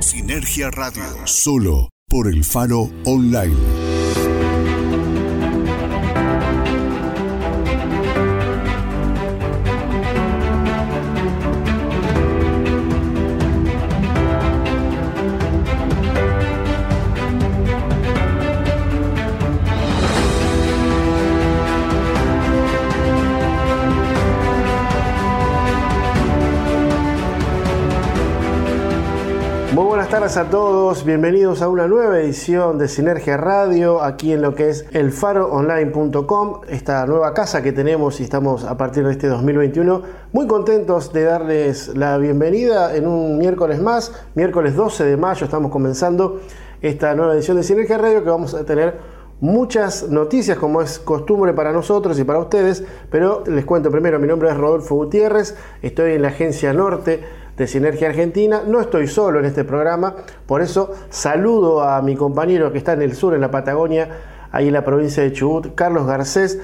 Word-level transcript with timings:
Sinergia 0.00 0.70
Radio. 0.70 1.02
Solo 1.26 1.90
por 2.08 2.26
el 2.26 2.42
Faro 2.44 2.90
Online. 3.04 3.89
Tardes 30.20 30.36
a 30.36 30.50
todos, 30.50 31.06
bienvenidos 31.06 31.62
a 31.62 31.70
una 31.70 31.88
nueva 31.88 32.20
edición 32.20 32.76
de 32.76 32.88
Sinergia 32.88 33.38
Radio, 33.38 34.02
aquí 34.02 34.34
en 34.34 34.42
lo 34.42 34.54
que 34.54 34.68
es 34.68 34.84
elfaroonline.com, 34.92 36.60
esta 36.68 37.06
nueva 37.06 37.32
casa 37.32 37.62
que 37.62 37.72
tenemos 37.72 38.20
y 38.20 38.24
estamos 38.24 38.64
a 38.64 38.76
partir 38.76 39.02
de 39.06 39.12
este 39.12 39.28
2021. 39.28 40.02
Muy 40.34 40.46
contentos 40.46 41.10
de 41.14 41.24
darles 41.24 41.96
la 41.96 42.18
bienvenida 42.18 42.94
en 42.94 43.06
un 43.08 43.38
miércoles 43.38 43.80
más, 43.80 44.12
miércoles 44.34 44.76
12 44.76 45.04
de 45.04 45.16
mayo, 45.16 45.46
estamos 45.46 45.70
comenzando 45.70 46.42
esta 46.82 47.14
nueva 47.14 47.32
edición 47.32 47.56
de 47.56 47.62
Sinergia 47.62 47.96
Radio 47.96 48.22
que 48.22 48.28
vamos 48.28 48.52
a 48.52 48.62
tener 48.66 48.98
muchas 49.40 50.10
noticias 50.10 50.58
como 50.58 50.82
es 50.82 50.98
costumbre 50.98 51.54
para 51.54 51.72
nosotros 51.72 52.18
y 52.18 52.24
para 52.24 52.40
ustedes, 52.40 52.84
pero 53.10 53.42
les 53.46 53.64
cuento 53.64 53.90
primero, 53.90 54.18
mi 54.18 54.28
nombre 54.28 54.50
es 54.50 54.56
Rodolfo 54.58 54.96
Gutiérrez, 54.96 55.56
estoy 55.80 56.12
en 56.12 56.22
la 56.22 56.28
agencia 56.28 56.74
Norte 56.74 57.39
de 57.60 57.66
Sinergia 57.66 58.08
Argentina. 58.08 58.62
No 58.66 58.80
estoy 58.80 59.06
solo 59.06 59.38
en 59.38 59.44
este 59.44 59.64
programa, 59.64 60.16
por 60.46 60.62
eso 60.62 60.92
saludo 61.10 61.82
a 61.82 62.00
mi 62.00 62.16
compañero 62.16 62.72
que 62.72 62.78
está 62.78 62.94
en 62.94 63.02
el 63.02 63.14
sur, 63.14 63.34
en 63.34 63.42
la 63.42 63.50
Patagonia, 63.50 64.08
ahí 64.50 64.68
en 64.68 64.72
la 64.72 64.82
provincia 64.82 65.22
de 65.22 65.30
Chubut, 65.30 65.74
Carlos 65.74 66.06
Garcés. 66.06 66.58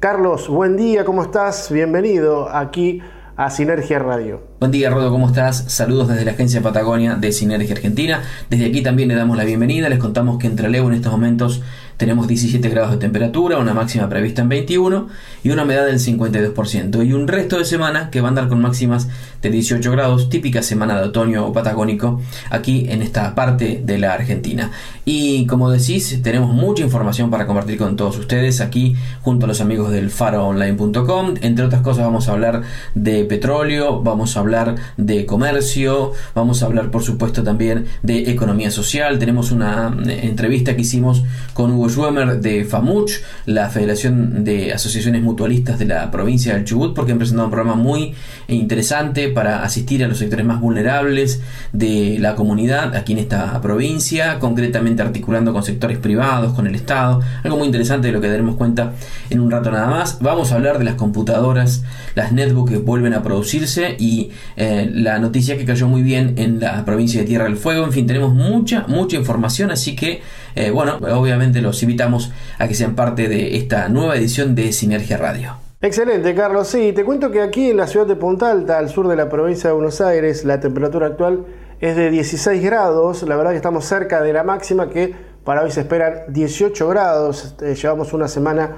Carlos, 0.00 0.48
buen 0.48 0.78
día, 0.78 1.04
¿cómo 1.04 1.22
estás? 1.22 1.70
Bienvenido 1.70 2.48
aquí 2.48 3.02
a 3.36 3.50
Sinergia 3.50 3.98
Radio. 3.98 4.40
Buen 4.58 4.72
día, 4.72 4.88
Rodo, 4.88 5.10
¿cómo 5.10 5.26
estás? 5.26 5.64
Saludos 5.68 6.08
desde 6.08 6.24
la 6.24 6.30
agencia 6.30 6.62
Patagonia 6.62 7.16
de 7.16 7.30
Sinergia 7.30 7.74
Argentina. 7.74 8.22
Desde 8.48 8.64
aquí 8.64 8.82
también 8.82 9.10
le 9.10 9.16
damos 9.16 9.36
la 9.36 9.44
bienvenida. 9.44 9.90
Les 9.90 9.98
contamos 9.98 10.38
que 10.38 10.46
entre 10.46 10.70
Leo 10.70 10.88
en 10.88 10.94
estos 10.94 11.12
momentos 11.12 11.62
tenemos 11.98 12.28
17 12.28 12.66
grados 12.68 12.92
de 12.92 12.98
temperatura, 12.98 13.58
una 13.58 13.74
máxima 13.74 14.08
prevista 14.08 14.40
en 14.40 14.48
21 14.48 15.08
y 15.42 15.50
una 15.50 15.64
humedad 15.64 15.84
del 15.84 15.98
52%. 15.98 17.04
Y 17.04 17.12
un 17.12 17.26
resto 17.26 17.58
de 17.58 17.64
semana 17.64 18.08
que 18.10 18.20
va 18.20 18.28
a 18.28 18.30
andar 18.30 18.48
con 18.48 18.62
máximas 18.62 19.08
de 19.42 19.50
18 19.50 19.90
grados, 19.90 20.30
típica 20.30 20.62
semana 20.62 21.00
de 21.00 21.08
otoño 21.08 21.44
o 21.44 21.52
patagónico 21.52 22.20
aquí 22.50 22.86
en 22.88 23.02
esta 23.02 23.34
parte 23.34 23.82
de 23.84 23.98
la 23.98 24.14
Argentina. 24.14 24.70
Y 25.04 25.46
como 25.46 25.70
decís, 25.70 26.20
tenemos 26.22 26.54
mucha 26.54 26.84
información 26.84 27.30
para 27.30 27.46
compartir 27.46 27.78
con 27.78 27.96
todos 27.96 28.16
ustedes 28.16 28.60
aquí 28.60 28.94
junto 29.22 29.46
a 29.46 29.48
los 29.48 29.60
amigos 29.60 29.90
del 29.90 30.10
faroonline.com. 30.10 31.34
Entre 31.40 31.64
otras 31.64 31.82
cosas 31.82 32.04
vamos 32.04 32.28
a 32.28 32.32
hablar 32.32 32.62
de 32.94 33.24
petróleo, 33.24 34.02
vamos 34.02 34.36
a 34.36 34.40
hablar 34.40 34.76
de 34.96 35.26
comercio, 35.26 36.12
vamos 36.34 36.62
a 36.62 36.66
hablar 36.66 36.92
por 36.92 37.02
supuesto 37.02 37.42
también 37.42 37.86
de 38.04 38.30
economía 38.30 38.70
social. 38.70 39.18
Tenemos 39.18 39.50
una 39.50 39.96
eh, 40.06 40.20
entrevista 40.22 40.76
que 40.76 40.82
hicimos 40.82 41.24
con 41.54 41.72
Hugo 41.72 41.87
Schwemmer 41.88 42.40
de 42.40 42.64
FAMUCH, 42.64 43.12
la 43.46 43.68
Federación 43.70 44.44
de 44.44 44.72
Asociaciones 44.72 45.22
Mutualistas 45.22 45.78
de 45.78 45.86
la 45.86 46.10
provincia 46.10 46.54
del 46.54 46.64
Chubut, 46.64 46.94
porque 46.94 47.12
han 47.12 47.18
presentado 47.18 47.46
un 47.46 47.52
programa 47.52 47.80
muy 47.80 48.14
interesante 48.48 49.28
para 49.28 49.62
asistir 49.62 50.04
a 50.04 50.08
los 50.08 50.18
sectores 50.18 50.44
más 50.44 50.60
vulnerables 50.60 51.40
de 51.72 52.18
la 52.20 52.34
comunidad 52.34 52.94
aquí 52.96 53.12
en 53.12 53.18
esta 53.18 53.60
provincia, 53.60 54.38
concretamente 54.38 55.02
articulando 55.02 55.52
con 55.52 55.62
sectores 55.62 55.98
privados, 55.98 56.54
con 56.54 56.66
el 56.66 56.74
Estado, 56.74 57.20
algo 57.42 57.56
muy 57.56 57.66
interesante 57.66 58.08
de 58.08 58.12
lo 58.12 58.20
que 58.20 58.28
daremos 58.28 58.56
cuenta 58.56 58.92
en 59.30 59.40
un 59.40 59.50
rato 59.50 59.70
nada 59.70 59.88
más. 59.88 60.18
Vamos 60.20 60.52
a 60.52 60.56
hablar 60.56 60.78
de 60.78 60.84
las 60.84 60.94
computadoras, 60.94 61.82
las 62.14 62.32
netbooks 62.32 62.70
que 62.70 62.78
vuelven 62.78 63.14
a 63.14 63.22
producirse 63.22 63.96
y 63.98 64.30
eh, 64.56 64.90
la 64.92 65.18
noticia 65.18 65.56
que 65.56 65.64
cayó 65.64 65.88
muy 65.88 66.02
bien 66.02 66.34
en 66.36 66.60
la 66.60 66.84
provincia 66.84 67.20
de 67.20 67.26
Tierra 67.26 67.44
del 67.44 67.56
Fuego. 67.56 67.84
En 67.84 67.92
fin, 67.92 68.06
tenemos 68.06 68.34
mucha, 68.34 68.84
mucha 68.88 69.16
información, 69.16 69.70
así 69.70 69.94
que, 69.94 70.22
eh, 70.54 70.70
bueno, 70.70 70.96
obviamente 70.96 71.60
los 71.60 71.82
invitamos 71.82 72.32
a 72.58 72.68
que 72.68 72.74
sean 72.74 72.94
parte 72.94 73.28
de 73.28 73.56
esta 73.56 73.88
nueva 73.88 74.16
edición 74.16 74.54
de 74.54 74.72
Sinergia 74.72 75.16
Radio. 75.16 75.56
Excelente, 75.80 76.34
Carlos. 76.34 76.66
Sí, 76.66 76.92
te 76.92 77.04
cuento 77.04 77.30
que 77.30 77.40
aquí 77.40 77.70
en 77.70 77.76
la 77.76 77.86
ciudad 77.86 78.06
de 78.06 78.16
Punta 78.16 78.50
Alta, 78.50 78.78
al 78.78 78.88
sur 78.88 79.06
de 79.06 79.14
la 79.14 79.28
provincia 79.28 79.70
de 79.70 79.74
Buenos 79.74 80.00
Aires, 80.00 80.44
la 80.44 80.58
temperatura 80.58 81.06
actual 81.06 81.46
es 81.80 81.94
de 81.94 82.10
16 82.10 82.62
grados. 82.64 83.22
La 83.22 83.36
verdad 83.36 83.52
que 83.52 83.56
estamos 83.58 83.84
cerca 83.84 84.20
de 84.20 84.32
la 84.32 84.42
máxima 84.42 84.88
que 84.88 85.14
para 85.44 85.62
hoy 85.62 85.70
se 85.70 85.80
esperan 85.80 86.24
18 86.28 86.88
grados. 86.88 87.54
Eh, 87.62 87.74
llevamos 87.74 88.12
una 88.12 88.26
semana 88.26 88.72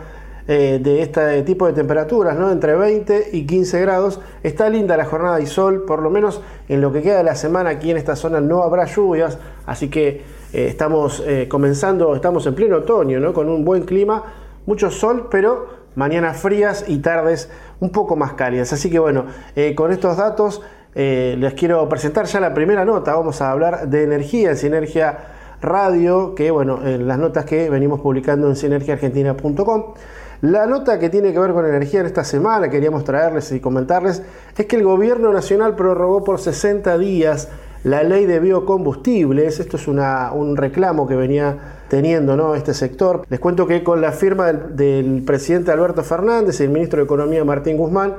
eh, 0.47 0.81
de 0.83 1.01
este 1.01 1.43
tipo 1.43 1.67
de 1.67 1.73
temperaturas, 1.73 2.37
¿no? 2.37 2.51
Entre 2.51 2.75
20 2.75 3.31
y 3.33 3.47
15 3.47 3.81
grados. 3.81 4.21
Está 4.43 4.69
linda 4.69 4.97
la 4.97 5.05
jornada 5.05 5.41
y 5.41 5.47
sol, 5.47 5.85
por 5.87 6.03
lo 6.03 6.11
menos 6.11 6.43
en 6.69 6.81
lo 6.81 6.93
que 6.93 7.03
queda 7.03 7.19
de 7.19 7.25
la 7.25 7.35
semana 7.35 7.71
aquí 7.71 7.91
en 7.91 7.97
esta 7.97 8.17
zona 8.17 8.41
no 8.41 8.63
habrá 8.63 8.85
lluvias, 8.85 9.39
así 9.65 9.89
que 9.89 10.23
eh, 10.53 10.67
estamos 10.69 11.23
comenzando, 11.49 12.15
estamos 12.15 12.47
en 12.47 12.55
pleno 12.55 12.77
otoño. 12.79 13.33
Con 13.33 13.49
un 13.49 13.65
buen 13.65 13.85
clima, 13.85 14.23
mucho 14.67 14.91
sol, 14.91 15.29
pero 15.31 15.81
mañanas 15.95 16.39
frías 16.39 16.85
y 16.89 16.99
tardes 16.99 17.51
un 17.81 17.91
poco 17.91 18.17
más 18.17 18.35
cálidas. 18.35 18.73
Así 18.73 18.91
que 18.91 18.99
bueno, 18.99 19.27
eh, 19.57 19.75
con 19.75 19.93
estos 19.93 20.17
datos 20.17 20.63
eh, 20.95 21.37
les 21.39 21.55
quiero 21.55 21.89
presentar 21.89 22.27
ya 22.27 22.41
la 22.41 22.55
primera 22.55 22.85
nota. 22.85 23.15
Vamos 23.15 23.41
a 23.41 23.51
hablar 23.51 23.89
de 23.89 24.05
energía, 24.05 24.51
en 24.51 24.57
Sinergia 24.57 25.19
Radio, 25.61 26.35
que 26.35 26.51
bueno, 26.51 26.81
en 26.87 27.07
las 27.07 27.19
notas 27.19 27.45
que 27.45 27.69
venimos 27.71 28.01
publicando 28.01 28.49
en 28.49 28.57
sinergiaargentina.com. 28.57 29.95
La 30.43 30.65
nota 30.65 30.99
que 30.99 31.11
tiene 31.11 31.35
que 31.35 31.39
ver 31.39 31.53
con 31.53 31.67
energía 31.67 32.01
en 32.01 32.07
esta 32.07 32.25
semana, 32.25 32.71
queríamos 32.71 33.05
traerles 33.05 33.53
y 33.53 33.61
comentarles, 33.61 34.23
es 34.57 34.67
que 34.67 34.77
el 34.77 34.85
gobierno 34.85 35.35
nacional 35.35 35.77
prorrogó 35.77 36.25
por 36.25 36.41
60 36.41 36.97
días 36.97 37.51
la 37.85 38.03
ley 38.03 38.27
de 38.27 38.41
biocombustibles. 38.41 39.61
Esto 39.61 39.77
es 39.77 39.89
un 39.89 40.57
reclamo 40.57 41.07
que 41.07 41.17
venía 41.17 41.59
teniendo 41.89 42.37
¿no? 42.37 42.55
este 42.55 42.75
sector. 42.75 43.25
Les 43.29 43.41
cuento 43.41 43.67
que 43.67 43.83
con 43.83 44.01
la 44.01 44.13
firma 44.13 44.53
del, 44.53 45.23
presidente 45.25 45.73
Alberto 45.73 46.03
Fernández, 46.03 46.61
el 46.61 46.71
ministro 46.71 46.99
de 46.99 47.05
Economía 47.05 47.45
Martín 47.45 47.77
Guzmán 47.77 48.17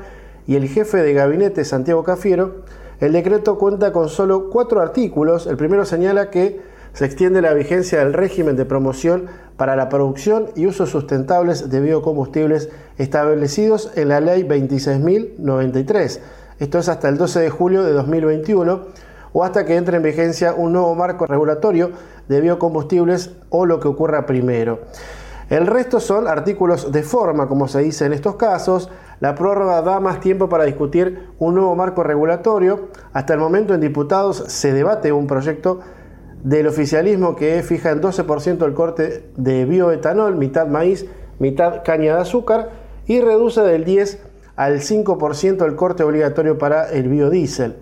y 0.47 0.55
el 0.55 0.67
jefe 0.67 0.97
de 0.97 1.13
gabinete 1.13 1.63
Santiago 1.63 2.03
Cafiero, 2.03 2.63
el 2.99 3.13
decreto 3.13 3.57
cuenta 3.57 3.91
con 3.91 4.09
solo 4.09 4.49
cuatro 4.49 4.81
artículos. 4.81 5.47
El 5.47 5.57
primero 5.57 5.85
señala 5.85 6.29
que 6.29 6.61
se 6.93 7.05
extiende 7.05 7.41
la 7.41 7.53
vigencia 7.53 7.99
del 7.99 8.13
régimen 8.13 8.57
de 8.57 8.65
promoción 8.65 9.27
para 9.55 9.75
la 9.75 9.89
producción 9.89 10.47
y 10.55 10.65
usos 10.65 10.89
sustentables 10.89 11.69
de 11.69 11.79
biocombustibles 11.79 12.69
establecidos 12.97 13.91
en 13.95 14.09
la 14.09 14.19
ley 14.19 14.43
26.093. 14.43 16.19
Esto 16.59 16.79
es 16.79 16.89
hasta 16.89 17.09
el 17.09 17.17
12 17.17 17.39
de 17.39 17.49
julio 17.49 17.83
de 17.83 17.93
2021 17.93 19.10
o 19.33 19.43
hasta 19.43 19.65
que 19.65 19.75
entre 19.75 19.97
en 19.97 20.03
vigencia 20.03 20.53
un 20.53 20.73
nuevo 20.73 20.93
marco 20.95 21.25
regulatorio 21.25 21.91
de 22.27 22.41
biocombustibles 22.41 23.31
o 23.49 23.65
lo 23.65 23.79
que 23.79 23.87
ocurra 23.87 24.25
primero. 24.25 24.79
El 25.49 25.67
resto 25.67 25.99
son 25.99 26.27
artículos 26.29 26.93
de 26.93 27.03
forma, 27.03 27.47
como 27.47 27.67
se 27.67 27.79
dice 27.81 28.05
en 28.05 28.13
estos 28.13 28.35
casos. 28.35 28.89
La 29.19 29.35
prórroga 29.35 29.81
da 29.81 29.99
más 29.99 30.21
tiempo 30.21 30.47
para 30.47 30.63
discutir 30.63 31.27
un 31.39 31.55
nuevo 31.55 31.75
marco 31.75 32.03
regulatorio. 32.03 32.87
Hasta 33.11 33.33
el 33.33 33.39
momento 33.41 33.73
en 33.73 33.81
diputados 33.81 34.45
se 34.47 34.71
debate 34.71 35.11
un 35.11 35.27
proyecto 35.27 35.81
del 36.41 36.67
oficialismo 36.67 37.35
que 37.35 37.61
fija 37.63 37.91
en 37.91 38.01
12% 38.01 38.65
el 38.65 38.73
corte 38.73 39.29
de 39.35 39.65
bioetanol, 39.65 40.37
mitad 40.37 40.67
maíz, 40.67 41.05
mitad 41.37 41.83
caña 41.83 42.15
de 42.15 42.21
azúcar, 42.21 42.69
y 43.05 43.19
reduce 43.19 43.59
del 43.59 43.83
10 43.83 44.19
al 44.55 44.79
5% 44.79 45.65
el 45.65 45.75
corte 45.75 46.03
obligatorio 46.03 46.57
para 46.57 46.89
el 46.91 47.09
biodiesel 47.09 47.75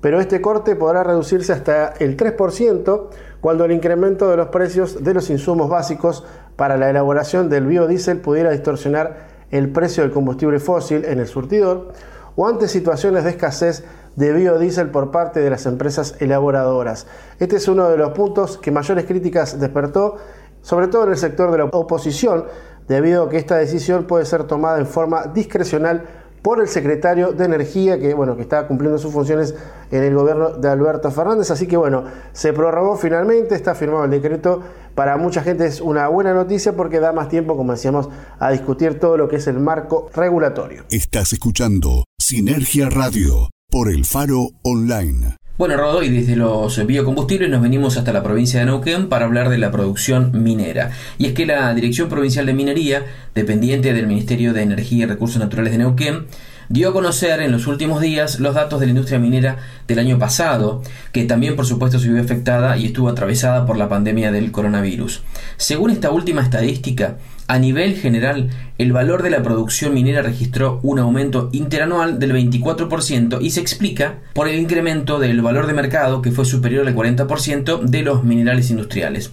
pero 0.00 0.20
este 0.20 0.40
corte 0.40 0.76
podrá 0.76 1.02
reducirse 1.02 1.52
hasta 1.52 1.88
el 1.98 2.16
3% 2.16 3.08
cuando 3.40 3.64
el 3.64 3.72
incremento 3.72 4.28
de 4.30 4.36
los 4.36 4.48
precios 4.48 5.02
de 5.02 5.14
los 5.14 5.30
insumos 5.30 5.68
básicos 5.68 6.24
para 6.56 6.76
la 6.76 6.90
elaboración 6.90 7.48
del 7.48 7.66
biodiesel 7.66 8.20
pudiera 8.20 8.50
distorsionar 8.50 9.28
el 9.50 9.70
precio 9.70 10.02
del 10.02 10.12
combustible 10.12 10.60
fósil 10.60 11.04
en 11.04 11.18
el 11.20 11.26
surtidor 11.26 11.92
o 12.36 12.46
ante 12.46 12.68
situaciones 12.68 13.24
de 13.24 13.30
escasez 13.30 13.84
de 14.16 14.32
biodiesel 14.32 14.90
por 14.90 15.10
parte 15.10 15.40
de 15.40 15.50
las 15.50 15.66
empresas 15.66 16.16
elaboradoras. 16.20 17.06
Este 17.38 17.56
es 17.56 17.68
uno 17.68 17.88
de 17.88 17.96
los 17.96 18.10
puntos 18.10 18.58
que 18.58 18.70
mayores 18.70 19.04
críticas 19.06 19.60
despertó, 19.60 20.16
sobre 20.62 20.88
todo 20.88 21.04
en 21.04 21.10
el 21.10 21.16
sector 21.16 21.50
de 21.50 21.58
la 21.58 21.64
oposición, 21.64 22.44
debido 22.88 23.24
a 23.24 23.28
que 23.28 23.36
esta 23.36 23.56
decisión 23.56 24.04
puede 24.04 24.24
ser 24.24 24.44
tomada 24.44 24.78
en 24.78 24.86
forma 24.86 25.26
discrecional 25.26 26.04
por 26.48 26.62
el 26.62 26.68
secretario 26.68 27.32
de 27.32 27.44
Energía, 27.44 28.00
que 28.00 28.14
bueno, 28.14 28.34
que 28.34 28.40
está 28.40 28.66
cumpliendo 28.66 28.96
sus 28.96 29.12
funciones 29.12 29.54
en 29.90 30.02
el 30.02 30.14
gobierno 30.14 30.48
de 30.48 30.66
Alberto 30.70 31.10
Fernández. 31.10 31.50
Así 31.50 31.66
que 31.66 31.76
bueno, 31.76 32.04
se 32.32 32.54
prorrogó 32.54 32.96
finalmente, 32.96 33.54
está 33.54 33.74
firmado 33.74 34.06
el 34.06 34.10
decreto. 34.10 34.62
Para 34.94 35.18
mucha 35.18 35.42
gente 35.42 35.66
es 35.66 35.82
una 35.82 36.08
buena 36.08 36.32
noticia 36.32 36.72
porque 36.72 37.00
da 37.00 37.12
más 37.12 37.28
tiempo, 37.28 37.54
como 37.54 37.72
decíamos, 37.72 38.08
a 38.38 38.50
discutir 38.50 38.98
todo 38.98 39.18
lo 39.18 39.28
que 39.28 39.36
es 39.36 39.46
el 39.46 39.58
marco 39.60 40.08
regulatorio. 40.14 40.84
Estás 40.90 41.34
escuchando 41.34 42.04
Sinergia 42.18 42.88
Radio 42.88 43.50
por 43.70 43.90
el 43.90 44.06
Faro 44.06 44.48
Online. 44.62 45.36
Bueno, 45.58 45.76
Rodo, 45.76 46.04
y 46.04 46.08
desde 46.08 46.36
los 46.36 46.86
biocombustibles 46.86 47.50
nos 47.50 47.60
venimos 47.60 47.96
hasta 47.96 48.12
la 48.12 48.22
provincia 48.22 48.60
de 48.60 48.66
Neuquén 48.66 49.08
para 49.08 49.24
hablar 49.24 49.48
de 49.48 49.58
la 49.58 49.72
producción 49.72 50.30
minera. 50.44 50.92
Y 51.18 51.26
es 51.26 51.32
que 51.32 51.46
la 51.46 51.74
Dirección 51.74 52.08
Provincial 52.08 52.46
de 52.46 52.54
Minería, 52.54 53.04
dependiente 53.34 53.92
del 53.92 54.06
Ministerio 54.06 54.52
de 54.52 54.62
Energía 54.62 55.02
y 55.02 55.08
Recursos 55.08 55.40
Naturales 55.40 55.72
de 55.72 55.78
Neuquén, 55.78 56.26
dio 56.68 56.90
a 56.90 56.92
conocer 56.92 57.40
en 57.40 57.50
los 57.50 57.66
últimos 57.66 58.00
días 58.00 58.38
los 58.38 58.54
datos 58.54 58.78
de 58.78 58.86
la 58.86 58.90
industria 58.90 59.18
minera 59.18 59.56
del 59.88 59.98
año 59.98 60.16
pasado, 60.16 60.84
que 61.10 61.24
también 61.24 61.56
por 61.56 61.66
supuesto 61.66 61.98
se 61.98 62.08
vio 62.08 62.22
afectada 62.22 62.76
y 62.76 62.86
estuvo 62.86 63.08
atravesada 63.08 63.66
por 63.66 63.78
la 63.78 63.88
pandemia 63.88 64.30
del 64.30 64.52
coronavirus. 64.52 65.24
Según 65.56 65.90
esta 65.90 66.12
última 66.12 66.42
estadística, 66.42 67.16
a 67.48 67.58
nivel 67.58 67.96
general, 67.96 68.50
el 68.76 68.92
valor 68.92 69.22
de 69.22 69.30
la 69.30 69.42
producción 69.42 69.94
minera 69.94 70.20
registró 70.20 70.80
un 70.82 70.98
aumento 70.98 71.48
interanual 71.52 72.18
del 72.18 72.32
24% 72.32 73.38
y 73.40 73.50
se 73.50 73.60
explica 73.60 74.18
por 74.34 74.48
el 74.48 74.60
incremento 74.60 75.18
del 75.18 75.40
valor 75.40 75.66
de 75.66 75.72
mercado 75.72 76.20
que 76.20 76.30
fue 76.30 76.44
superior 76.44 76.86
al 76.86 76.94
40% 76.94 77.80
de 77.80 78.02
los 78.02 78.22
minerales 78.22 78.70
industriales. 78.70 79.32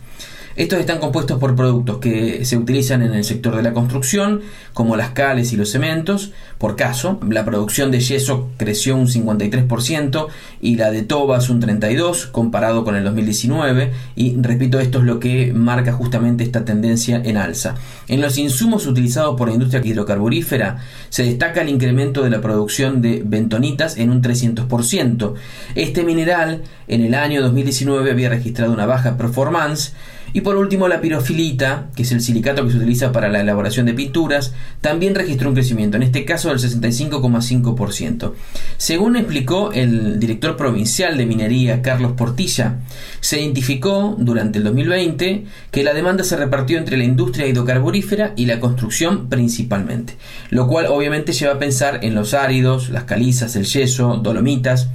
Estos 0.55 0.79
están 0.79 0.99
compuestos 0.99 1.37
por 1.37 1.53
productos 1.53 1.97
que 1.97 2.45
se 2.45 2.55
utilizan 2.55 3.01
en 3.01 3.13
el 3.13 3.25
sector 3.25 3.57
de 3.57 3.61
la 3.61 3.73
construcción, 3.73 4.39
como 4.73 4.95
las 4.95 5.09
cales 5.09 5.51
y 5.51 5.57
los 5.57 5.69
cementos. 5.69 6.31
Por 6.57 6.77
caso, 6.77 7.19
la 7.29 7.43
producción 7.43 7.91
de 7.91 7.99
yeso 7.99 8.51
creció 8.55 8.95
un 8.95 9.07
53% 9.07 10.27
y 10.61 10.77
la 10.77 10.91
de 10.91 11.01
tobas 11.01 11.49
un 11.49 11.61
32% 11.61 12.31
comparado 12.31 12.85
con 12.85 12.95
el 12.95 13.03
2019. 13.03 13.91
Y 14.15 14.37
repito, 14.41 14.79
esto 14.79 14.99
es 14.99 15.03
lo 15.03 15.19
que 15.19 15.51
marca 15.53 15.91
justamente 15.91 16.45
esta 16.45 16.63
tendencia 16.63 17.21
en 17.21 17.35
alza. 17.35 17.75
En 18.07 18.21
los 18.21 18.37
insumos 18.37 18.87
utilizados 18.87 19.35
por 19.35 19.49
la 19.49 19.55
industria 19.55 19.81
hidrocarburífera 19.83 20.77
se 21.09 21.23
destaca 21.23 21.63
el 21.63 21.69
incremento 21.69 22.23
de 22.23 22.29
la 22.29 22.39
producción 22.39 23.01
de 23.01 23.23
bentonitas 23.25 23.97
en 23.97 24.09
un 24.09 24.21
300%. 24.21 25.33
Este 25.75 26.03
mineral 26.03 26.61
en 26.87 27.01
el 27.01 27.13
año 27.13 27.41
2019 27.41 28.09
había 28.09 28.29
registrado 28.29 28.71
una 28.71 28.85
baja 28.85 29.17
performance 29.17 29.93
y 30.35 30.41
por 30.41 30.57
último, 30.57 30.89
la 30.89 30.99
pirofilita, 30.99 31.91
que 31.95 32.03
es 32.03 32.11
el 32.11 32.19
silicato 32.19 32.65
que 32.65 32.71
se 32.71 32.75
utiliza 32.75 33.13
para 33.13 33.29
la 33.29 33.39
elaboración 33.39 33.85
de 33.85 33.93
pinturas, 33.93 34.53
también 34.81 35.15
registró 35.15 35.47
un 35.47 35.55
crecimiento, 35.55 35.95
en 35.95 36.03
este 36.03 36.25
caso 36.25 36.49
del 36.49 36.59
65,5%. 36.59 38.33
Según 38.75 39.15
explicó 39.15 39.71
el 39.71 40.19
director 40.19 40.57
provincial 40.57 41.17
de 41.17 41.25
minería, 41.25 41.81
Carlos 41.81 42.11
Portilla, 42.17 42.79
se 43.21 43.39
identificó 43.39 44.17
durante 44.19 44.57
el 44.57 44.65
2020 44.65 45.45
que 45.71 45.83
la 45.85 45.93
demanda 45.93 46.25
se 46.25 46.35
repartió 46.35 46.79
entre 46.79 46.97
la 46.97 47.05
industria 47.05 47.47
hidrocarburífera 47.47 48.33
y 48.35 48.45
la 48.45 48.59
construcción 48.59 49.29
principalmente, 49.29 50.17
lo 50.49 50.67
cual 50.67 50.87
obviamente 50.87 51.31
lleva 51.31 51.53
a 51.53 51.59
pensar 51.59 51.99
en 52.03 52.13
los 52.13 52.33
áridos, 52.33 52.89
las 52.89 53.05
calizas, 53.05 53.55
el 53.55 53.63
yeso, 53.63 54.19
dolomitas, 54.21 54.89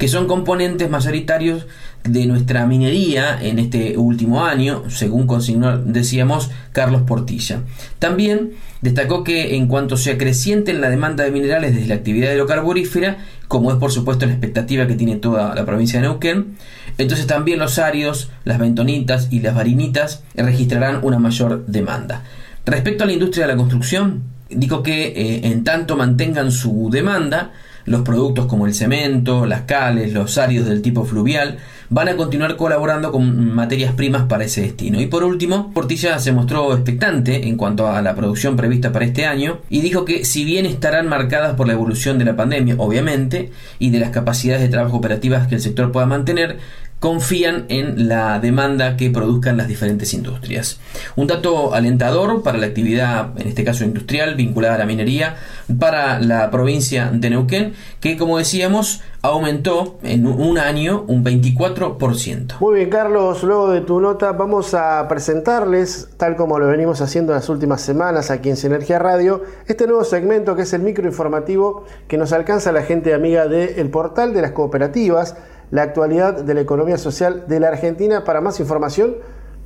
que 0.00 0.08
son 0.08 0.26
componentes 0.26 0.88
mayoritarios 0.88 1.66
de 2.04 2.26
nuestra 2.26 2.66
minería 2.66 3.38
en 3.40 3.58
este 3.58 3.98
último 3.98 4.44
año, 4.44 4.84
según 4.88 5.26
consignó, 5.26 5.78
decíamos, 5.78 6.50
Carlos 6.72 7.02
Portilla. 7.02 7.62
También 7.98 8.52
destacó 8.80 9.22
que 9.22 9.56
en 9.56 9.66
cuanto 9.66 9.96
sea 9.96 10.16
creciente 10.16 10.70
en 10.70 10.80
la 10.80 10.90
demanda 10.90 11.24
de 11.24 11.30
minerales 11.30 11.74
desde 11.74 11.88
la 11.88 11.96
actividad 11.96 12.32
hidrocarburífera, 12.32 13.18
como 13.48 13.70
es 13.70 13.78
por 13.78 13.92
supuesto 13.92 14.26
la 14.26 14.32
expectativa 14.32 14.86
que 14.86 14.94
tiene 14.94 15.16
toda 15.16 15.54
la 15.54 15.66
provincia 15.66 16.00
de 16.00 16.06
Neuquén, 16.06 16.56
entonces 16.98 17.26
también 17.26 17.58
los 17.58 17.78
áridos, 17.78 18.30
las 18.44 18.58
bentonitas 18.58 19.28
y 19.30 19.40
las 19.40 19.54
varinitas 19.54 20.22
registrarán 20.34 21.00
una 21.02 21.18
mayor 21.18 21.66
demanda. 21.66 22.22
Respecto 22.64 23.04
a 23.04 23.06
la 23.06 23.12
industria 23.12 23.46
de 23.46 23.52
la 23.52 23.56
construcción, 23.56 24.22
dijo 24.48 24.82
que 24.82 25.08
eh, 25.08 25.40
en 25.44 25.64
tanto 25.64 25.96
mantengan 25.96 26.52
su 26.52 26.88
demanda, 26.90 27.52
los 27.84 28.02
productos 28.02 28.46
como 28.46 28.66
el 28.66 28.74
cemento, 28.74 29.46
las 29.46 29.62
cales, 29.62 30.12
los 30.12 30.38
áridos 30.38 30.68
del 30.68 30.82
tipo 30.82 31.04
fluvial, 31.04 31.58
van 31.90 32.08
a 32.08 32.16
continuar 32.16 32.56
colaborando 32.56 33.10
con 33.10 33.52
materias 33.52 33.92
primas 33.92 34.22
para 34.22 34.44
ese 34.44 34.62
destino. 34.62 35.00
Y 35.00 35.06
por 35.06 35.24
último, 35.24 35.72
Portilla 35.74 36.20
se 36.20 36.32
mostró 36.32 36.72
expectante 36.72 37.48
en 37.48 37.56
cuanto 37.56 37.88
a 37.88 38.00
la 38.00 38.14
producción 38.14 38.56
prevista 38.56 38.92
para 38.92 39.04
este 39.04 39.26
año 39.26 39.58
y 39.68 39.80
dijo 39.80 40.04
que 40.04 40.24
si 40.24 40.44
bien 40.44 40.66
estarán 40.66 41.08
marcadas 41.08 41.54
por 41.56 41.66
la 41.66 41.72
evolución 41.72 42.16
de 42.18 42.24
la 42.24 42.36
pandemia, 42.36 42.76
obviamente, 42.78 43.50
y 43.80 43.90
de 43.90 43.98
las 43.98 44.10
capacidades 44.10 44.62
de 44.62 44.68
trabajo 44.68 44.98
operativas 44.98 45.48
que 45.48 45.56
el 45.56 45.60
sector 45.60 45.90
pueda 45.90 46.06
mantener, 46.06 46.58
confían 47.00 47.64
en 47.68 48.08
la 48.08 48.38
demanda 48.40 48.96
que 48.96 49.10
produzcan 49.10 49.56
las 49.56 49.68
diferentes 49.68 50.12
industrias. 50.12 50.78
Un 51.16 51.26
dato 51.26 51.74
alentador 51.74 52.42
para 52.42 52.58
la 52.58 52.66
actividad, 52.66 53.30
en 53.40 53.48
este 53.48 53.64
caso 53.64 53.84
industrial, 53.84 54.34
vinculada 54.34 54.74
a 54.74 54.78
la 54.78 54.86
minería, 54.86 55.36
para 55.78 56.20
la 56.20 56.50
provincia 56.50 57.10
de 57.12 57.30
Neuquén, 57.30 57.72
que 58.00 58.18
como 58.18 58.36
decíamos, 58.36 59.02
aumentó 59.22 59.98
en 60.02 60.26
un 60.26 60.58
año 60.58 61.04
un 61.06 61.24
24%. 61.24 62.58
Muy 62.60 62.74
bien, 62.74 62.90
Carlos, 62.90 63.42
luego 63.42 63.70
de 63.70 63.80
tu 63.80 64.00
nota 64.00 64.32
vamos 64.32 64.74
a 64.74 65.06
presentarles, 65.08 66.10
tal 66.18 66.36
como 66.36 66.58
lo 66.58 66.66
venimos 66.66 67.00
haciendo 67.00 67.32
en 67.32 67.36
las 67.36 67.48
últimas 67.48 67.80
semanas 67.80 68.30
aquí 68.30 68.50
en 68.50 68.56
Sinergia 68.56 68.98
Radio, 68.98 69.42
este 69.66 69.86
nuevo 69.86 70.04
segmento 70.04 70.54
que 70.54 70.62
es 70.62 70.72
el 70.74 70.82
microinformativo 70.82 71.84
que 72.08 72.18
nos 72.18 72.32
alcanza 72.32 72.72
la 72.72 72.82
gente 72.82 73.14
amiga 73.14 73.46
del 73.46 73.88
portal 73.88 74.34
de 74.34 74.42
las 74.42 74.52
cooperativas 74.52 75.36
la 75.70 75.82
actualidad 75.82 76.42
de 76.42 76.54
la 76.54 76.60
economía 76.60 76.98
social 76.98 77.44
de 77.48 77.60
la 77.60 77.68
Argentina. 77.68 78.24
Para 78.24 78.40
más 78.40 78.58
información 78.60 79.16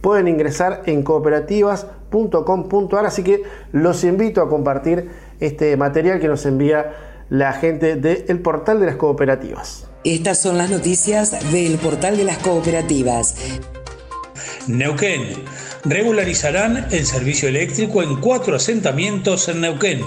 pueden 0.00 0.26
ingresar 0.28 0.82
en 0.86 1.02
cooperativas.com.ar, 1.02 3.06
así 3.06 3.22
que 3.22 3.42
los 3.72 4.02
invito 4.04 4.40
a 4.42 4.48
compartir 4.48 5.10
este 5.40 5.76
material 5.76 6.20
que 6.20 6.28
nos 6.28 6.46
envía 6.46 6.94
la 7.30 7.54
gente 7.54 7.96
del 7.96 8.40
portal 8.40 8.78
de 8.80 8.86
las 8.86 8.96
cooperativas. 8.96 9.88
Estas 10.04 10.40
son 10.40 10.58
las 10.58 10.70
noticias 10.70 11.50
del 11.50 11.78
portal 11.78 12.18
de 12.18 12.24
las 12.24 12.38
cooperativas. 12.38 13.34
Neuquén. 14.66 15.42
Regularizarán 15.84 16.86
el 16.90 17.04
servicio 17.04 17.48
eléctrico 17.48 18.02
en 18.02 18.20
cuatro 18.20 18.56
asentamientos 18.56 19.48
en 19.48 19.60
Neuquén. 19.62 20.00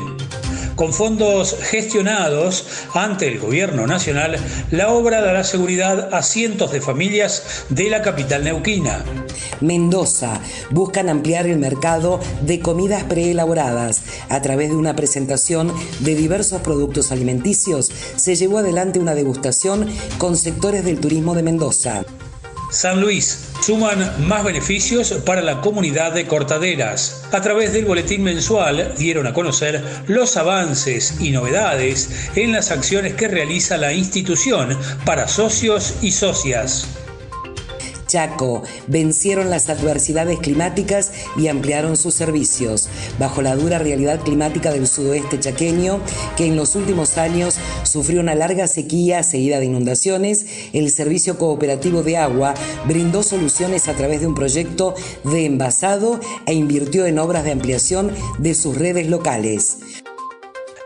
Con 0.77 0.93
fondos 0.93 1.57
gestionados 1.59 2.67
ante 2.93 3.27
el 3.27 3.39
Gobierno 3.39 3.87
Nacional, 3.87 4.37
la 4.69 4.89
obra 4.89 5.21
dará 5.21 5.43
seguridad 5.43 6.13
a 6.13 6.21
cientos 6.21 6.71
de 6.71 6.81
familias 6.81 7.65
de 7.69 7.89
la 7.89 8.03
capital 8.03 8.43
neuquina. 8.43 9.03
Mendoza. 9.59 10.39
Buscan 10.69 11.09
ampliar 11.09 11.47
el 11.47 11.57
mercado 11.57 12.19
de 12.43 12.59
comidas 12.59 13.03
preelaboradas. 13.05 14.03
A 14.29 14.39
través 14.43 14.69
de 14.69 14.75
una 14.75 14.95
presentación 14.95 15.73
de 16.01 16.13
diversos 16.13 16.61
productos 16.61 17.11
alimenticios, 17.11 17.91
se 18.15 18.35
llevó 18.35 18.59
adelante 18.59 18.99
una 18.99 19.15
degustación 19.15 19.87
con 20.19 20.37
sectores 20.37 20.85
del 20.85 20.99
turismo 20.99 21.33
de 21.33 21.41
Mendoza. 21.41 22.05
San 22.69 22.99
Luis 22.99 23.53
suman 23.61 24.27
más 24.27 24.43
beneficios 24.43 25.13
para 25.25 25.41
la 25.41 25.61
comunidad 25.61 26.11
de 26.11 26.27
cortaderas. 26.27 27.23
A 27.31 27.41
través 27.41 27.71
del 27.73 27.85
boletín 27.85 28.23
mensual 28.23 28.93
dieron 28.97 29.25
a 29.25 29.33
conocer 29.33 29.83
los 30.07 30.35
avances 30.35 31.15
y 31.19 31.31
novedades 31.31 32.29
en 32.35 32.51
las 32.51 32.71
acciones 32.71 33.13
que 33.13 33.29
realiza 33.29 33.77
la 33.77 33.93
institución 33.93 34.77
para 35.05 35.27
socios 35.27 35.95
y 36.01 36.11
socias. 36.11 36.87
Chaco 38.07 38.63
vencieron 38.87 39.49
las 39.49 39.69
adversidades 39.69 40.39
climáticas 40.39 41.11
y 41.35 41.47
ampliaron 41.47 41.97
sus 41.97 42.13
servicios. 42.13 42.89
Bajo 43.19 43.41
la 43.41 43.55
dura 43.55 43.79
realidad 43.79 44.21
climática 44.21 44.71
del 44.71 44.87
sudoeste 44.87 45.39
chaqueño, 45.39 45.99
que 46.35 46.45
en 46.45 46.55
los 46.55 46.75
últimos 46.75 47.17
años 47.17 47.57
sufrió 47.83 48.21
una 48.21 48.35
larga 48.35 48.67
sequía 48.67 49.23
seguida 49.23 49.59
de 49.59 49.65
inundaciones, 49.65 50.45
el 50.73 50.89
Servicio 50.89 51.37
Cooperativo 51.37 52.03
de 52.03 52.17
Agua 52.17 52.53
brindó 52.87 53.23
soluciones 53.23 53.87
a 53.87 53.93
través 53.93 54.21
de 54.21 54.27
un 54.27 54.35
proyecto 54.35 54.95
de 55.23 55.45
envasado 55.45 56.19
e 56.45 56.53
invirtió 56.53 57.05
en 57.05 57.19
obras 57.19 57.43
de 57.43 57.51
ampliación 57.51 58.11
de 58.39 58.53
sus 58.53 58.77
redes 58.77 59.07
locales. 59.07 59.77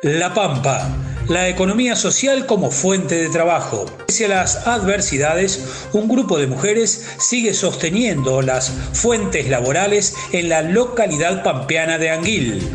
La 0.04 0.34
Pampa, 0.34 0.90
la 1.28 1.48
economía 1.48 1.96
social 1.96 2.48
como 2.48 2.72
fuente 2.72 3.22
de 3.22 3.30
trabajo. 3.30 3.86
Pese 4.08 4.26
a 4.26 4.30
las 4.30 4.66
adversidades, 4.66 5.64
un 5.94 6.08
grupo 6.08 6.40
de 6.40 6.48
mujeres 6.48 7.06
sigue 7.20 7.54
sosteniendo 7.54 8.42
las 8.42 8.72
fuentes 8.94 9.48
laborales 9.48 10.16
en 10.32 10.50
la 10.50 10.64
localidad 10.64 11.44
pampeana 11.44 12.00
de 12.00 12.10
Anguil. 12.10 12.68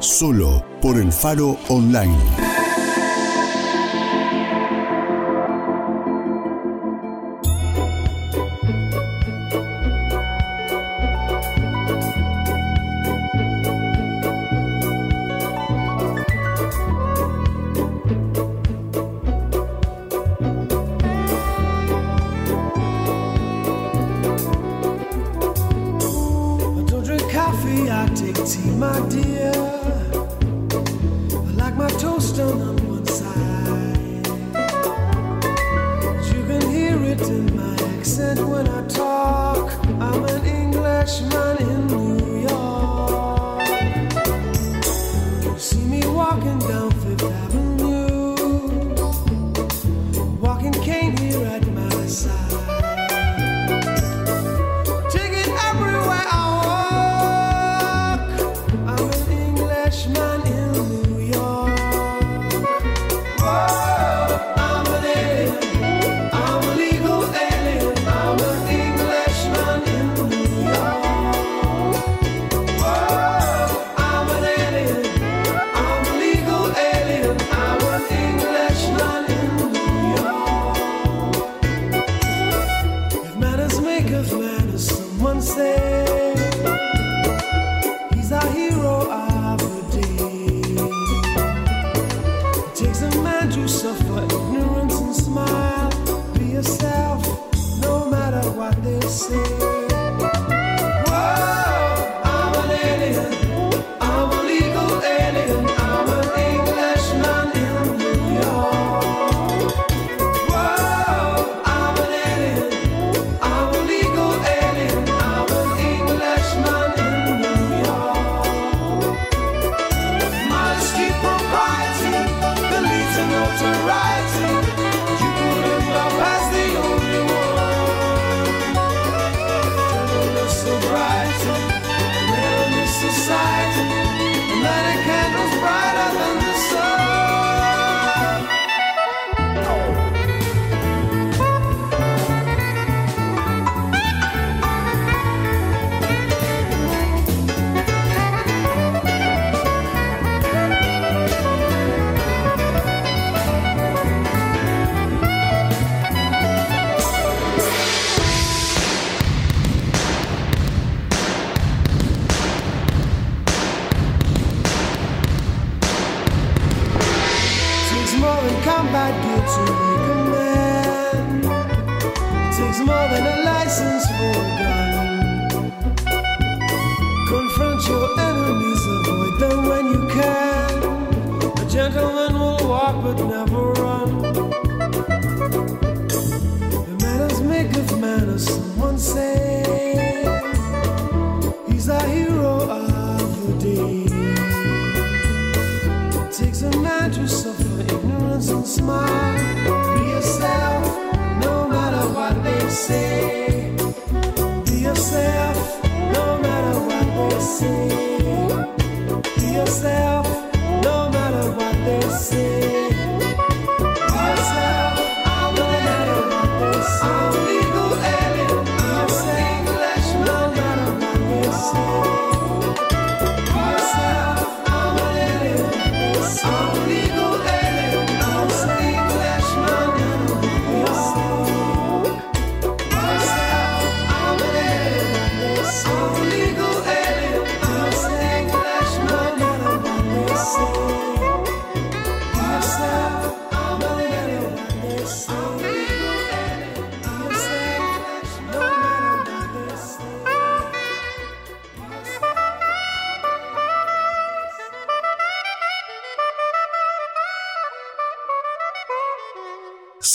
Solo 0.00 0.64
por 0.82 0.98
el 0.98 1.12
Faro 1.12 1.56
Online. 1.68 2.57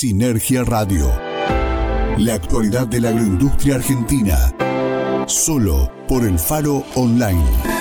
Sinergia 0.04 0.66
Radio. 0.66 1.10
La 2.18 2.34
actualidad 2.34 2.88
de 2.88 3.00
la 3.00 3.08
agroindustria 3.08 3.76
argentina. 3.76 4.54
Solo 5.28 5.90
por 6.10 6.26
el 6.26 6.38
Faro 6.38 6.84
Online. 6.96 7.73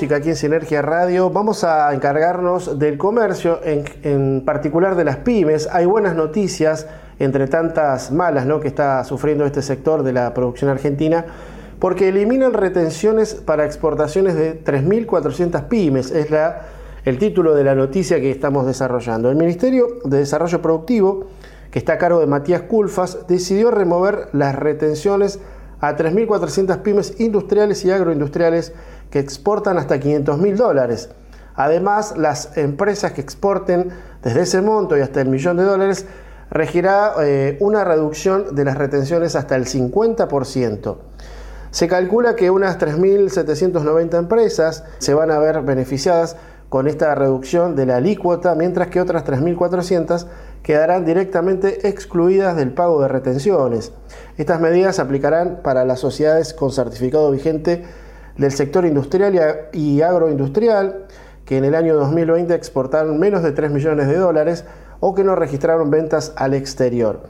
Música 0.00 0.16
aquí 0.16 0.30
en 0.30 0.36
Sinergia 0.36 0.80
Radio. 0.80 1.28
Vamos 1.28 1.62
a 1.62 1.92
encargarnos 1.92 2.78
del 2.78 2.96
comercio, 2.96 3.60
en, 3.62 4.42
particular 4.46 4.96
de 4.96 5.04
las 5.04 5.16
pymes. 5.16 5.68
Hay 5.70 5.84
buenas 5.84 6.16
noticias 6.16 6.86
entre 7.18 7.48
tantas 7.48 8.10
malas 8.10 8.46
¿no? 8.46 8.60
que 8.60 8.68
está 8.68 9.04
sufriendo 9.04 9.44
este 9.44 9.60
sector 9.60 10.02
de 10.02 10.14
la 10.14 10.32
producción 10.32 10.70
argentina, 10.70 11.26
porque 11.78 12.08
eliminan 12.08 12.54
retenciones 12.54 13.34
para 13.34 13.66
exportaciones 13.66 14.36
de 14.36 14.64
3.400 14.64 15.68
pymes. 15.68 16.12
Es 16.12 16.30
la, 16.30 16.62
el 17.04 17.18
título 17.18 17.54
de 17.54 17.64
la 17.64 17.74
noticia 17.74 18.18
que 18.20 18.30
estamos 18.30 18.64
desarrollando. 18.64 19.28
El 19.28 19.36
Ministerio 19.36 19.98
de 20.06 20.16
Desarrollo 20.16 20.62
Productivo, 20.62 21.26
que 21.70 21.78
está 21.78 21.92
a 21.92 21.98
cargo 21.98 22.20
de 22.20 22.26
Matías 22.26 22.62
Culfas, 22.62 23.26
decidió 23.28 23.70
remover 23.70 24.28
las 24.32 24.54
retenciones 24.54 25.40
a 25.80 25.94
3.400 25.94 26.78
pymes 26.78 27.20
industriales 27.20 27.84
y 27.84 27.90
agroindustriales 27.90 28.72
que 29.10 29.18
exportan 29.18 29.78
hasta 29.78 29.98
500 30.00 30.38
mil 30.38 30.56
dólares. 30.56 31.10
Además, 31.54 32.14
las 32.16 32.56
empresas 32.56 33.12
que 33.12 33.20
exporten 33.20 33.90
desde 34.22 34.42
ese 34.42 34.62
monto 34.62 34.96
y 34.96 35.00
hasta 35.00 35.20
el 35.20 35.28
millón 35.28 35.56
de 35.56 35.64
dólares 35.64 36.06
regirá 36.50 37.12
eh, 37.22 37.56
una 37.60 37.84
reducción 37.84 38.54
de 38.54 38.64
las 38.64 38.76
retenciones 38.76 39.36
hasta 39.36 39.56
el 39.56 39.66
50%. 39.66 40.96
Se 41.70 41.86
calcula 41.86 42.34
que 42.34 42.50
unas 42.50 42.78
3.790 42.78 44.18
empresas 44.18 44.84
se 44.98 45.14
van 45.14 45.30
a 45.30 45.38
ver 45.38 45.62
beneficiadas 45.62 46.36
con 46.68 46.88
esta 46.88 47.14
reducción 47.14 47.76
de 47.76 47.86
la 47.86 47.96
alícuota, 47.96 48.54
mientras 48.54 48.88
que 48.88 49.00
otras 49.00 49.24
3.400 49.24 50.26
quedarán 50.62 51.04
directamente 51.04 51.88
excluidas 51.88 52.56
del 52.56 52.72
pago 52.72 53.02
de 53.02 53.08
retenciones. 53.08 53.92
Estas 54.36 54.60
medidas 54.60 54.96
se 54.96 55.02
aplicarán 55.02 55.60
para 55.62 55.84
las 55.84 56.00
sociedades 56.00 56.54
con 56.54 56.72
certificado 56.72 57.30
vigente 57.30 57.84
del 58.40 58.52
sector 58.52 58.86
industrial 58.86 59.68
y 59.72 60.00
agroindustrial 60.00 61.04
que 61.44 61.58
en 61.58 61.64
el 61.66 61.74
año 61.74 61.94
2020 61.96 62.54
exportaron 62.54 63.18
menos 63.18 63.42
de 63.42 63.52
3 63.52 63.70
millones 63.70 64.08
de 64.08 64.16
dólares 64.16 64.64
o 64.98 65.14
que 65.14 65.24
no 65.24 65.36
registraron 65.36 65.90
ventas 65.90 66.32
al 66.36 66.54
exterior. 66.54 67.20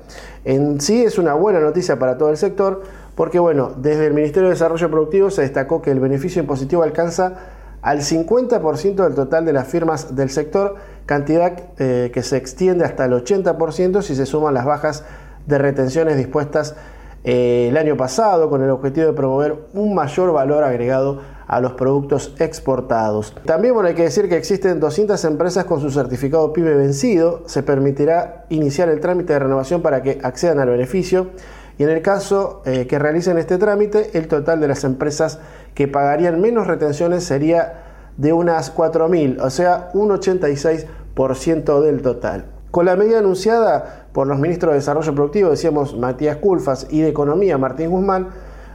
En 0.44 0.80
sí 0.80 1.02
es 1.02 1.18
una 1.18 1.34
buena 1.34 1.58
noticia 1.58 1.98
para 1.98 2.16
todo 2.16 2.30
el 2.30 2.36
sector 2.36 2.82
porque 3.16 3.40
bueno, 3.40 3.72
desde 3.76 4.06
el 4.06 4.14
Ministerio 4.14 4.48
de 4.48 4.54
Desarrollo 4.54 4.88
Productivo 4.88 5.30
se 5.30 5.42
destacó 5.42 5.82
que 5.82 5.90
el 5.90 5.98
beneficio 5.98 6.40
impositivo 6.40 6.84
alcanza 6.84 7.34
al 7.82 8.02
50% 8.02 8.94
del 8.94 9.14
total 9.14 9.44
de 9.44 9.52
las 9.52 9.66
firmas 9.66 10.14
del 10.14 10.30
sector, 10.30 10.76
cantidad 11.06 11.58
eh, 11.78 12.10
que 12.14 12.22
se 12.22 12.36
extiende 12.36 12.84
hasta 12.84 13.06
el 13.06 13.12
80% 13.12 14.02
si 14.02 14.14
se 14.14 14.26
suman 14.26 14.54
las 14.54 14.64
bajas 14.64 15.04
de 15.46 15.58
retenciones 15.58 16.16
dispuestas 16.16 16.76
eh, 17.22 17.68
el 17.68 17.76
año 17.76 17.96
pasado 17.96 18.48
con 18.48 18.62
el 18.62 18.70
objetivo 18.70 19.06
de 19.06 19.12
promover 19.12 19.56
un 19.74 19.94
mayor 19.94 20.32
valor 20.32 20.64
agregado 20.64 21.20
a 21.46 21.60
los 21.60 21.72
productos 21.72 22.34
exportados. 22.38 23.34
También 23.44 23.74
bueno, 23.74 23.88
hay 23.88 23.94
que 23.94 24.04
decir 24.04 24.28
que 24.28 24.36
existen 24.36 24.80
200 24.80 25.22
empresas 25.24 25.64
con 25.64 25.80
su 25.80 25.90
certificado 25.90 26.52
PYME 26.52 26.74
vencido. 26.74 27.42
Se 27.46 27.62
permitirá 27.62 28.46
iniciar 28.48 28.88
el 28.88 29.00
trámite 29.00 29.32
de 29.32 29.40
renovación 29.40 29.82
para 29.82 30.00
que 30.02 30.20
accedan 30.22 30.60
al 30.60 30.68
beneficio. 30.68 31.30
Y 31.76 31.82
en 31.82 31.90
el 31.90 32.02
caso 32.02 32.62
eh, 32.64 32.86
que 32.86 32.98
realicen 32.98 33.36
este 33.36 33.58
trámite, 33.58 34.16
el 34.16 34.28
total 34.28 34.60
de 34.60 34.68
las 34.68 34.84
empresas 34.84 35.40
que 35.74 35.88
pagarían 35.88 36.40
menos 36.40 36.66
retenciones 36.66 37.24
sería 37.24 37.84
de 38.16 38.32
unas 38.32 38.74
4.000, 38.74 39.40
o 39.40 39.50
sea, 39.50 39.88
un 39.94 40.10
86% 40.10 41.80
del 41.80 42.02
total. 42.02 42.59
Con 42.70 42.86
la 42.86 42.94
medida 42.94 43.18
anunciada 43.18 44.06
por 44.12 44.28
los 44.28 44.38
ministros 44.38 44.72
de 44.72 44.76
Desarrollo 44.76 45.14
Productivo, 45.14 45.50
decíamos 45.50 45.96
Matías 45.96 46.36
Culfas, 46.36 46.86
y 46.90 47.00
de 47.00 47.08
Economía, 47.08 47.58
Martín 47.58 47.90
Guzmán, 47.90 48.28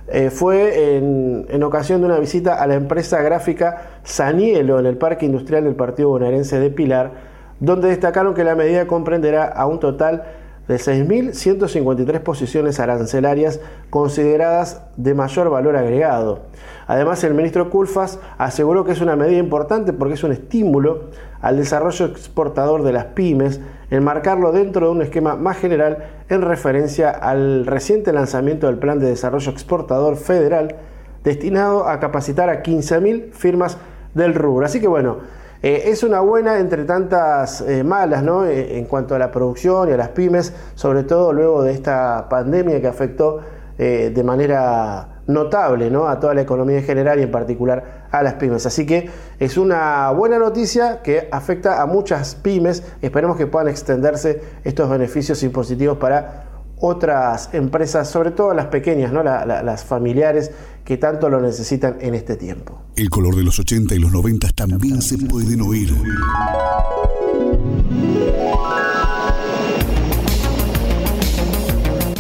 eh, 0.08 0.30
fue 0.30 0.98
en, 0.98 1.64
ocasión 1.64 2.02
de 2.02 2.08
una 2.08 2.20
visita 2.20 2.62
a 2.62 2.68
la 2.68 2.76
empresa 2.76 3.22
gráfica 3.22 4.00
Sanielo 4.04 4.80
en 4.80 4.86
el 4.86 4.98
Parque 4.98 5.26
Industrial 5.26 5.64
del 5.64 5.76
Partido 5.76 6.10
Bonaerense 6.10 6.60
de 6.60 6.70
Pilar, 6.70 7.12
donde 7.60 7.88
destacaron 7.88 8.34
que 8.34 8.44
la 8.44 8.56
medida 8.56 8.86
comprenderá 8.86 9.46
a 9.46 9.66
un 9.66 9.80
total 9.80 10.26
de 10.68 10.76
6.153 10.76 12.20
posiciones 12.20 12.80
arancelarias 12.80 13.62
consideradas 13.90 14.82
de 14.98 15.14
mayor 15.14 15.50
valor 15.50 15.78
agregado. 15.78 16.42
Además, 16.88 17.24
el 17.24 17.34
ministro 17.34 17.70
Culfas 17.70 18.20
aseguró 18.38 18.84
que 18.84 18.92
es 18.92 19.02
una 19.02 19.16
medida 19.16 19.38
importante 19.38 19.94
porque 19.94 20.16
es 20.16 20.24
un 20.24 20.34
estímulo 20.34 21.06
al 21.42 21.58
desarrollo 21.58 22.06
exportador 22.08 22.84
de 22.84 22.94
las 22.94 23.06
pymes, 23.06 23.62
enmarcarlo 23.90 24.52
dentro 24.52 24.88
de 24.88 24.92
un 24.92 25.02
esquema 25.02 25.36
más 25.36 25.58
general 25.58 26.06
en 26.30 26.42
referencia 26.42 27.10
al 27.10 27.66
reciente 27.66 28.12
lanzamiento 28.14 28.68
del 28.68 28.78
Plan 28.78 29.00
de 29.00 29.08
Desarrollo 29.08 29.52
Exportador 29.52 30.18
Federal 30.18 30.76
destinado 31.24 31.88
a 31.88 32.00
capacitar 32.00 32.50
a 32.50 32.64
15.000 32.64 33.32
firmas 33.32 33.78
del 34.14 34.34
rubro. 34.34 34.66
Así 34.66 34.80
que 34.80 34.88
bueno, 34.88 35.18
eh, 35.62 35.90
es 35.90 36.04
una 36.04 36.20
buena 36.20 36.60
entre 36.60 36.86
tantas 36.86 37.62
eh, 37.62 37.84
malas 37.84 38.24
¿no? 38.24 38.46
Eh, 38.46 38.78
en 38.78 38.86
cuanto 38.86 39.16
a 39.16 39.20
la 39.20 39.32
producción 39.32 39.90
y 39.90 39.94
a 39.94 39.98
las 39.98 40.10
pymes, 40.10 40.54
sobre 40.76 41.04
todo 41.04 41.34
luego 41.34 41.64
de 41.64 41.72
esta 41.72 42.28
pandemia 42.30 42.80
que 42.80 42.88
afectó 42.88 43.42
de 43.78 44.24
manera 44.24 45.15
notable 45.28 45.90
¿no? 45.90 46.08
a 46.08 46.20
toda 46.20 46.34
la 46.34 46.42
economía 46.42 46.78
en 46.78 46.84
general 46.84 47.20
y 47.20 47.24
en 47.24 47.32
particular 47.32 48.08
a 48.12 48.24
las 48.24 48.36
pymes. 48.36 48.66
Así 48.66 48.86
que 48.86 49.10
es 49.40 49.58
una 49.58 50.12
buena 50.12 50.38
noticia 50.38 51.02
que 51.02 51.28
afecta 51.32 51.82
a 51.82 51.86
muchas 51.86 52.36
pymes. 52.36 52.84
Esperemos 53.02 53.38
que 53.38 53.48
puedan 53.48 53.68
extenderse 53.68 54.42
estos 54.64 54.90
beneficios 54.90 55.42
impositivos 55.44 55.98
para 55.98 56.46
otras 56.78 57.50
empresas, 57.54 58.10
sobre 58.10 58.32
todo 58.32 58.54
las 58.54 58.68
pequeñas, 58.68 59.12
¿no? 59.12 59.24
las 59.24 59.86
familiares 59.86 60.52
que 60.84 60.98
tanto 60.98 61.30
lo 61.30 61.42
necesitan 61.42 61.98
en 62.02 62.16
este 62.16 62.36
tiempo. 62.36 62.82
El 62.96 63.10
color 63.10 63.36
de 63.36 63.44
los 63.44 63.60
80 63.60 63.96
y 63.96 64.00
los 64.00 64.12
90 64.12 64.50
también 64.50 65.02
se 65.02 65.18
pueden 65.18 65.62
oír. 65.62 65.94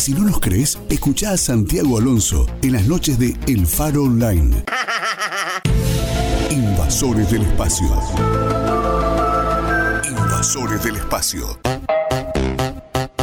Si 0.06 0.13
no 0.13 0.22
nos 0.22 0.39
crees, 0.39 0.78
escucha 0.88 1.32
a 1.32 1.38
Santiago 1.38 1.98
Alonso 1.98 2.46
en 2.62 2.74
las 2.74 2.86
noches 2.86 3.18
de 3.18 3.36
El 3.48 3.65
Faro 3.65 4.04
Online. 4.04 4.63
Invasores 6.52 7.32
del 7.32 7.41
Espacio. 7.41 7.88
Invasores 10.08 10.84
del 10.84 10.98
Espacio. 10.98 11.60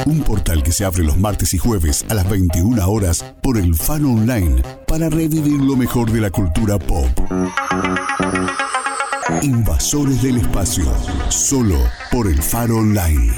Un 0.06 0.24
portal 0.24 0.64
que 0.64 0.72
se 0.72 0.84
abre 0.84 1.04
los 1.04 1.16
martes 1.16 1.54
y 1.54 1.58
jueves 1.58 2.04
a 2.08 2.14
las 2.14 2.28
21 2.28 2.84
horas 2.84 3.24
por 3.44 3.58
el 3.58 3.76
Fan 3.76 4.04
Online 4.04 4.60
para 4.88 5.08
revivir 5.08 5.60
lo 5.60 5.76
mejor 5.76 6.10
de 6.10 6.20
la 6.20 6.30
cultura 6.30 6.80
pop. 6.80 7.06
Invasores 9.42 10.20
del 10.20 10.38
Espacio, 10.38 10.92
solo 11.28 11.76
por 12.10 12.26
el 12.26 12.42
Faro 12.42 12.78
Online. 12.78 13.32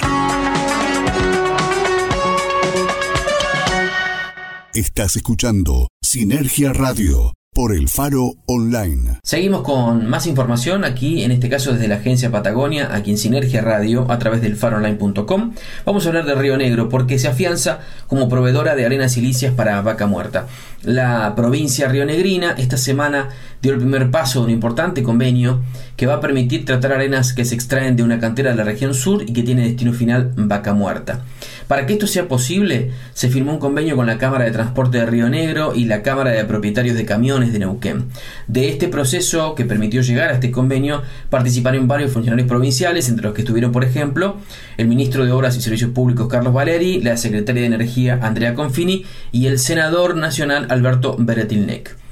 Estás 4.74 5.14
escuchando 5.14 5.86
Sinergia 6.02 6.72
Radio 6.72 7.32
por 7.54 7.72
el 7.72 7.88
Faro 7.88 8.32
Online. 8.46 9.20
Seguimos 9.22 9.62
con 9.62 10.08
más 10.08 10.26
información 10.26 10.84
aquí, 10.84 11.22
en 11.22 11.30
este 11.30 11.48
caso 11.48 11.72
desde 11.72 11.86
la 11.86 11.94
agencia 11.94 12.32
Patagonia, 12.32 12.92
aquí 12.92 13.12
en 13.12 13.18
Sinergia 13.18 13.60
Radio, 13.60 14.10
a 14.10 14.18
través 14.18 14.42
del 14.42 14.56
faroonline.com. 14.56 15.54
Vamos 15.86 16.04
a 16.04 16.08
hablar 16.08 16.26
de 16.26 16.34
Río 16.34 16.56
Negro 16.56 16.88
porque 16.88 17.20
se 17.20 17.28
afianza 17.28 17.78
como 18.08 18.28
proveedora 18.28 18.74
de 18.74 18.84
arenas 18.84 19.12
silicias 19.12 19.54
para 19.54 19.80
vaca 19.80 20.08
muerta. 20.08 20.48
La 20.82 21.34
provincia 21.36 21.86
rionegrina 21.86 22.56
esta 22.58 22.76
semana 22.76 23.28
dio 23.62 23.74
el 23.74 23.78
primer 23.78 24.10
paso 24.10 24.40
de 24.40 24.46
un 24.46 24.50
importante 24.50 25.04
convenio 25.04 25.62
que 25.96 26.06
va 26.06 26.14
a 26.14 26.20
permitir 26.20 26.64
tratar 26.64 26.94
arenas 26.94 27.32
que 27.32 27.44
se 27.44 27.54
extraen 27.54 27.94
de 27.94 28.02
una 28.02 28.18
cantera 28.18 28.50
de 28.50 28.56
la 28.56 28.64
región 28.64 28.92
sur 28.92 29.22
y 29.22 29.32
que 29.32 29.44
tiene 29.44 29.62
destino 29.62 29.92
final 29.92 30.32
vaca 30.34 30.74
muerta. 30.74 31.22
Para 31.68 31.86
que 31.86 31.94
esto 31.94 32.06
sea 32.06 32.28
posible, 32.28 32.90
se 33.14 33.28
firmó 33.28 33.52
un 33.52 33.58
convenio 33.58 33.96
con 33.96 34.06
la 34.06 34.18
Cámara 34.18 34.44
de 34.44 34.50
Transporte 34.50 34.98
de 34.98 35.06
Río 35.06 35.28
Negro 35.28 35.74
y 35.74 35.86
la 35.86 36.02
Cámara 36.02 36.30
de 36.30 36.44
Propietarios 36.44 36.96
de 36.96 37.04
Camiones 37.04 37.52
de 37.52 37.58
Neuquén. 37.58 38.06
De 38.48 38.68
este 38.68 38.88
proceso 38.88 39.54
que 39.54 39.64
permitió 39.64 40.02
llegar 40.02 40.30
a 40.30 40.34
este 40.34 40.50
convenio 40.50 41.02
participaron 41.30 41.88
varios 41.88 42.12
funcionarios 42.12 42.48
provinciales, 42.48 43.08
entre 43.08 43.24
los 43.24 43.34
que 43.34 43.42
estuvieron, 43.42 43.72
por 43.72 43.84
ejemplo, 43.84 44.36
el 44.76 44.88
ministro 44.88 45.24
de 45.24 45.32
Obras 45.32 45.56
y 45.56 45.62
Servicios 45.62 45.90
Públicos 45.90 46.28
Carlos 46.28 46.52
Valeri, 46.52 47.00
la 47.00 47.16
secretaria 47.16 47.62
de 47.62 47.68
Energía 47.68 48.18
Andrea 48.22 48.54
Confini 48.54 49.04
y 49.32 49.46
el 49.46 49.58
senador 49.58 50.16
nacional 50.16 50.66
Alberto 50.68 51.16
Beretilnec. 51.18 52.03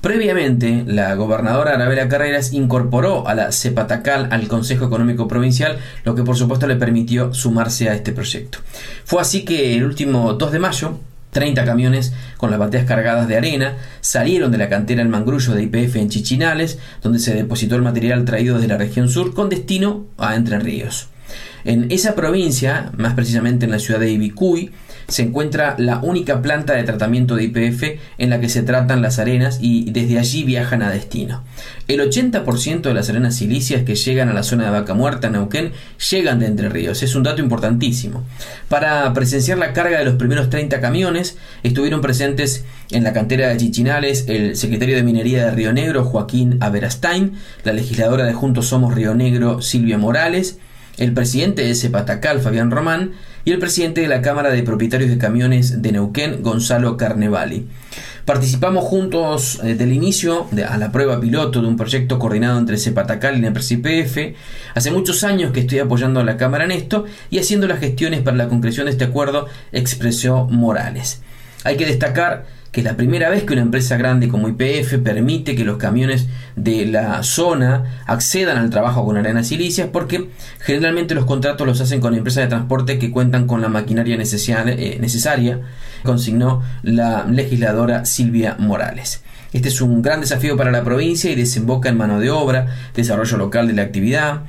Previamente, 0.00 0.84
la 0.86 1.14
gobernadora 1.14 1.74
Arabela 1.74 2.08
Carreras 2.08 2.54
incorporó 2.54 3.28
a 3.28 3.34
la 3.34 3.52
Cepatacal 3.52 4.28
al 4.30 4.48
Consejo 4.48 4.86
Económico 4.86 5.28
Provincial, 5.28 5.78
lo 6.04 6.14
que 6.14 6.22
por 6.22 6.36
supuesto 6.36 6.66
le 6.66 6.76
permitió 6.76 7.34
sumarse 7.34 7.90
a 7.90 7.94
este 7.94 8.12
proyecto. 8.12 8.60
Fue 9.04 9.20
así 9.20 9.44
que 9.44 9.76
el 9.76 9.84
último 9.84 10.32
2 10.32 10.52
de 10.52 10.58
mayo, 10.58 10.98
30 11.32 11.64
camiones 11.66 12.14
con 12.38 12.50
las 12.50 12.58
bateas 12.58 12.86
cargadas 12.86 13.28
de 13.28 13.36
arena 13.36 13.76
salieron 14.00 14.50
de 14.50 14.58
la 14.58 14.70
cantera 14.70 15.02
El 15.02 15.08
Mangrullo 15.08 15.52
de 15.52 15.64
IPF 15.64 15.96
en 15.96 16.08
Chichinales, 16.08 16.78
donde 17.02 17.18
se 17.18 17.34
depositó 17.34 17.76
el 17.76 17.82
material 17.82 18.24
traído 18.24 18.54
desde 18.54 18.68
la 18.68 18.78
región 18.78 19.08
sur 19.10 19.34
con 19.34 19.50
destino 19.50 20.06
a 20.16 20.34
Entre 20.34 20.58
Ríos. 20.58 21.08
En 21.64 21.90
esa 21.90 22.14
provincia, 22.14 22.90
más 22.96 23.14
precisamente 23.14 23.66
en 23.66 23.70
la 23.70 23.78
ciudad 23.78 24.00
de 24.00 24.10
Ibicuy, 24.10 24.72
se 25.10 25.22
encuentra 25.22 25.74
la 25.76 25.98
única 25.98 26.40
planta 26.40 26.74
de 26.74 26.84
tratamiento 26.84 27.34
de 27.34 27.44
IPF 27.44 27.98
en 28.18 28.30
la 28.30 28.40
que 28.40 28.48
se 28.48 28.62
tratan 28.62 29.02
las 29.02 29.18
arenas 29.18 29.58
y 29.60 29.90
desde 29.90 30.18
allí 30.18 30.44
viajan 30.44 30.82
a 30.82 30.90
destino. 30.90 31.42
El 31.88 32.00
80% 32.00 32.82
de 32.82 32.94
las 32.94 33.10
arenas 33.10 33.34
silicias 33.34 33.82
que 33.82 33.96
llegan 33.96 34.28
a 34.28 34.32
la 34.32 34.44
zona 34.44 34.64
de 34.64 34.70
Vaca 34.70 34.94
Muerta, 34.94 35.28
Neuquén, 35.28 35.72
llegan 36.10 36.38
de 36.38 36.46
Entre 36.46 36.68
Ríos. 36.68 37.02
Es 37.02 37.16
un 37.16 37.24
dato 37.24 37.42
importantísimo. 37.42 38.24
Para 38.68 39.12
presenciar 39.12 39.58
la 39.58 39.72
carga 39.72 39.98
de 39.98 40.04
los 40.04 40.14
primeros 40.14 40.48
30 40.48 40.80
camiones, 40.80 41.36
estuvieron 41.64 42.00
presentes 42.00 42.64
en 42.92 43.02
la 43.02 43.12
cantera 43.12 43.48
de 43.48 43.56
Chichinales 43.56 44.26
el 44.28 44.56
secretario 44.56 44.94
de 44.96 45.02
Minería 45.02 45.46
de 45.46 45.50
Río 45.50 45.72
Negro, 45.72 46.04
Joaquín 46.04 46.58
Averastain, 46.60 47.32
la 47.64 47.72
legisladora 47.72 48.24
de 48.24 48.32
Juntos 48.32 48.68
Somos 48.68 48.94
Río 48.94 49.14
Negro, 49.14 49.60
Silvia 49.60 49.98
Morales, 49.98 50.58
el 51.00 51.12
presidente 51.14 51.62
de 51.62 51.74
Cepatacal, 51.74 52.40
Fabián 52.40 52.70
Román, 52.70 53.12
y 53.44 53.52
el 53.52 53.58
presidente 53.58 54.02
de 54.02 54.08
la 54.08 54.20
Cámara 54.20 54.50
de 54.50 54.62
Propietarios 54.62 55.10
de 55.10 55.18
Camiones 55.18 55.80
de 55.80 55.92
Neuquén, 55.92 56.42
Gonzalo 56.42 56.96
Carnevali. 56.96 57.66
Participamos 58.26 58.84
juntos 58.84 59.58
desde 59.62 59.84
eh, 59.84 59.86
el 59.86 59.92
inicio 59.94 60.46
a 60.68 60.76
la 60.76 60.92
prueba 60.92 61.18
piloto 61.18 61.62
de 61.62 61.68
un 61.68 61.76
proyecto 61.76 62.18
coordinado 62.18 62.58
entre 62.58 62.76
Cepatacal 62.76 63.38
y 63.38 63.40
NEPRSIPF. 63.40 64.36
Hace 64.74 64.90
muchos 64.90 65.24
años 65.24 65.52
que 65.52 65.60
estoy 65.60 65.78
apoyando 65.78 66.20
a 66.20 66.24
la 66.24 66.36
Cámara 66.36 66.64
en 66.64 66.70
esto 66.70 67.06
y 67.30 67.38
haciendo 67.38 67.66
las 67.66 67.80
gestiones 67.80 68.20
para 68.20 68.36
la 68.36 68.48
concreción 68.48 68.84
de 68.84 68.92
este 68.92 69.04
acuerdo, 69.04 69.46
expresó 69.72 70.46
Morales. 70.50 71.22
Hay 71.64 71.78
que 71.78 71.86
destacar 71.86 72.44
que 72.72 72.80
es 72.80 72.84
la 72.84 72.96
primera 72.96 73.28
vez 73.30 73.44
que 73.44 73.52
una 73.52 73.62
empresa 73.62 73.96
grande 73.96 74.28
como 74.28 74.48
IPF 74.48 74.98
permite 75.02 75.56
que 75.56 75.64
los 75.64 75.76
camiones 75.76 76.28
de 76.54 76.86
la 76.86 77.22
zona 77.22 78.02
accedan 78.06 78.58
al 78.58 78.70
trabajo 78.70 79.04
con 79.04 79.16
arenas 79.16 79.48
silicias 79.48 79.88
porque 79.92 80.30
generalmente 80.60 81.14
los 81.14 81.24
contratos 81.24 81.66
los 81.66 81.80
hacen 81.80 82.00
con 82.00 82.14
empresas 82.14 82.44
de 82.44 82.48
transporte 82.48 82.98
que 82.98 83.10
cuentan 83.10 83.46
con 83.46 83.60
la 83.60 83.68
maquinaria 83.68 84.14
eh, 84.14 84.98
necesaria, 85.00 85.60
consignó 86.04 86.62
la 86.82 87.24
legisladora 87.24 88.04
Silvia 88.04 88.56
Morales. 88.58 89.22
Este 89.52 89.68
es 89.68 89.80
un 89.80 90.00
gran 90.00 90.20
desafío 90.20 90.56
para 90.56 90.70
la 90.70 90.84
provincia 90.84 91.30
y 91.30 91.34
desemboca 91.34 91.88
en 91.88 91.96
mano 91.96 92.20
de 92.20 92.30
obra, 92.30 92.68
desarrollo 92.94 93.36
local 93.36 93.66
de 93.66 93.72
la 93.72 93.82
actividad, 93.82 94.42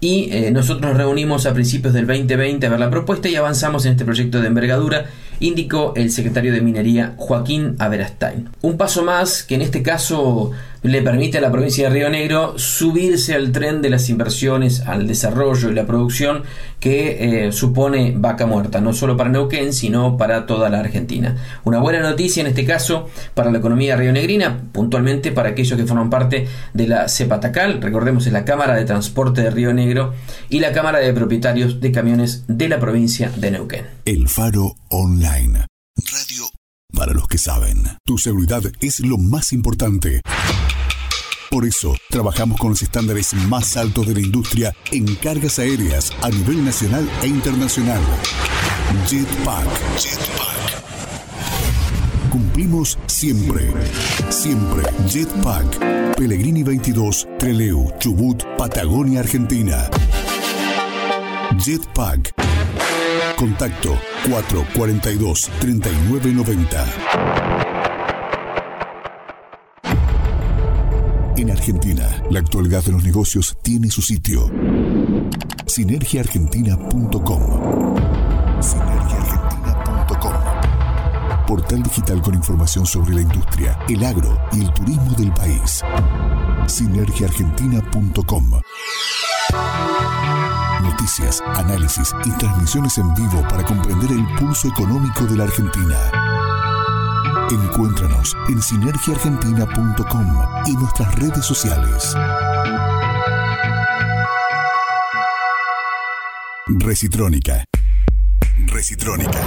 y 0.00 0.28
eh, 0.32 0.50
nosotros 0.50 0.90
nos 0.90 0.96
reunimos 0.96 1.44
a 1.46 1.52
principios 1.52 1.92
del 1.92 2.06
2020 2.06 2.66
a 2.66 2.70
ver 2.70 2.80
la 2.80 2.90
propuesta 2.90 3.28
y 3.28 3.36
avanzamos 3.36 3.84
en 3.84 3.92
este 3.92 4.04
proyecto 4.06 4.40
de 4.40 4.46
envergadura 4.48 5.06
indicó 5.40 5.92
el 5.96 6.10
secretario 6.10 6.52
de 6.52 6.60
Minería 6.60 7.14
Joaquín 7.16 7.76
Averastain. 7.78 8.48
Un 8.62 8.76
paso 8.76 9.02
más 9.02 9.42
que 9.42 9.56
en 9.56 9.62
este 9.62 9.82
caso 9.82 10.52
le 10.82 11.02
permite 11.02 11.38
a 11.38 11.40
la 11.40 11.50
provincia 11.50 11.88
de 11.88 11.94
Río 11.94 12.08
Negro 12.08 12.58
subirse 12.58 13.34
al 13.34 13.52
tren 13.52 13.82
de 13.82 13.90
las 13.90 14.08
inversiones, 14.08 14.80
al 14.86 15.06
desarrollo 15.06 15.70
y 15.70 15.74
la 15.74 15.86
producción 15.86 16.42
que 16.78 17.46
eh, 17.46 17.52
supone 17.52 18.14
vaca 18.16 18.46
muerta, 18.46 18.80
no 18.80 18.94
solo 18.94 19.16
para 19.16 19.28
Neuquén, 19.28 19.74
sino 19.74 20.16
para 20.16 20.46
toda 20.46 20.70
la 20.70 20.80
Argentina. 20.80 21.36
Una 21.64 21.80
buena 21.80 22.00
noticia 22.00 22.40
en 22.40 22.46
este 22.46 22.64
caso 22.64 23.08
para 23.34 23.50
la 23.50 23.58
economía 23.58 23.96
rionegrina, 23.96 24.62
puntualmente 24.72 25.32
para 25.32 25.50
aquellos 25.50 25.78
que 25.78 25.86
forman 25.86 26.08
parte 26.08 26.46
de 26.72 26.86
la 26.86 27.08
CEPATACAL, 27.08 27.82
recordemos 27.82 28.26
es 28.26 28.32
la 28.32 28.44
Cámara 28.44 28.74
de 28.74 28.84
Transporte 28.84 29.42
de 29.42 29.50
Río 29.50 29.74
Negro 29.74 30.14
y 30.48 30.60
la 30.60 30.72
Cámara 30.72 30.98
de 30.98 31.12
Propietarios 31.12 31.80
de 31.80 31.92
Camiones 31.92 32.44
de 32.48 32.68
la 32.68 32.80
provincia 32.80 33.30
de 33.36 33.50
Neuquén. 33.50 33.84
El 34.06 34.28
Faro 34.28 34.76
Online. 34.88 35.29
Radio 35.30 36.50
para 36.92 37.12
los 37.12 37.28
que 37.28 37.38
saben. 37.38 37.84
Tu 38.04 38.18
seguridad 38.18 38.64
es 38.80 38.98
lo 38.98 39.16
más 39.16 39.52
importante. 39.52 40.22
Por 41.50 41.64
eso, 41.64 41.94
trabajamos 42.08 42.58
con 42.58 42.70
los 42.70 42.82
estándares 42.82 43.32
más 43.34 43.76
altos 43.76 44.08
de 44.08 44.14
la 44.14 44.20
industria 44.20 44.74
en 44.90 45.14
cargas 45.16 45.60
aéreas 45.60 46.12
a 46.22 46.30
nivel 46.30 46.64
nacional 46.64 47.08
e 47.22 47.28
internacional. 47.28 48.02
Jetpack. 49.06 49.68
Jetpack. 49.98 50.82
Cumplimos 52.30 52.98
siempre. 53.06 53.72
Siempre. 54.30 54.82
Jetpack. 55.08 56.16
Pellegrini 56.16 56.64
22, 56.64 57.28
Treleu, 57.38 57.92
Chubut, 58.00 58.42
Patagonia, 58.58 59.20
Argentina. 59.20 59.88
Jetpack. 61.56 62.49
Contacto 63.40 63.98
442 64.28 65.50
3990. 65.60 66.84
En 71.38 71.50
Argentina, 71.50 72.22
la 72.28 72.40
actualidad 72.40 72.84
de 72.84 72.92
los 72.92 73.02
negocios 73.02 73.56
tiene 73.62 73.90
su 73.90 74.02
sitio. 74.02 74.50
Sinergiaargentina.com. 75.64 77.96
Sinergiaargentina.com. 78.60 80.34
Portal 81.46 81.82
digital 81.82 82.20
con 82.20 82.34
información 82.34 82.84
sobre 82.84 83.14
la 83.14 83.22
industria, 83.22 83.78
el 83.88 84.04
agro 84.04 84.38
y 84.52 84.60
el 84.60 84.70
turismo 84.74 85.14
del 85.16 85.32
país. 85.32 85.82
Sinergiaargentina.com. 86.66 88.60
Noticias, 90.82 91.42
análisis 91.56 92.12
y 92.24 92.30
transmisiones 92.38 92.96
en 92.98 93.12
vivo 93.14 93.42
para 93.48 93.64
comprender 93.64 94.10
el 94.12 94.26
pulso 94.36 94.68
económico 94.68 95.24
de 95.26 95.36
la 95.36 95.44
Argentina. 95.44 95.96
Encuéntranos 97.50 98.36
en 98.48 98.62
sinergiaargentina.com 98.62 100.26
y 100.66 100.72
nuestras 100.72 101.14
redes 101.16 101.44
sociales. 101.44 102.14
Recitrónica. 106.66 107.64
Recitrónica. 108.66 109.40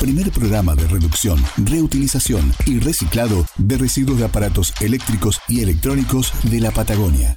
Primer 0.00 0.30
programa 0.30 0.74
de 0.74 0.86
reducción, 0.86 1.42
reutilización 1.56 2.54
y 2.66 2.78
reciclado 2.78 3.44
de 3.56 3.78
residuos 3.78 4.18
de 4.18 4.24
aparatos 4.26 4.74
eléctricos 4.80 5.40
y 5.48 5.60
electrónicos 5.60 6.32
de 6.44 6.60
la 6.60 6.70
Patagonia. 6.70 7.36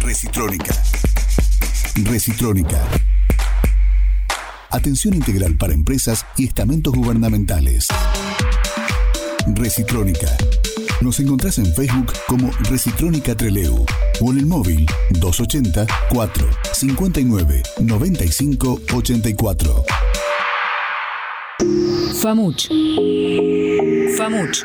Recitrónica. 0.00 0.74
Recitrónica 2.04 2.88
Atención 4.70 5.14
integral 5.14 5.56
para 5.56 5.72
empresas 5.72 6.26
y 6.36 6.44
estamentos 6.44 6.92
gubernamentales. 6.92 7.88
Recitrónica. 9.54 10.28
Nos 11.00 11.18
encontrás 11.20 11.58
en 11.58 11.72
Facebook 11.74 12.12
como 12.26 12.50
Recitrónica 12.68 13.34
Treleu 13.34 13.86
o 14.20 14.30
en 14.30 14.38
el 14.38 14.46
móvil 14.46 14.86
280 15.10 15.86
4 16.10 16.50
59 16.72 17.62
95 17.80 18.80
84. 18.92 19.84
FAMUCH. 22.20 22.68
FAMUCH. 24.18 24.64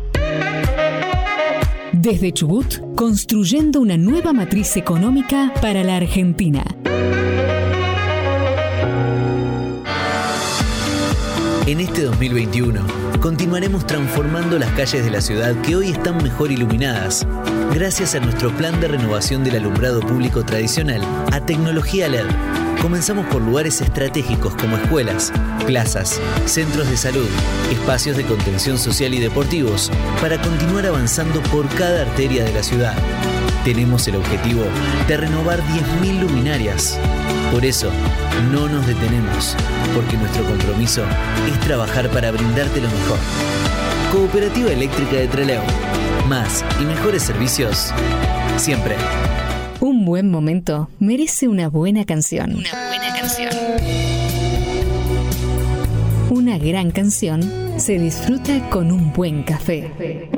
Desde 2.01 2.31
Chubut, 2.31 2.95
construyendo 2.95 3.79
una 3.79 3.95
nueva 3.95 4.33
matriz 4.33 4.75
económica 4.75 5.53
para 5.61 5.83
la 5.83 5.97
Argentina. 5.97 6.63
En 11.67 11.79
este 11.79 12.05
2021, 12.05 12.81
continuaremos 13.19 13.85
transformando 13.85 14.57
las 14.57 14.71
calles 14.71 15.05
de 15.05 15.11
la 15.11 15.21
ciudad 15.21 15.55
que 15.61 15.75
hoy 15.75 15.91
están 15.91 16.23
mejor 16.23 16.51
iluminadas, 16.51 17.27
gracias 17.71 18.15
a 18.15 18.19
nuestro 18.19 18.49
plan 18.57 18.81
de 18.81 18.87
renovación 18.87 19.43
del 19.43 19.57
alumbrado 19.57 19.99
público 19.99 20.43
tradicional 20.43 21.03
a 21.31 21.45
tecnología 21.45 22.09
LED. 22.09 22.25
Comenzamos 22.81 23.27
por 23.27 23.43
lugares 23.43 23.79
estratégicos 23.79 24.55
como 24.55 24.75
escuelas, 24.75 25.31
plazas, 25.67 26.19
centros 26.45 26.89
de 26.89 26.97
salud, 26.97 27.27
espacios 27.71 28.17
de 28.17 28.25
contención 28.25 28.79
social 28.79 29.13
y 29.13 29.19
deportivos, 29.19 29.91
para 30.19 30.41
continuar 30.41 30.87
avanzando 30.87 31.41
por 31.43 31.67
cada 31.75 32.01
arteria 32.01 32.43
de 32.43 32.53
la 32.53 32.63
ciudad. 32.63 32.95
Tenemos 33.63 34.07
el 34.07 34.15
objetivo 34.15 34.63
de 35.07 35.15
renovar 35.15 35.61
10.000 35.61 36.21
luminarias. 36.21 36.99
Por 37.51 37.65
eso, 37.65 37.91
no 38.51 38.67
nos 38.67 38.87
detenemos, 38.87 39.55
porque 39.93 40.17
nuestro 40.17 40.43
compromiso 40.45 41.03
es 41.47 41.59
trabajar 41.59 42.09
para 42.09 42.31
brindarte 42.31 42.81
lo 42.81 42.89
mejor. 42.89 43.19
Cooperativa 44.11 44.71
Eléctrica 44.71 45.17
de 45.17 45.27
Trelew. 45.27 45.61
Más 46.27 46.65
y 46.79 46.85
mejores 46.85 47.21
servicios 47.21 47.93
siempre. 48.57 48.95
Buen 50.11 50.29
momento 50.29 50.89
merece 50.99 51.47
una 51.47 51.69
buena 51.69 52.03
canción. 52.03 52.53
Una 52.53 52.87
buena 52.89 53.15
canción. 53.17 53.49
Una 56.29 56.57
gran 56.57 56.91
canción 56.91 57.41
se 57.77 57.97
disfruta 57.97 58.69
con 58.69 58.91
un 58.91 59.13
buen 59.13 59.43
café. 59.43 60.29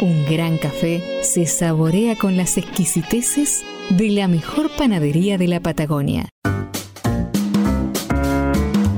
Un 0.00 0.24
gran 0.24 0.56
café 0.56 1.02
se 1.20 1.44
saborea 1.44 2.16
con 2.16 2.38
las 2.38 2.56
exquisiteces 2.56 3.62
de 3.90 4.08
la 4.08 4.26
mejor 4.26 4.70
panadería 4.74 5.36
de 5.36 5.48
la 5.48 5.60
Patagonia. 5.60 6.30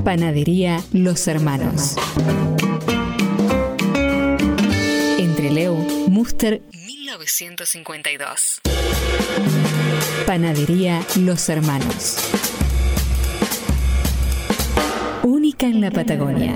Panadería 0.05 0.81
Los 0.93 1.27
Hermanos. 1.27 1.97
Entre 5.17 5.51
Leu, 5.51 5.75
Muster 6.07 6.61
1952. 7.17 8.61
Panadería 10.25 11.05
Los 11.17 11.49
Hermanos. 11.49 12.17
Única 15.23 15.65
en 15.65 15.81
la 15.81 15.91
Patagonia. 15.91 16.55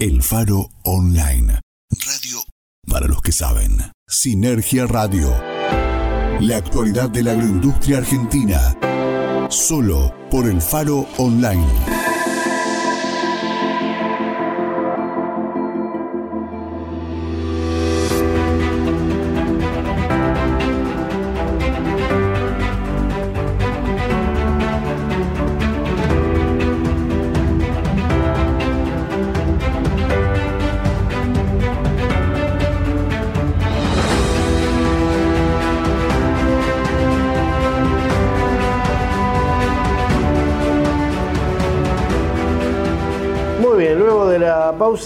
El 0.00 0.22
Faro 0.22 0.68
Online. 0.84 1.60
Radio 1.90 2.42
para 2.88 3.06
los 3.06 3.22
que 3.22 3.32
saben. 3.32 3.78
Sinergia 4.08 4.86
Radio. 4.86 5.30
La 6.40 6.56
actualidad 6.56 7.10
de 7.10 7.22
la 7.22 7.32
agroindustria 7.32 7.98
argentina. 7.98 8.76
Solo 9.50 10.14
por 10.30 10.48
el 10.48 10.60
Faro 10.60 11.06
Online. 11.18 12.01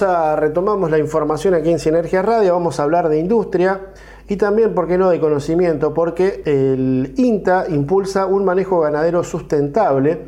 Retomamos 0.01 0.91
la 0.91 0.99
información 0.99 1.55
aquí 1.55 1.71
en 1.71 1.79
Sinergia 1.79 2.23
Radio, 2.23 2.53
vamos 2.53 2.79
a 2.79 2.83
hablar 2.83 3.09
de 3.09 3.19
industria 3.19 3.81
y 4.29 4.37
también, 4.37 4.75
¿por 4.75 4.89
qué 4.89 4.99
no?, 4.99 5.11
de 5.11 5.21
conocimiento, 5.21 5.95
porque 5.95 6.43
el 6.45 7.15
INTA 7.17 7.67
impulsa 7.69 8.27
un 8.27 8.45
manejo 8.45 8.81
ganadero 8.81 9.23
sustentable. 9.23 10.19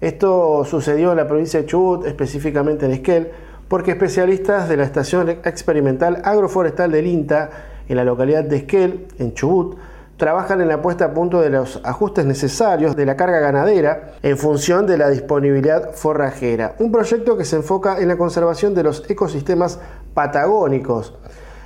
Esto 0.00 0.64
sucedió 0.64 1.10
en 1.10 1.16
la 1.18 1.26
provincia 1.26 1.60
de 1.60 1.66
Chubut, 1.66 2.06
específicamente 2.06 2.86
en 2.86 2.92
Esquel, 2.92 3.30
porque 3.68 3.90
especialistas 3.90 4.68
de 4.68 4.76
la 4.76 4.84
Estación 4.84 5.28
Experimental 5.28 6.22
Agroforestal 6.24 6.90
del 6.90 7.06
INTA 7.06 7.50
en 7.88 7.96
la 7.96 8.04
localidad 8.04 8.44
de 8.44 8.56
Esquel, 8.56 9.08
en 9.18 9.34
Chubut, 9.34 9.76
trabajan 10.20 10.60
en 10.60 10.68
la 10.68 10.82
puesta 10.82 11.06
a 11.06 11.14
punto 11.14 11.40
de 11.40 11.50
los 11.50 11.80
ajustes 11.82 12.26
necesarios 12.26 12.94
de 12.94 13.06
la 13.06 13.16
carga 13.16 13.40
ganadera 13.40 14.12
en 14.22 14.36
función 14.36 14.86
de 14.86 14.98
la 14.98 15.08
disponibilidad 15.08 15.92
forrajera. 15.94 16.76
Un 16.78 16.92
proyecto 16.92 17.36
que 17.38 17.46
se 17.46 17.56
enfoca 17.56 17.98
en 17.98 18.06
la 18.06 18.18
conservación 18.18 18.74
de 18.74 18.84
los 18.84 19.02
ecosistemas 19.10 19.80
patagónicos. 20.14 21.14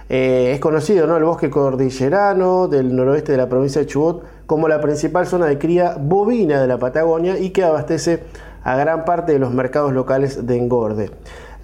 Eh, 0.08 0.52
es 0.54 0.60
conocido 0.60 1.06
¿no? 1.06 1.16
el 1.16 1.24
bosque 1.24 1.50
cordillerano 1.50 2.68
del 2.68 2.94
noroeste 2.94 3.32
de 3.32 3.38
la 3.38 3.48
provincia 3.48 3.80
de 3.80 3.86
Chubut 3.86 4.22
como 4.46 4.68
la 4.68 4.80
principal 4.80 5.26
zona 5.26 5.46
de 5.46 5.58
cría 5.58 5.96
bovina 5.98 6.60
de 6.60 6.68
la 6.68 6.78
Patagonia 6.78 7.38
y 7.38 7.50
que 7.50 7.64
abastece 7.64 8.22
a 8.62 8.76
gran 8.76 9.04
parte 9.04 9.32
de 9.32 9.40
los 9.40 9.52
mercados 9.52 9.92
locales 9.92 10.46
de 10.46 10.56
engorde. 10.56 11.10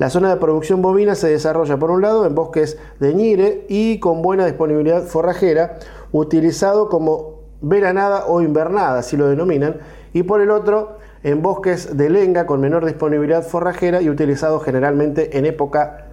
La 0.00 0.08
zona 0.08 0.30
de 0.30 0.36
producción 0.36 0.80
bovina 0.80 1.14
se 1.14 1.28
desarrolla 1.28 1.76
por 1.76 1.90
un 1.90 2.00
lado 2.00 2.24
en 2.24 2.34
bosques 2.34 2.78
de 3.00 3.12
ñire 3.12 3.66
y 3.68 4.00
con 4.00 4.22
buena 4.22 4.46
disponibilidad 4.46 5.02
forrajera, 5.02 5.78
utilizado 6.12 6.88
como 6.88 7.40
veranada 7.60 8.26
o 8.26 8.40
invernada, 8.40 9.00
así 9.00 9.16
lo 9.16 9.28
denominan, 9.28 9.76
y 10.12 10.22
por 10.22 10.40
el 10.40 10.50
otro 10.50 10.98
en 11.22 11.42
bosques 11.42 11.96
de 11.96 12.08
lenga 12.08 12.46
con 12.46 12.60
menor 12.60 12.86
disponibilidad 12.86 13.42
forrajera 13.42 14.00
y 14.00 14.08
utilizado 14.08 14.60
generalmente 14.60 15.36
en 15.38 15.44
época 15.44 16.06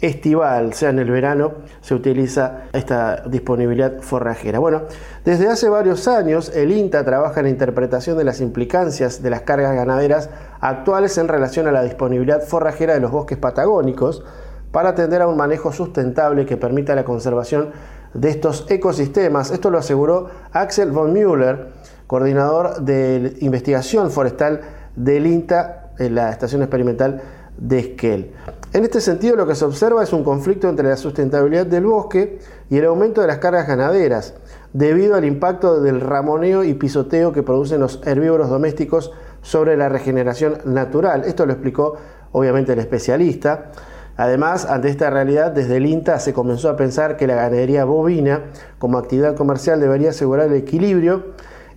estival, 0.00 0.72
sea 0.74 0.90
en 0.90 0.98
el 0.98 1.10
verano, 1.10 1.52
se 1.80 1.94
utiliza 1.94 2.64
esta 2.72 3.22
disponibilidad 3.28 4.00
forrajera. 4.00 4.58
Bueno, 4.58 4.82
desde 5.24 5.48
hace 5.48 5.68
varios 5.68 6.08
años 6.08 6.50
el 6.54 6.72
INTA 6.72 7.04
trabaja 7.04 7.40
en 7.40 7.46
la 7.46 7.50
interpretación 7.50 8.18
de 8.18 8.24
las 8.24 8.40
implicancias 8.40 9.22
de 9.22 9.30
las 9.30 9.42
cargas 9.42 9.74
ganaderas 9.74 10.28
actuales 10.60 11.16
en 11.18 11.28
relación 11.28 11.68
a 11.68 11.72
la 11.72 11.82
disponibilidad 11.82 12.42
forrajera 12.42 12.94
de 12.94 13.00
los 13.00 13.12
bosques 13.12 13.38
patagónicos 13.38 14.24
para 14.72 14.90
atender 14.90 15.22
a 15.22 15.28
un 15.28 15.36
manejo 15.36 15.72
sustentable 15.72 16.46
que 16.46 16.56
permita 16.56 16.96
la 16.96 17.04
conservación 17.04 17.70
de 18.14 18.30
estos 18.30 18.66
ecosistemas. 18.68 19.50
Esto 19.50 19.70
lo 19.70 19.78
aseguró 19.78 20.28
Axel 20.52 20.90
von 20.90 21.12
Müller, 21.12 21.68
coordinador 22.06 22.82
de 22.82 23.36
investigación 23.40 24.10
forestal 24.10 24.60
del 24.96 25.26
INTA 25.26 25.92
en 25.98 26.14
la 26.14 26.30
estación 26.30 26.62
experimental 26.62 27.22
de 27.56 27.78
Esquel. 27.78 28.32
En 28.72 28.84
este 28.84 29.00
sentido, 29.00 29.36
lo 29.36 29.46
que 29.46 29.54
se 29.54 29.64
observa 29.64 30.02
es 30.02 30.12
un 30.12 30.24
conflicto 30.24 30.68
entre 30.68 30.88
la 30.88 30.96
sustentabilidad 30.96 31.66
del 31.66 31.84
bosque 31.84 32.38
y 32.70 32.78
el 32.78 32.86
aumento 32.86 33.20
de 33.20 33.26
las 33.26 33.38
cargas 33.38 33.66
ganaderas, 33.66 34.34
debido 34.72 35.14
al 35.14 35.24
impacto 35.24 35.80
del 35.82 36.00
ramoneo 36.00 36.64
y 36.64 36.74
pisoteo 36.74 37.32
que 37.32 37.42
producen 37.42 37.80
los 37.80 38.00
herbívoros 38.06 38.48
domésticos 38.48 39.12
sobre 39.42 39.76
la 39.76 39.88
regeneración 39.88 40.58
natural. 40.64 41.24
Esto 41.24 41.44
lo 41.44 41.52
explicó 41.52 41.96
obviamente 42.32 42.72
el 42.72 42.78
especialista. 42.78 43.70
Además, 44.16 44.66
ante 44.66 44.88
esta 44.88 45.10
realidad, 45.10 45.52
desde 45.52 45.76
el 45.76 45.86
INTA 45.86 46.18
se 46.18 46.32
comenzó 46.32 46.68
a 46.68 46.76
pensar 46.76 47.16
que 47.16 47.26
la 47.26 47.34
ganadería 47.34 47.84
bovina 47.84 48.42
como 48.78 48.98
actividad 48.98 49.34
comercial 49.36 49.80
debería 49.80 50.10
asegurar 50.10 50.48
el 50.48 50.54
equilibrio 50.54 51.32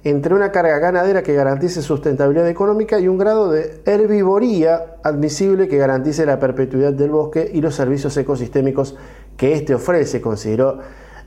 entre 0.05 0.35
una 0.35 0.51
carga 0.51 0.77
ganadera 0.77 1.23
que 1.23 1.33
garantice 1.33 1.81
sustentabilidad 1.81 2.47
económica 2.47 2.99
y 2.99 3.07
un 3.07 3.17
grado 3.17 3.51
de 3.51 3.81
herbivoría 3.85 4.97
admisible 5.03 5.67
que 5.67 5.77
garantice 5.77 6.27
la 6.27 6.39
perpetuidad 6.39 6.93
del 6.93 7.09
bosque 7.09 7.49
y 7.51 7.59
los 7.59 7.73
servicios 7.73 8.15
ecosistémicos 8.15 8.95
que 9.35 9.53
éste 9.53 9.73
ofrece, 9.73 10.21
consideró 10.21 10.77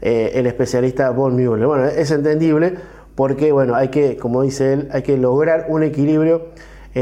eh, 0.01 0.31
el 0.35 0.47
especialista 0.47 1.11
Von 1.11 1.35
Müller. 1.35 1.67
Bueno, 1.67 1.87
es 1.87 2.13
entendible 2.13 2.77
porque, 3.17 3.51
bueno, 3.51 3.75
hay 3.75 3.89
que, 3.89 4.17
como 4.17 4.43
dice 4.43 4.75
él, 4.75 4.89
hay 4.93 5.03
que 5.03 5.19
lograr 5.19 5.67
un 5.69 5.83
equilibrio 5.83 6.51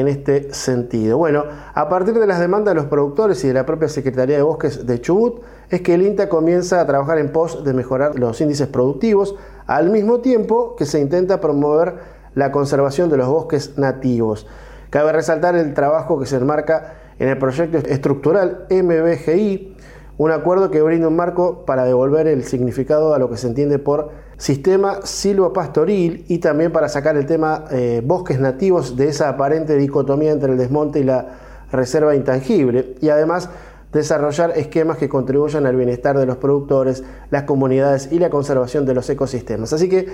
en 0.01 0.09
este 0.09 0.53
sentido. 0.53 1.17
Bueno, 1.17 1.45
a 1.75 1.89
partir 1.89 2.19
de 2.19 2.27
las 2.27 2.39
demandas 2.39 2.75
de 2.75 2.81
los 2.81 2.91
productores 2.91 3.43
y 3.45 3.49
de 3.49 3.55
la 3.55 3.65
propia 3.65 3.89
Secretaría 3.89 4.37
de 4.37 4.43
Bosques 4.43 4.87
de 4.87 5.01
Chubut, 5.01 5.41
es 5.71 5.81
que 5.81 5.95
el 5.95 6.03
INTA 6.03 6.29
comienza 6.29 6.81
a 6.81 6.87
trabajar 6.87 7.19
en 7.19 7.33
pos 7.33 7.65
de 7.65 7.73
mejorar 7.73 8.19
los 8.19 8.39
índices 8.41 8.69
productivos, 8.69 9.37
al 9.67 9.89
mismo 9.89 10.21
tiempo 10.21 10.77
que 10.77 10.85
se 10.85 11.01
intenta 11.01 11.41
promover 11.41 11.95
la 12.35 12.53
conservación 12.53 13.09
de 13.09 13.17
los 13.17 13.29
bosques 13.29 13.79
nativos. 13.79 14.47
Cabe 14.91 15.13
resaltar 15.13 15.57
el 15.57 15.73
trabajo 15.73 16.21
que 16.21 16.27
se 16.27 16.37
enmarca 16.37 16.95
en 17.19 17.29
el 17.29 17.39
proyecto 17.39 17.79
estructural 17.79 18.67
MBGI, 18.69 19.77
un 20.19 20.31
acuerdo 20.31 20.71
que 20.71 20.83
brinda 20.83 21.09
un 21.09 21.17
marco 21.17 21.65
para 21.65 21.85
devolver 21.85 22.27
el 22.27 22.45
significado 22.45 23.15
a 23.15 23.19
lo 23.19 23.31
que 23.31 23.39
se 23.39 23.47
entiende 23.47 23.79
por 23.79 24.11
sistema 24.39 25.01
silvopastoril 25.03 26.25
y 26.29 26.39
también 26.39 26.73
para 26.73 26.89
sacar 26.89 27.17
el 27.17 27.27
tema 27.27 27.65
eh, 27.71 28.03
bosques 28.05 28.39
nativos 28.39 28.97
de 28.97 29.09
esa 29.09 29.31
aparente 29.31 29.77
dicotomía 29.77 30.33
entre 30.33 30.53
el 30.53 30.59
desmonte 30.59 31.01
y 31.01 31.05
la 31.05 31.27
reserva 31.73 32.15
intangible 32.15 32.95
y 33.01 33.09
además 33.09 33.49
desarrollar 33.93 34.53
esquemas 34.57 34.99
que 34.99 35.09
contribuyan 35.09 35.65
al 35.67 35.75
bienestar 35.75 36.19
de 36.19 36.27
los 36.27 36.37
productores, 36.37 37.03
las 37.31 37.45
comunidades 37.45 38.11
y 38.13 38.19
la 38.19 38.29
conservación 38.29 38.85
de 38.85 38.95
los 38.95 39.09
ecosistemas. 39.09 39.73
Así 39.73 39.89
que 39.89 40.07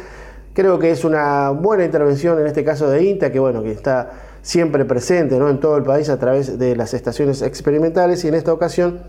creo 0.54 0.78
que 0.78 0.90
es 0.90 1.04
una 1.04 1.50
buena 1.50 1.84
intervención 1.84 2.38
en 2.38 2.46
este 2.46 2.64
caso 2.64 2.88
de 2.88 3.02
INTA, 3.02 3.32
que 3.32 3.40
bueno, 3.40 3.62
que 3.62 3.72
está 3.72 4.10
siempre 4.42 4.84
presente 4.84 5.38
¿no? 5.38 5.48
en 5.48 5.58
todo 5.58 5.76
el 5.76 5.82
país 5.82 6.08
a 6.08 6.18
través 6.18 6.58
de 6.58 6.76
las 6.76 6.94
estaciones 6.94 7.42
experimentales 7.42 8.24
y 8.24 8.28
en 8.28 8.34
esta 8.34 8.52
ocasión 8.52 9.00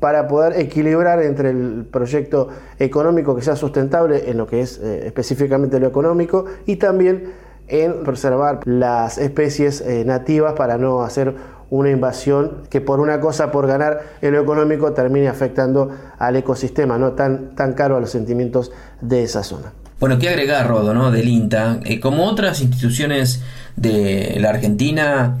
para 0.00 0.26
poder 0.26 0.58
equilibrar 0.58 1.22
entre 1.22 1.50
el 1.50 1.86
proyecto 1.90 2.48
económico 2.78 3.36
que 3.36 3.42
sea 3.42 3.54
sustentable 3.54 4.30
en 4.30 4.38
lo 4.38 4.46
que 4.46 4.62
es 4.62 4.78
eh, 4.78 5.06
específicamente 5.06 5.78
lo 5.78 5.86
económico 5.86 6.46
y 6.66 6.76
también 6.76 7.32
en 7.68 8.02
preservar 8.02 8.60
las 8.66 9.18
especies 9.18 9.80
eh, 9.80 10.04
nativas 10.04 10.54
para 10.54 10.76
no 10.76 11.02
hacer 11.02 11.34
una 11.70 11.90
invasión 11.90 12.62
que 12.68 12.80
por 12.80 12.98
una 12.98 13.20
cosa, 13.20 13.52
por 13.52 13.68
ganar 13.68 14.00
en 14.20 14.32
lo 14.32 14.40
económico, 14.40 14.92
termine 14.92 15.28
afectando 15.28 15.90
al 16.18 16.34
ecosistema, 16.34 16.98
no 16.98 17.12
tan, 17.12 17.54
tan 17.54 17.74
caro 17.74 17.96
a 17.96 18.00
los 18.00 18.10
sentimientos 18.10 18.72
de 19.00 19.22
esa 19.22 19.44
zona. 19.44 19.72
Bueno, 20.00 20.18
¿qué 20.18 20.30
agregar, 20.30 20.66
Rodo, 20.66 20.94
¿no? 20.94 21.12
del 21.12 21.28
INTA? 21.28 21.78
Eh, 21.84 22.00
como 22.00 22.24
otras 22.24 22.60
instituciones 22.60 23.42
de 23.76 24.36
la 24.40 24.50
Argentina, 24.50 25.38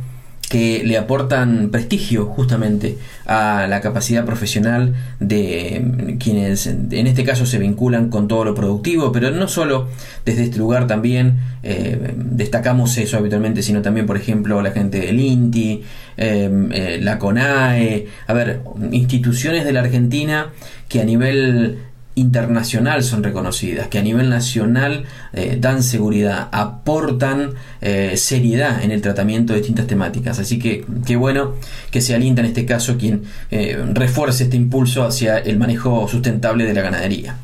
que 0.50 0.82
le 0.84 0.98
aportan 0.98 1.70
prestigio 1.70 2.26
justamente 2.26 2.98
a 3.24 3.68
la 3.68 3.80
capacidad 3.80 4.24
profesional 4.24 4.96
de 5.20 6.16
quienes 6.18 6.66
en 6.66 7.06
este 7.06 7.22
caso 7.22 7.46
se 7.46 7.60
vinculan 7.60 8.10
con 8.10 8.26
todo 8.26 8.44
lo 8.44 8.52
productivo, 8.52 9.12
pero 9.12 9.30
no 9.30 9.46
solo 9.46 9.86
desde 10.24 10.42
este 10.42 10.58
lugar 10.58 10.88
también 10.88 11.38
eh, 11.62 12.14
destacamos 12.16 12.98
eso 12.98 13.16
habitualmente, 13.16 13.62
sino 13.62 13.80
también 13.80 14.06
por 14.06 14.16
ejemplo 14.16 14.60
la 14.60 14.72
gente 14.72 14.98
del 14.98 15.20
INTI, 15.20 15.84
eh, 16.16 16.68
eh, 16.72 16.98
la 17.00 17.20
CONAE, 17.20 18.08
a 18.26 18.32
ver, 18.32 18.62
instituciones 18.90 19.64
de 19.64 19.72
la 19.72 19.82
Argentina 19.82 20.50
que 20.88 21.00
a 21.00 21.04
nivel 21.04 21.78
internacional 22.14 23.02
son 23.02 23.22
reconocidas, 23.22 23.88
que 23.88 23.98
a 23.98 24.02
nivel 24.02 24.30
nacional 24.30 25.04
eh, 25.32 25.56
dan 25.60 25.82
seguridad, 25.82 26.48
aportan 26.52 27.54
eh, 27.80 28.16
seriedad 28.16 28.82
en 28.82 28.90
el 28.90 29.00
tratamiento 29.00 29.52
de 29.52 29.60
distintas 29.60 29.86
temáticas. 29.86 30.38
Así 30.38 30.58
que 30.58 30.84
qué 31.06 31.16
bueno 31.16 31.54
que 31.90 32.00
sea 32.00 32.16
el 32.16 32.22
en 32.22 32.44
este 32.44 32.66
caso 32.66 32.96
quien 32.96 33.22
eh, 33.50 33.82
refuerce 33.92 34.44
este 34.44 34.56
impulso 34.56 35.04
hacia 35.04 35.38
el 35.38 35.58
manejo 35.58 36.06
sustentable 36.08 36.64
de 36.64 36.74
la 36.74 36.82
ganadería. 36.82 37.36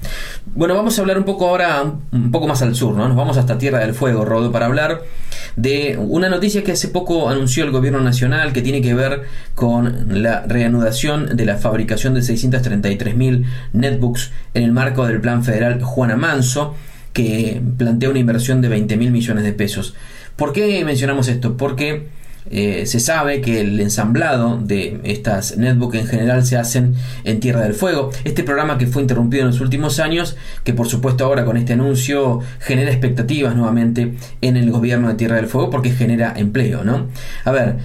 Bueno, 0.54 0.74
vamos 0.74 0.98
a 0.98 1.02
hablar 1.02 1.18
un 1.18 1.24
poco 1.24 1.48
ahora, 1.48 1.82
un 2.12 2.30
poco 2.30 2.46
más 2.46 2.62
al 2.62 2.74
sur, 2.74 2.94
¿no? 2.94 3.08
Nos 3.08 3.16
vamos 3.16 3.36
hasta 3.36 3.58
Tierra 3.58 3.80
del 3.80 3.94
Fuego, 3.94 4.24
Rodo, 4.24 4.52
para 4.52 4.66
hablar 4.66 5.02
de 5.56 5.98
una 5.98 6.28
noticia 6.28 6.62
que 6.62 6.72
hace 6.72 6.88
poco 6.88 7.28
anunció 7.28 7.64
el 7.64 7.70
gobierno 7.70 8.00
nacional 8.00 8.52
que 8.52 8.62
tiene 8.62 8.82
que 8.82 8.94
ver 8.94 9.22
con 9.54 10.22
la 10.22 10.42
reanudación 10.42 11.36
de 11.36 11.44
la 11.46 11.56
fabricación 11.56 12.14
de 12.14 12.20
633.000 12.20 13.44
netbooks 13.72 14.30
en 14.56 14.62
el 14.62 14.72
marco 14.72 15.06
del 15.06 15.20
plan 15.20 15.44
federal 15.44 15.82
Juana 15.82 16.16
Manso, 16.16 16.74
que 17.12 17.60
plantea 17.76 18.08
una 18.10 18.18
inversión 18.18 18.62
de 18.62 18.68
20 18.68 18.96
mil 18.96 19.10
millones 19.10 19.44
de 19.44 19.52
pesos. 19.52 19.94
¿Por 20.34 20.52
qué 20.52 20.82
mencionamos 20.84 21.28
esto? 21.28 21.56
Porque 21.56 22.08
eh, 22.50 22.86
se 22.86 23.00
sabe 23.00 23.40
que 23.40 23.60
el 23.60 23.78
ensamblado 23.80 24.58
de 24.58 25.00
estas 25.04 25.58
netbooks 25.58 25.98
en 25.98 26.06
general 26.06 26.46
se 26.46 26.56
hacen 26.56 26.94
en 27.24 27.40
Tierra 27.40 27.60
del 27.60 27.74
Fuego. 27.74 28.10
Este 28.24 28.44
programa 28.44 28.78
que 28.78 28.86
fue 28.86 29.02
interrumpido 29.02 29.42
en 29.42 29.48
los 29.48 29.60
últimos 29.60 29.98
años, 30.00 30.36
que 30.64 30.72
por 30.72 30.88
supuesto 30.88 31.24
ahora 31.24 31.44
con 31.44 31.58
este 31.58 31.74
anuncio 31.74 32.40
genera 32.60 32.90
expectativas 32.90 33.54
nuevamente 33.54 34.14
en 34.40 34.56
el 34.56 34.70
gobierno 34.70 35.08
de 35.08 35.14
Tierra 35.14 35.36
del 35.36 35.48
Fuego 35.48 35.68
porque 35.68 35.90
genera 35.90 36.32
empleo, 36.34 36.82
¿no? 36.82 37.08
A 37.44 37.50
ver, 37.50 37.76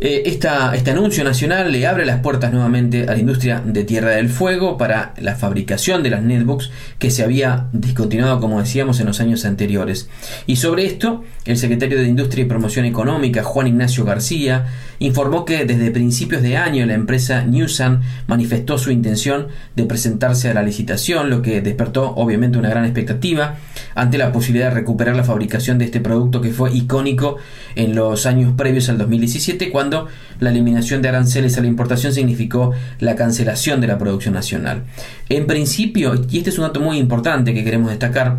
eh, 0.00 0.22
este 0.26 0.90
anuncio 0.90 1.24
nacional 1.24 1.72
le 1.72 1.86
abre 1.86 2.06
las 2.06 2.20
puertas 2.20 2.52
nuevamente 2.52 3.02
a 3.02 3.12
la 3.12 3.18
industria 3.18 3.60
de 3.64 3.82
Tierra 3.82 4.10
del 4.10 4.28
Fuego 4.28 4.78
para 4.78 5.12
la 5.18 5.34
fabricación 5.34 6.04
de 6.04 6.10
las 6.10 6.22
netbooks 6.22 6.70
que 7.00 7.10
se 7.10 7.24
había 7.24 7.66
discontinuado, 7.72 8.38
como 8.40 8.60
decíamos, 8.60 9.00
en 9.00 9.06
los 9.06 9.20
años 9.20 9.44
anteriores. 9.44 10.08
Y 10.46 10.56
sobre 10.56 10.86
esto, 10.86 11.24
el 11.44 11.56
secretario 11.56 11.98
de 11.98 12.06
Industria 12.06 12.44
y 12.44 12.48
Promoción 12.48 12.84
Económica, 12.84 13.42
Juan 13.42 13.66
Ignacio 13.66 14.04
García, 14.04 14.66
informó 14.98 15.44
que 15.44 15.64
desde 15.64 15.90
principios 15.90 16.42
de 16.42 16.56
año 16.56 16.84
la 16.86 16.94
empresa 16.94 17.44
Newsan 17.44 18.02
manifestó 18.26 18.78
su 18.78 18.90
intención 18.90 19.48
de 19.76 19.84
presentarse 19.84 20.48
a 20.50 20.54
la 20.54 20.62
licitación, 20.62 21.30
lo 21.30 21.42
que 21.42 21.60
despertó 21.60 22.14
obviamente 22.14 22.58
una 22.58 22.68
gran 22.68 22.84
expectativa 22.84 23.56
ante 23.94 24.18
la 24.18 24.32
posibilidad 24.32 24.68
de 24.68 24.74
recuperar 24.74 25.16
la 25.16 25.24
fabricación 25.24 25.78
de 25.78 25.84
este 25.84 26.00
producto 26.00 26.40
que 26.40 26.50
fue 26.50 26.72
icónico 26.74 27.36
en 27.74 27.94
los 27.94 28.26
años 28.26 28.52
previos 28.56 28.88
al 28.88 28.98
2017, 28.98 29.70
cuando 29.70 30.08
la 30.40 30.50
eliminación 30.50 31.02
de 31.02 31.08
aranceles 31.08 31.56
a 31.58 31.60
la 31.60 31.68
importación 31.68 32.12
significó 32.12 32.72
la 32.98 33.16
cancelación 33.16 33.80
de 33.80 33.86
la 33.86 33.98
producción 33.98 34.34
nacional. 34.34 34.84
En 35.28 35.46
principio, 35.46 36.14
y 36.30 36.38
este 36.38 36.50
es 36.50 36.58
un 36.58 36.64
dato 36.64 36.80
muy 36.80 36.98
importante 36.98 37.54
que 37.54 37.64
queremos 37.64 37.90
destacar, 37.90 38.38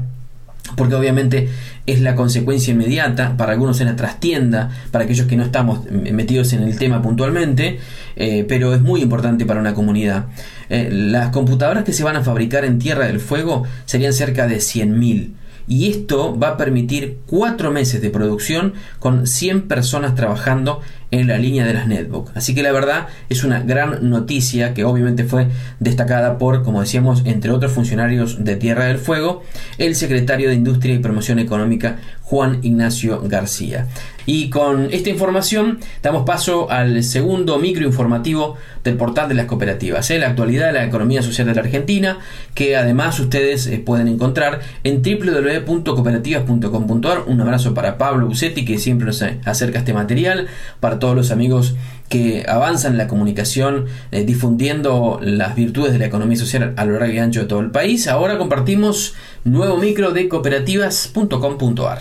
porque 0.80 0.96
obviamente 0.96 1.50
es 1.86 2.00
la 2.00 2.16
consecuencia 2.16 2.72
inmediata, 2.72 3.36
para 3.36 3.52
algunos 3.52 3.82
en 3.82 3.88
la 3.88 3.98
trastienda, 3.98 4.70
para 4.92 5.04
aquellos 5.04 5.28
que 5.28 5.36
no 5.36 5.44
estamos 5.44 5.92
metidos 5.92 6.54
en 6.54 6.64
el 6.64 6.78
tema 6.78 7.02
puntualmente, 7.02 7.80
eh, 8.16 8.46
pero 8.48 8.74
es 8.74 8.80
muy 8.80 9.02
importante 9.02 9.46
para 9.46 9.60
una 9.60 9.74
comunidad. 9.74 10.28
Eh, 10.70 10.88
las 10.90 11.32
computadoras 11.32 11.84
que 11.84 11.92
se 11.92 12.06
van 12.06 12.16
a 12.16 12.24
fabricar 12.24 12.64
en 12.64 12.80
Tierra 12.80 13.08
del 13.08 13.20
Fuego 13.20 13.66
serían 13.84 14.14
cerca 14.14 14.48
de 14.48 14.56
100.000 14.56 15.34
y 15.68 15.90
esto 15.90 16.40
va 16.40 16.52
a 16.52 16.58
permitir 16.58 17.20
cuatro 17.28 17.72
meses 17.72 18.02
de 18.02 18.10
producción 18.10 18.74
con 19.00 19.28
100 19.28 19.68
personas 19.68 20.16
trabajando 20.16 20.82
en 21.12 21.28
la 21.28 21.38
línea 21.38 21.66
de 21.66 21.74
las 21.74 21.88
netbook. 21.88 22.32
Así 22.36 22.54
que 22.54 22.64
la 22.64 22.72
verdad 22.72 23.08
es 23.30 23.44
una 23.44 23.62
gran 23.62 24.10
noticia 24.10 24.74
que 24.74 24.86
obviamente 24.86 25.24
fue 25.24 25.48
destacada 25.80 26.38
por, 26.38 26.64
como 26.64 26.82
decíamos, 26.82 27.24
entre 27.26 27.52
otros 27.52 27.72
funcionarios 27.72 28.44
de 28.44 28.56
Tierra 28.56 28.86
del 28.86 29.00
Fuego, 29.00 29.44
el 29.78 29.96
secretario 29.96 30.50
de 30.50 30.56
Industria 30.56 30.94
y 30.94 31.00
Promoción 31.00 31.40
Económica, 31.40 31.98
Juan 32.22 32.60
Ignacio 32.62 33.22
García. 33.26 33.88
Y 34.28 34.52
con 34.52 34.90
esta 34.92 35.10
información 35.10 35.80
damos 36.04 36.24
paso 36.24 36.70
al 36.70 37.04
segundo 37.04 37.58
microinformativo 37.58 38.58
del 38.84 38.96
portal 38.96 39.28
de 39.28 39.34
las 39.34 39.48
cooperativas, 39.48 40.12
¿eh? 40.12 40.20
la 40.20 40.28
actualidad 40.28 40.68
de 40.68 40.74
la 40.74 40.86
economía 40.86 41.24
social 41.24 41.48
de 41.48 41.56
la 41.56 41.62
Argentina, 41.62 42.20
que 42.54 42.78
además 42.78 43.20
ustedes 43.20 43.66
eh, 43.66 43.82
pueden 43.84 44.08
encontrar 44.08 44.60
en 44.84 45.02
www.cooperativas.com.ar. 45.02 47.24
Un 47.26 47.42
abrazo 47.42 47.74
para 47.74 47.98
Pablo 47.98 48.28
Bucetti, 48.28 48.66
que 48.66 48.78
siempre 48.78 49.08
nos 49.08 49.24
acerca 49.46 49.80
este 49.80 49.94
material, 49.94 50.46
para 50.80 50.99
todos 51.00 51.16
los 51.16 51.32
amigos 51.32 51.76
que 52.10 52.46
avanzan 52.48 52.94
en 52.94 52.98
la 52.98 53.08
comunicación 53.08 53.86
eh, 54.12 54.24
difundiendo 54.24 55.20
las 55.22 55.56
virtudes 55.56 55.94
de 55.94 56.00
la 56.00 56.06
economía 56.06 56.38
social 56.38 56.74
a 56.76 56.86
lo 56.86 57.00
largo 57.00 57.14
y 57.14 57.20
ancho 57.20 57.42
de 57.42 57.46
todo 57.46 57.60
el 57.60 57.72
país. 57.72 58.08
Ahora 58.08 58.38
compartimos 58.38 59.16
nuevo 59.44 59.78
micro 59.78 60.12
de 60.12 60.28
cooperativas.com.ar. 60.28 62.00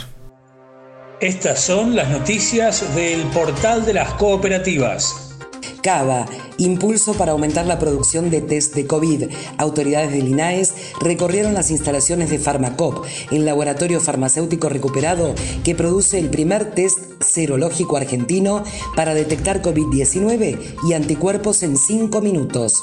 Estas 1.20 1.60
son 1.60 1.96
las 1.96 2.10
noticias 2.10 2.94
del 2.94 3.22
portal 3.24 3.84
de 3.84 3.94
las 3.94 4.12
cooperativas. 4.14 5.27
Cava, 5.82 6.26
impulso 6.58 7.14
para 7.14 7.32
aumentar 7.32 7.66
la 7.66 7.78
producción 7.78 8.30
de 8.30 8.40
test 8.40 8.74
de 8.74 8.86
COVID. 8.86 9.24
Autoridades 9.58 10.12
del 10.12 10.28
INAES 10.28 10.74
recorrieron 11.00 11.54
las 11.54 11.70
instalaciones 11.70 12.30
de 12.30 12.38
Farmacop, 12.38 13.04
el 13.30 13.44
laboratorio 13.44 14.00
farmacéutico 14.00 14.68
recuperado 14.68 15.34
que 15.64 15.74
produce 15.74 16.18
el 16.18 16.30
primer 16.30 16.72
test 16.72 16.98
serológico 17.22 17.96
argentino 17.96 18.64
para 18.96 19.14
detectar 19.14 19.62
COVID-19 19.62 20.58
y 20.88 20.92
anticuerpos 20.94 21.62
en 21.62 21.76
5 21.76 22.20
minutos. 22.20 22.82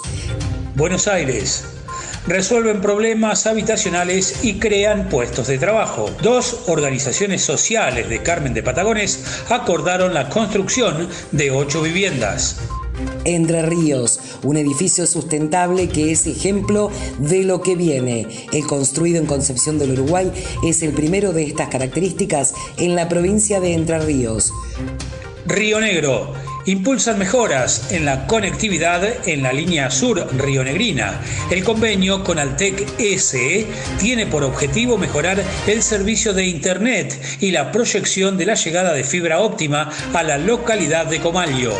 Buenos 0.75 1.07
Aires, 1.07 1.63
resuelven 2.27 2.81
problemas 2.81 3.45
habitacionales 3.45 4.43
y 4.43 4.59
crean 4.59 5.09
puestos 5.09 5.47
de 5.47 5.57
trabajo. 5.57 6.09
Dos 6.21 6.63
organizaciones 6.67 7.43
sociales 7.43 8.09
de 8.09 8.21
Carmen 8.21 8.53
de 8.53 8.63
Patagones 8.63 9.23
acordaron 9.49 10.13
la 10.13 10.29
construcción 10.29 11.07
de 11.31 11.51
ocho 11.51 11.81
viviendas. 11.81 12.59
Entre 13.25 13.61
Ríos, 13.63 14.19
un 14.43 14.57
edificio 14.57 15.05
sustentable 15.05 15.89
que 15.89 16.11
es 16.11 16.27
ejemplo 16.27 16.91
de 17.19 17.43
lo 17.43 17.61
que 17.61 17.75
viene. 17.75 18.27
El 18.53 18.65
construido 18.65 19.19
en 19.19 19.25
Concepción 19.25 19.77
del 19.77 19.91
Uruguay 19.91 20.31
es 20.63 20.81
el 20.81 20.93
primero 20.93 21.33
de 21.33 21.43
estas 21.43 21.69
características 21.69 22.53
en 22.77 22.95
la 22.95 23.09
provincia 23.09 23.59
de 23.59 23.73
Entre 23.73 23.99
Ríos. 23.99 24.51
Río 25.45 25.79
Negro. 25.79 26.54
Impulsan 26.67 27.19
mejoras 27.19 27.91
en 27.91 28.05
la 28.05 28.25
conectividad 28.25 29.03
en 29.27 29.43
la 29.43 29.53
línea 29.53 29.91
sur 29.91 30.27
rionegrina. 30.35 31.21
El 31.51 31.63
convenio 31.63 32.23
con 32.23 32.39
Altec 32.39 32.87
SE 33.19 33.67
tiene 33.99 34.25
por 34.25 34.43
objetivo 34.43 34.97
mejorar 34.97 35.43
el 35.67 35.83
servicio 35.83 36.33
de 36.33 36.45
Internet 36.45 37.21
y 37.39 37.51
la 37.51 37.71
proyección 37.71 38.37
de 38.37 38.47
la 38.47 38.55
llegada 38.55 38.93
de 38.93 39.03
fibra 39.03 39.41
óptima 39.41 39.91
a 40.13 40.23
la 40.23 40.39
localidad 40.39 41.05
de 41.05 41.19
Comallo. 41.19 41.73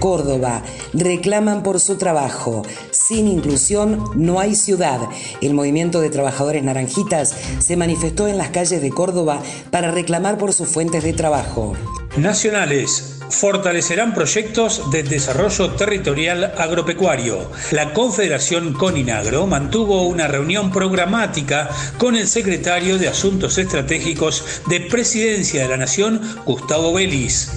Córdoba. 0.00 0.62
Reclaman 0.92 1.62
por 1.62 1.78
su 1.78 1.96
trabajo. 1.96 2.62
Sin 2.90 3.28
inclusión 3.28 4.04
no 4.16 4.40
hay 4.40 4.56
ciudad. 4.56 5.00
El 5.40 5.54
movimiento 5.54 6.00
de 6.00 6.10
trabajadores 6.10 6.64
naranjitas 6.64 7.34
se 7.60 7.76
manifestó 7.76 8.26
en 8.26 8.38
las 8.38 8.50
calles 8.50 8.82
de 8.82 8.90
Córdoba 8.90 9.40
para 9.70 9.92
reclamar 9.92 10.36
por 10.36 10.52
sus 10.52 10.68
fuentes 10.68 11.04
de 11.04 11.12
trabajo. 11.12 11.74
Nacionales 12.16 13.16
fortalecerán 13.28 14.14
proyectos 14.14 14.90
de 14.90 15.02
desarrollo 15.02 15.72
territorial 15.72 16.54
agropecuario. 16.56 17.50
La 17.72 17.92
Confederación 17.92 18.72
Coninagro 18.72 19.46
mantuvo 19.46 20.06
una 20.06 20.26
reunión 20.26 20.70
programática 20.70 21.68
con 21.98 22.16
el 22.16 22.26
secretario 22.26 22.96
de 22.98 23.08
Asuntos 23.08 23.58
Estratégicos 23.58 24.62
de 24.68 24.80
Presidencia 24.80 25.60
de 25.62 25.68
la 25.68 25.76
Nación, 25.76 26.22
Gustavo 26.44 26.94
Vélez. 26.94 27.50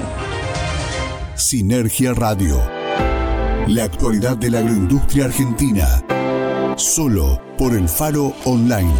Sinergia 1.35 2.13
Radio. 2.13 2.78
La 3.69 3.83
actualidad 3.83 4.35
de 4.35 4.49
la 4.49 4.59
agroindustria 4.59 5.25
argentina. 5.25 6.03
Solo 6.75 7.39
por 7.55 7.73
el 7.73 7.87
Faro 7.87 8.33
Online. 8.45 8.91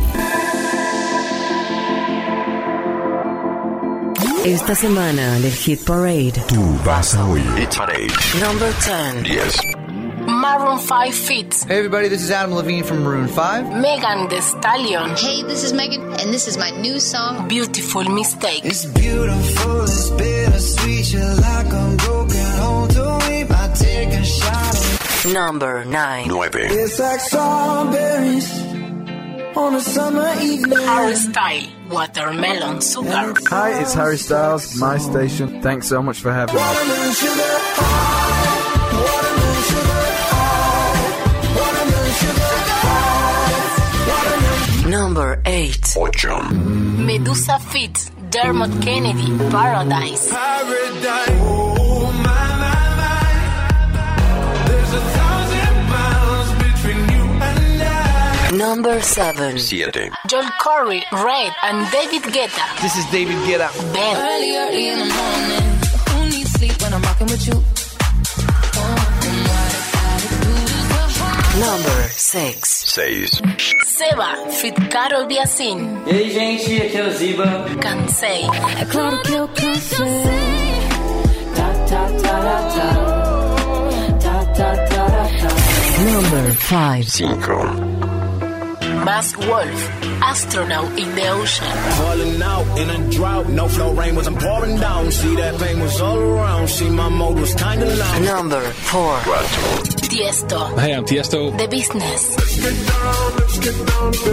Esta 4.45 4.75
semana 4.75 5.37
el 5.37 5.51
Hit 5.51 5.83
Parade. 5.83 6.33
Tú 6.47 6.61
vas 6.85 7.15
a 7.15 7.25
oír. 7.25 7.51
Hit 7.57 7.75
Parade. 7.75 8.13
Number 8.39 8.71
10. 8.85 9.23
10. 9.23 9.55
Maroon 10.27 10.79
5 10.79 11.15
Fits. 11.15 11.63
Hey 11.63 11.79
everybody, 11.79 12.07
this 12.07 12.21
is 12.21 12.29
Adam 12.29 12.53
Levine 12.53 12.83
from 12.83 13.01
Maroon 13.01 13.27
5. 13.27 13.81
Megan 13.81 14.29
Thee 14.29 14.39
Stallion. 14.39 15.15
Hey, 15.15 15.41
this 15.47 15.63
is 15.63 15.73
Megan, 15.73 16.01
and 16.19 16.31
this 16.31 16.47
is 16.47 16.59
my 16.59 16.69
new 16.79 16.99
song, 16.99 17.47
Beautiful 17.47 18.03
Mistake. 18.03 18.63
It's 18.63 18.85
beautiful, 18.85 19.81
it's 19.81 20.11
bittersweet. 20.11 21.11
You're 21.13 21.35
like 21.41 21.73
a 21.73 21.95
broken 21.97 22.45
home 22.61 22.89
take 23.79 24.09
a 24.09 24.23
shot. 24.25 24.75
Number 25.33 25.85
9. 25.85 26.27
9. 26.27 26.49
It's 26.53 26.99
like 26.99 27.19
strawberries 27.19 28.49
on 29.55 29.75
a 29.75 29.81
summer 29.81 30.33
evening. 30.41 30.77
Harry 30.79 31.15
Style. 31.15 31.67
Watermelon 31.89 32.81
Sugar. 32.81 33.33
Hi, 33.49 33.81
it's 33.81 33.93
Harry 33.93 34.17
Styles, 34.17 34.75
my 34.79 34.97
station. 34.97 35.61
Thanks 35.61 35.87
so 35.87 36.01
much 36.03 36.19
for 36.19 36.31
having 36.31 36.55
me. 36.55 36.61
Watermelon 36.61 37.13
sugar, 37.13 37.33
oh, 37.33 37.89
watermelon 39.05 39.63
sugar, 39.69 40.01
oh, 40.37 40.93
watermelon 41.59 42.13
sugar, 42.21 42.51
oh, 42.85 42.99
watermelon 44.09 44.91
Number 44.91 45.41
8. 45.45 45.97
8. 45.97 46.51
Medusa 47.05 47.59
Fits. 47.59 48.11
Dermot 48.29 48.81
Kennedy. 48.83 49.37
Paradise. 49.49 50.29
paradise. 50.29 51.78
Number 58.59 59.01
7. 59.01 59.57
7. 59.57 60.11
Joel 60.27 60.43
Corey, 60.59 61.01
Red, 61.13 61.53
and 61.63 61.89
David 61.93 62.23
Guetta. 62.23 62.81
This 62.81 62.97
is 62.97 63.05
David 63.09 63.37
Guetta. 63.47 63.71
Ben. 63.93 64.17
early, 64.17 64.57
early 64.57 64.89
in 64.89 64.99
the 64.99 65.05
morning. 65.05 65.67
Who 66.09 66.25
needs 66.25 66.51
sleep 66.51 66.81
when 66.81 66.93
I'm 66.93 67.01
rocking 67.01 67.27
with 67.27 67.47
you? 67.47 67.53
Number 71.57 72.09
6. 72.09 72.67
6. 72.69 73.41
Seba, 73.87 74.51
Fit 74.51 74.75
Carol 74.91 75.25
Biasin. 75.25 76.03
E 76.05 76.11
aí, 76.11 76.29
gente, 76.29 76.81
aqui 76.81 76.97
é 76.97 77.07
o 77.07 77.11
Ziba. 77.11 77.65
Cansei. 77.79 78.43
É 78.77 78.85
claro 78.91 79.21
que 79.21 79.33
eu 79.35 79.47
cansei. 79.47 80.23
Tá, 81.55 81.73
tá, 81.87 82.09
tá, 82.21 82.37
tá, 82.75 82.89
tá, 84.19 84.43
tá, 84.53 84.75
tá, 84.83 85.07
tá. 85.07 85.49
Number 86.03 86.55
5. 86.59 87.09
5. 87.09 87.98
Mask 89.05 89.37
Wolf, 89.39 89.81
Astronaut 90.21 90.89
in 90.99 91.15
the 91.15 91.27
Ocean. 91.29 91.65
Falling 91.97 92.41
out 92.41 92.67
in 92.79 92.89
a 92.89 93.11
drought, 93.11 93.47
no 93.49 93.67
flow 93.67 93.93
rain 93.93 94.15
wasn't 94.15 94.39
pouring 94.39 94.77
down. 94.77 95.11
See 95.11 95.35
that 95.35 95.57
pain 95.59 95.79
was 95.79 96.01
all 96.01 96.17
around. 96.17 96.67
See 96.69 96.89
my 96.89 97.09
mode 97.09 97.39
was 97.39 97.53
kinda 97.55 97.85
loud. 97.85 98.21
Number 98.23 98.61
4. 98.61 99.19
4. 99.19 99.39
Tiesto, 100.09 100.79
Hey, 100.79 100.93
I'm 100.93 101.05
Tiesto. 101.05 101.57
The 101.57 101.67
Business. 101.67 102.21
Let's 102.37 102.55
get 102.59 102.87
down, 102.87 103.35
let's 103.37 103.57
get 103.59 103.77
down 103.87 104.11
to. 104.11 104.31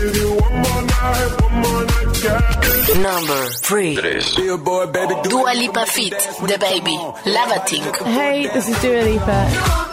Give 0.00 0.16
you 0.16 0.30
one 0.34 0.56
more 0.64 0.82
night, 0.82 1.42
one 1.42 1.56
more 1.64 1.84
night, 1.84 2.22
got 2.22 2.64
it. 2.64 2.98
Number 2.98 3.40
3. 3.48 3.96
3. 3.96 4.56
Baby, 4.92 5.14
do 5.22 5.30
Dua 5.30 5.52
Lipa 5.54 5.86
Fit, 5.86 6.18
The 6.46 6.58
Baby, 6.58 6.96
Lavating. 7.26 7.84
Hey, 8.04 8.48
this 8.52 8.68
is 8.68 8.76
Dua 8.82 9.02
Lipa. 9.08 9.89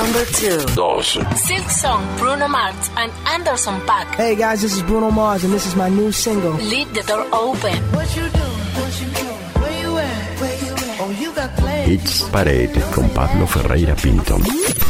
Number 0.00 0.24
2. 0.24 0.60
2. 0.60 1.36
Silk 1.36 1.68
Song, 1.68 2.02
Bruno 2.16 2.48
Mars, 2.48 2.88
and 2.96 3.12
Anderson 3.26 3.78
Paak. 3.82 4.06
Hey 4.14 4.34
guys, 4.34 4.62
this 4.62 4.74
is 4.74 4.82
Bruno 4.82 5.10
Mars 5.10 5.44
and 5.44 5.52
this 5.52 5.66
is 5.66 5.76
my 5.76 5.90
new 5.90 6.10
single. 6.10 6.52
Leave 6.52 6.94
the 6.94 7.02
door 7.02 7.26
open. 7.34 7.76
What 7.92 8.08
you 8.16 8.26
do? 8.30 8.46
What 8.80 9.00
you 9.02 9.08
do? 9.08 9.29
Hits 11.90 12.22
Parade 12.30 12.80
con 12.92 13.10
Pablo 13.10 13.46
Ferreira 13.46 13.96
Pinto. 13.96 14.38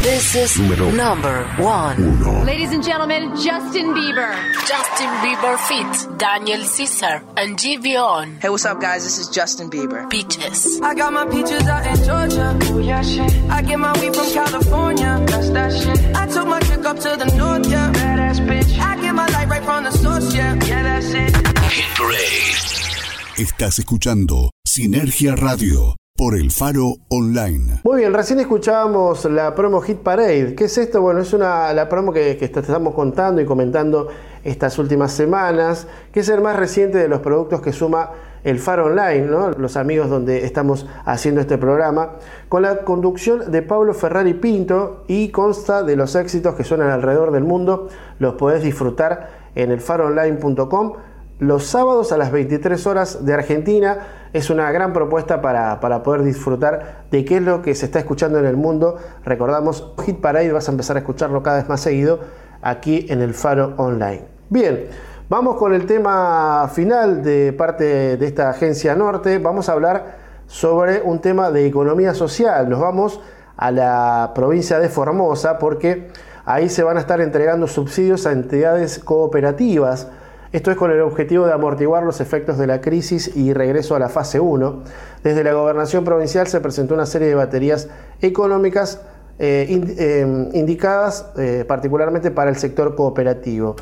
This 0.03 0.35
is 0.35 0.59
Número 0.59 0.93
number 0.93 1.47
1. 1.57 2.21
1. 2.27 2.45
Ladies 2.45 2.73
and 2.73 2.85
gentlemen, 2.85 3.35
Justin 3.37 3.95
Bieber. 3.95 4.37
Justin 4.69 5.09
Bieber 5.25 5.57
Fit, 5.57 6.19
Daniel 6.19 6.63
Caesar, 6.63 7.23
and 7.39 7.57
Giveon. 7.57 8.39
Hey, 8.43 8.51
what's 8.51 8.67
up, 8.67 8.83
guys? 8.83 9.05
This 9.05 9.17
is 9.17 9.31
Justin 9.31 9.71
Bieber. 9.71 10.11
Peaches. 10.11 10.79
I 10.83 10.95
got 10.95 11.15
my 11.15 11.25
peaches 11.25 11.67
out 11.67 11.87
in 11.87 11.97
Georgia. 12.05 12.59
Oh 12.69 12.79
yeah, 12.81 13.01
shit. 13.01 13.33
I 13.49 13.63
get 13.63 13.79
my 13.79 13.99
weed 13.99 14.15
from 14.15 14.31
California. 14.35 15.25
That's 15.27 15.49
that 15.57 15.73
shit. 15.73 16.15
I 16.15 16.27
took 16.27 16.47
my 16.49 16.61
chick 16.61 16.85
up 16.85 16.99
to 16.99 17.17
the 17.17 17.33
north, 17.35 17.67
yeah. 17.67 17.91
Badass 17.93 18.41
bitch. 18.45 18.79
I 18.79 19.01
get 19.01 19.15
my 19.15 19.27
light 19.29 19.49
right 19.49 19.65
from 19.65 19.85
the 19.85 19.93
source, 19.93 20.35
yeah. 20.35 20.53
Yeah, 20.67 20.83
that's 20.83 21.15
it. 21.15 21.35
Hit 21.73 21.97
Parade. 21.97 23.41
Estás 23.41 23.79
escuchando 23.79 24.51
Sinergia 24.67 25.35
Radio 25.35 25.97
por 26.21 26.35
el 26.35 26.51
Faro 26.51 26.97
Online. 27.09 27.81
Muy 27.83 28.01
bien, 28.01 28.13
recién 28.13 28.41
escuchábamos 28.41 29.25
la 29.25 29.55
promo 29.55 29.81
Hit 29.81 30.01
Parade. 30.01 30.55
¿Qué 30.55 30.65
es 30.65 30.77
esto? 30.77 31.01
Bueno, 31.01 31.21
es 31.21 31.33
una, 31.33 31.73
la 31.73 31.89
promo 31.89 32.13
que, 32.13 32.33
estamos 32.33 32.95
contando 32.95 33.41
y 33.41 33.47
comentando 33.47 34.09
estas 34.45 34.79
últimas 34.79 35.13
semanas, 35.13 35.87
que 36.13 36.21
es 36.21 36.29
el 36.29 36.43
más 36.43 36.57
reciente 36.57 36.99
de 36.99 37.09
los 37.09 37.21
productos 37.21 37.63
que 37.63 37.73
suma 37.73 38.11
el 38.45 38.59
Faro 38.59 38.89
Online, 38.89 39.29
los 39.57 39.79
amigos 39.79 40.11
donde 40.11 40.45
estamos 40.45 40.87
haciendo 41.07 41.41
este 41.41 41.57
programa, 41.57 42.17
con 42.51 42.61
la 42.61 42.83
conducción 42.83 43.51
de 43.51 43.63
Pablo 43.63 43.95
Ferrari 43.95 44.35
Pinto 44.35 45.05
y 45.09 45.31
consta 45.31 45.83
de 45.83 45.97
los 45.97 46.15
éxitos 46.17 46.55
que 46.55 46.65
suenan 46.65 46.91
alrededor 46.91 47.31
del 47.31 47.45
mundo. 47.45 47.89
Los 48.19 48.35
podés 48.35 48.63
disfrutar 48.63 49.31
en 49.55 49.71
el 49.71 49.81
faroonline.com 49.81 50.93
los 51.39 51.65
sábados 51.65 52.13
a 52.13 52.19
las 52.19 52.31
23 52.31 52.87
horas 52.87 53.25
de 53.25 53.33
Argentina. 53.33 54.20
Es 54.33 54.49
una 54.49 54.71
gran 54.71 54.93
propuesta 54.93 55.43
para, 55.43 55.81
para, 55.81 56.05
poder 56.05 56.23
disfrutar 56.23 57.05
de 57.11 57.25
qué 57.25 57.39
es 57.39 57.43
lo 57.43 57.63
que 57.63 57.75
se 57.75 57.87
está 57.87 57.99
escuchando 57.99 58.39
en 58.39 58.47
el 58.47 58.57
mundo. 58.57 58.97
Recordamos, 59.25 59.93
Hit 60.05 60.21
Parade 60.21 60.53
vas 60.53 60.69
a 60.69 60.71
empezar 60.71 60.97
a 60.97 61.01
escucharlo 61.01 61.43
cada 61.43 61.57
vez 61.57 61.69
más 61.69 61.81
seguido 61.81 62.21
aquí 62.63 63.07
en 63.09 63.23
el 63.23 63.35
Faro 63.35 63.75
Online. 63.77 64.23
Bien, 64.49 64.87
vamos 65.29 65.57
con 65.57 65.75
el 65.75 65.85
tema 65.85 66.71
final 66.73 67.25
de 67.25 67.53
parte 67.53 68.17
de 68.17 68.27
esta 68.27 68.51
agencia 68.51 68.95
norte. 68.95 69.39
Vamos 69.39 69.69
a 69.69 69.73
hablar 69.73 70.19
sobre 70.47 71.03
un 71.03 71.21
tema 71.21 71.51
de 71.51 71.67
economía 71.67 72.15
social. 72.15 72.69
Nos 72.69 72.81
vamos 72.81 73.21
a 73.57 73.71
la 73.71 74.33
provincia 74.35 74.79
de 74.79 74.89
Formosa 74.89 75.59
porque 75.59 76.09
ahí 76.45 76.69
se 76.69 76.83
van 76.83 76.97
a 76.97 77.01
estar 77.01 77.21
entregando 77.21 77.67
subsidios 77.67 78.27
a 78.27 78.33
entidades 78.33 78.99
cooperativas 79.01 80.09
esto 80.53 80.73
es 80.73 80.77
con 80.77 80.91
el 80.91 81.01
objetivo 81.01 81.47
de 81.47 81.53
amortiguar 81.53 82.03
los 82.03 82.21
efectos 82.21 82.59
de 82.59 82.67
la 82.67 82.81
crisis 82.81 83.37
y 83.37 83.53
regreso 83.53 83.95
a 83.95 84.01
la 84.01 84.09
fase 84.09 84.41
1. 84.41 84.83
Desde 85.23 85.45
la 85.45 85.53
gobernación 85.53 86.05
provincial 86.05 86.49
se 86.49 86.61
presentó 86.61 86.95
una 86.95 87.07
serie 87.07 87.29
de 87.29 87.37
baterías 87.37 87.89
económicas 88.21 89.01
eh, 89.39 89.67
eh, 89.99 90.49
indicadas 90.53 91.31
eh, 91.39 91.65
particularmente 91.67 92.33
para 92.33 92.51
el 92.51 92.57
sector 92.57 92.97
cooperativo. 92.97 93.77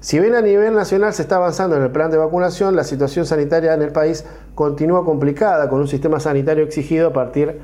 Si 0.00 0.18
bien 0.18 0.34
a 0.34 0.42
nivel 0.42 0.74
nacional 0.74 1.14
se 1.14 1.22
está 1.22 1.36
avanzando 1.36 1.76
en 1.76 1.82
el 1.82 1.90
plan 1.90 2.10
de 2.10 2.18
vacunación, 2.18 2.76
la 2.76 2.84
situación 2.84 3.24
sanitaria 3.24 3.72
en 3.72 3.82
el 3.82 3.92
país 3.92 4.26
continúa 4.54 5.04
complicada 5.06 5.70
con 5.70 5.80
un 5.80 5.88
sistema 5.88 6.20
sanitario 6.20 6.64
exigido 6.64 7.08
a 7.08 7.12
partir 7.14 7.60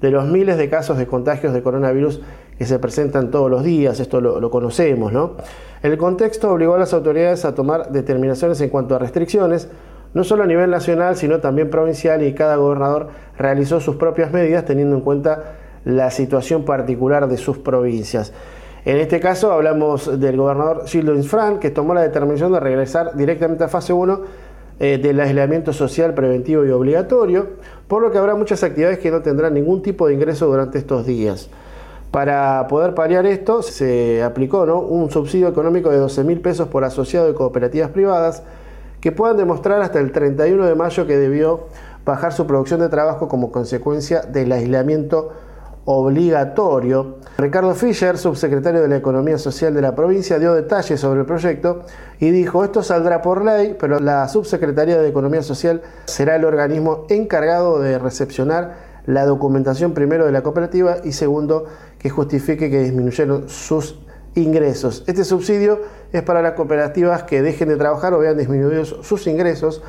de 0.00 0.10
los 0.10 0.26
miles 0.26 0.56
de 0.56 0.70
casos 0.70 0.96
de 0.96 1.06
contagios 1.06 1.52
de 1.52 1.62
coronavirus 1.62 2.22
que 2.58 2.66
se 2.66 2.78
presentan 2.80 3.30
todos 3.30 3.48
los 3.48 3.62
días, 3.62 4.00
esto 4.00 4.20
lo, 4.20 4.50
conocemos, 4.50 5.12
¿no? 5.12 5.36
El 5.80 5.96
contexto 5.96 6.50
obligó 6.50 6.74
a 6.74 6.78
las 6.78 6.92
autoridades 6.92 7.44
a 7.44 7.54
tomar 7.54 7.92
determinaciones 7.92 8.60
en 8.60 8.68
cuanto 8.68 8.96
a 8.96 8.98
restricciones, 8.98 9.68
no 10.12 10.24
solo 10.24 10.42
a 10.42 10.46
nivel 10.46 10.68
nacional, 10.68 11.16
sino 11.16 11.38
también 11.38 11.70
provincial, 11.70 12.22
y 12.22 12.34
cada 12.34 12.56
gobernador 12.56 13.10
realizó 13.38 13.78
sus 13.78 13.94
propias 13.94 14.32
medidas 14.32 14.64
teniendo 14.64 14.96
en 14.96 15.02
cuenta 15.02 15.54
la 15.84 16.10
situación 16.10 16.64
particular 16.64 17.28
de 17.28 17.36
sus 17.36 17.58
provincias. 17.58 18.32
En 18.84 18.96
este 18.96 19.20
caso 19.20 19.52
hablamos 19.52 20.18
del 20.18 20.36
gobernador 20.36 20.86
Gilles 20.86 21.28
Fran, 21.28 21.60
que 21.60 21.70
tomó 21.70 21.94
la 21.94 22.02
determinación 22.02 22.52
de 22.52 22.58
regresar 22.58 23.14
directamente 23.16 23.62
a 23.62 23.68
fase 23.68 23.92
1 23.92 24.20
eh, 24.80 24.98
del 24.98 25.20
aislamiento 25.20 25.72
social 25.72 26.14
preventivo 26.14 26.64
y 26.64 26.70
obligatorio, 26.70 27.48
por 27.86 28.02
lo 28.02 28.10
que 28.10 28.18
habrá 28.18 28.34
muchas 28.34 28.64
actividades 28.64 28.98
que 28.98 29.10
no 29.10 29.22
tendrán 29.22 29.54
ningún 29.54 29.82
tipo 29.82 30.08
de 30.08 30.14
ingreso 30.14 30.46
durante 30.46 30.78
estos 30.78 31.06
días. 31.06 31.50
Para 32.10 32.66
poder 32.68 32.94
paliar 32.94 33.26
esto, 33.26 33.62
se 33.62 34.22
aplicó 34.22 34.62
un 34.62 35.10
subsidio 35.10 35.48
económico 35.48 35.90
de 35.90 35.98
12 35.98 36.24
mil 36.24 36.40
pesos 36.40 36.68
por 36.68 36.84
asociado 36.84 37.26
de 37.26 37.34
cooperativas 37.34 37.90
privadas 37.90 38.42
que 39.00 39.12
puedan 39.12 39.36
demostrar 39.36 39.82
hasta 39.82 40.00
el 40.00 40.10
31 40.10 40.66
de 40.66 40.74
mayo 40.74 41.06
que 41.06 41.16
debió 41.16 41.66
bajar 42.04 42.32
su 42.32 42.46
producción 42.46 42.80
de 42.80 42.88
trabajo 42.88 43.28
como 43.28 43.52
consecuencia 43.52 44.22
del 44.22 44.50
aislamiento 44.52 45.32
obligatorio. 45.84 47.16
Ricardo 47.38 47.74
Fischer, 47.74 48.18
subsecretario 48.18 48.82
de 48.82 48.88
la 48.88 48.96
Economía 48.96 49.38
Social 49.38 49.72
de 49.74 49.82
la 49.82 49.94
provincia, 49.94 50.38
dio 50.38 50.54
detalles 50.54 51.00
sobre 51.00 51.20
el 51.20 51.26
proyecto 51.26 51.82
y 52.18 52.30
dijo, 52.30 52.64
esto 52.64 52.82
saldrá 52.82 53.22
por 53.22 53.44
ley, 53.44 53.76
pero 53.78 54.00
la 54.00 54.28
Subsecretaría 54.28 54.98
de 54.98 55.08
Economía 55.08 55.42
Social 55.42 55.82
será 56.06 56.36
el 56.36 56.44
organismo 56.44 57.06
encargado 57.08 57.80
de 57.80 57.98
recepcionar 57.98 58.88
la 59.06 59.24
documentación 59.24 59.94
primero 59.94 60.26
de 60.26 60.32
la 60.32 60.42
cooperativa 60.42 60.98
y 61.02 61.12
segundo 61.12 61.64
que 61.98 62.10
justifique 62.10 62.70
que 62.70 62.80
disminuyeron 62.80 63.48
sus 63.48 63.98
ingresos. 64.34 65.04
Este 65.06 65.24
subsidio 65.24 65.80
es 66.12 66.22
para 66.22 66.42
las 66.42 66.52
cooperativas 66.52 67.24
que 67.24 67.42
dejen 67.42 67.68
de 67.68 67.76
trabajar 67.76 68.14
o 68.14 68.18
vean 68.18 68.36
disminuidos 68.36 68.96
sus 69.02 69.26
ingresos 69.26 69.82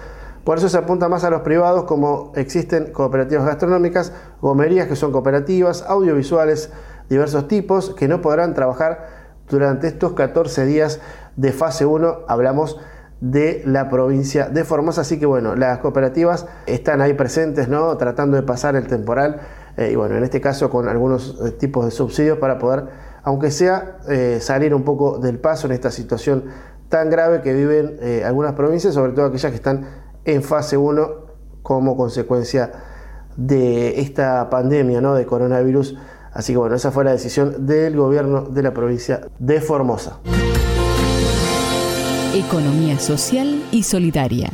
por 0.43 0.57
eso 0.57 0.69
se 0.69 0.77
apunta 0.77 1.09
más 1.09 1.23
a 1.23 1.29
los 1.29 1.41
privados 1.41 1.83
como 1.83 2.31
existen 2.35 2.91
cooperativas 2.91 3.45
gastronómicas, 3.45 4.13
gomerías 4.41 4.87
que 4.87 4.95
son 4.95 5.11
cooperativas, 5.11 5.83
audiovisuales, 5.83 6.71
diversos 7.09 7.47
tipos 7.47 7.93
que 7.93 8.07
no 8.07 8.21
podrán 8.21 8.53
trabajar 8.53 9.07
durante 9.49 9.87
estos 9.87 10.13
14 10.13 10.65
días 10.65 11.01
de 11.35 11.51
fase 11.51 11.85
1. 11.85 12.21
Hablamos 12.27 12.79
de 13.21 13.61
la 13.65 13.89
provincia 13.89 14.49
de 14.49 14.63
Formosa, 14.63 15.01
así 15.01 15.19
que 15.19 15.25
bueno, 15.25 15.55
las 15.55 15.79
cooperativas 15.79 16.47
están 16.65 17.01
ahí 17.01 17.13
presentes, 17.13 17.67
¿no? 17.67 17.95
Tratando 17.97 18.37
de 18.37 18.43
pasar 18.43 18.75
el 18.75 18.87
temporal 18.87 19.41
eh, 19.79 19.91
y 19.93 19.95
bueno, 19.95 20.17
en 20.17 20.25
este 20.25 20.41
caso 20.41 20.69
con 20.69 20.89
algunos 20.89 21.37
eh, 21.41 21.51
tipos 21.51 21.85
de 21.85 21.91
subsidios 21.91 22.37
para 22.37 22.59
poder, 22.59 22.83
aunque 23.23 23.49
sea, 23.49 23.99
eh, 24.09 24.39
salir 24.41 24.75
un 24.75 24.83
poco 24.83 25.19
del 25.19 25.39
paso 25.39 25.67
en 25.67 25.73
esta 25.73 25.89
situación 25.89 26.43
tan 26.89 27.09
grave 27.09 27.41
que 27.41 27.53
viven 27.53 27.99
algunas 28.25 28.53
provincias, 28.53 28.95
sobre 28.95 29.13
todo 29.13 29.25
aquellas 29.25 29.51
que 29.51 29.57
están 29.57 29.85
en 30.25 30.41
fase 30.41 30.75
1 30.75 31.07
como 31.61 31.95
consecuencia 31.95 32.71
de 33.37 34.01
esta 34.01 34.49
pandemia 34.49 34.99
¿no? 34.99 35.13
de 35.13 35.27
coronavirus. 35.27 35.95
Así 36.33 36.53
que 36.53 36.57
bueno, 36.57 36.75
esa 36.75 36.91
fue 36.91 37.03
la 37.05 37.11
decisión 37.11 37.67
del 37.67 37.95
gobierno 37.95 38.41
de 38.41 38.63
la 38.63 38.73
provincia 38.73 39.21
de 39.37 39.61
Formosa. 39.61 40.19
Economía 42.33 42.97
social 42.97 43.63
y 43.71 43.83
solidaria. 43.83 44.49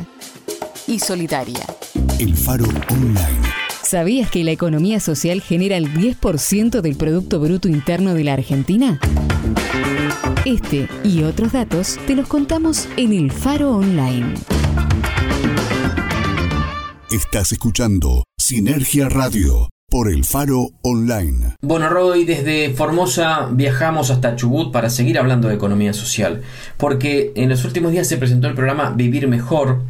Y 0.86 0.98
solidaria. 0.98 1.64
El 2.18 2.36
Faro 2.36 2.66
Online. 2.90 3.45
¿Sabías 3.86 4.32
que 4.32 4.42
la 4.42 4.50
economía 4.50 4.98
social 4.98 5.40
genera 5.40 5.76
el 5.76 5.94
10% 5.94 6.80
del 6.80 6.96
Producto 6.96 7.38
Bruto 7.38 7.68
Interno 7.68 8.14
de 8.14 8.24
la 8.24 8.32
Argentina? 8.32 8.98
Este 10.44 10.88
y 11.04 11.22
otros 11.22 11.52
datos 11.52 11.96
te 12.04 12.16
los 12.16 12.26
contamos 12.26 12.88
en 12.96 13.12
el 13.12 13.30
Faro 13.30 13.76
Online. 13.76 14.34
Estás 17.12 17.52
escuchando 17.52 18.24
Sinergia 18.36 19.08
Radio 19.08 19.68
por 19.88 20.10
el 20.10 20.24
Faro 20.24 20.70
Online. 20.82 21.54
Bueno, 21.62 21.88
Roy, 21.88 22.24
desde 22.24 22.74
Formosa 22.74 23.48
viajamos 23.52 24.10
hasta 24.10 24.34
Chubut 24.34 24.72
para 24.72 24.90
seguir 24.90 25.16
hablando 25.16 25.46
de 25.46 25.54
economía 25.54 25.92
social, 25.92 26.42
porque 26.76 27.30
en 27.36 27.50
los 27.50 27.64
últimos 27.64 27.92
días 27.92 28.08
se 28.08 28.16
presentó 28.16 28.48
el 28.48 28.54
programa 28.54 28.90
Vivir 28.90 29.28
Mejor, 29.28 29.82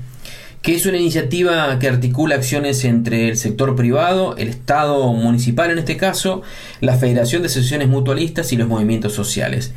que 0.66 0.74
es 0.74 0.84
una 0.84 0.98
iniciativa 0.98 1.78
que 1.78 1.86
articula 1.86 2.34
acciones 2.34 2.84
entre 2.84 3.28
el 3.28 3.36
sector 3.36 3.76
privado, 3.76 4.36
el 4.36 4.48
Estado 4.48 5.12
municipal 5.12 5.70
en 5.70 5.78
este 5.78 5.96
caso, 5.96 6.42
la 6.80 6.96
Federación 6.96 7.42
de 7.42 7.46
Asociaciones 7.46 7.86
Mutualistas 7.86 8.52
y 8.52 8.56
los 8.56 8.66
movimientos 8.66 9.12
sociales. 9.12 9.74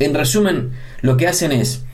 En 0.00 0.14
resumen, 0.14 0.72
lo 1.00 1.16
que 1.16 1.28
hacen 1.28 1.52
es 1.52 1.84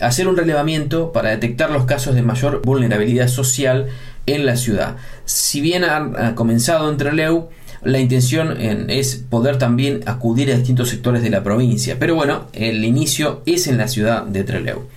hacer 0.00 0.26
un 0.26 0.36
relevamiento 0.36 1.12
para 1.12 1.30
detectar 1.30 1.70
los 1.70 1.84
casos 1.84 2.16
de 2.16 2.22
mayor 2.22 2.62
vulnerabilidad 2.64 3.28
social 3.28 3.86
en 4.26 4.46
la 4.46 4.56
ciudad. 4.56 4.96
Si 5.24 5.60
bien 5.60 5.84
ha, 5.84 6.34
comenzado 6.34 6.90
en 6.90 6.96
Trelew, 6.96 7.50
la 7.84 8.00
intención 8.00 8.60
es 8.90 9.14
poder 9.30 9.58
también 9.58 10.00
acudir 10.06 10.50
a 10.50 10.56
distintos 10.56 10.88
sectores 10.88 11.22
de 11.22 11.30
la 11.30 11.44
provincia. 11.44 11.98
Pero 12.00 12.16
bueno, 12.16 12.48
el 12.52 12.84
inicio 12.84 13.42
es 13.46 13.68
en 13.68 13.78
la 13.78 13.86
ciudad 13.86 14.24
de 14.24 14.42
Trelew. 14.42 14.88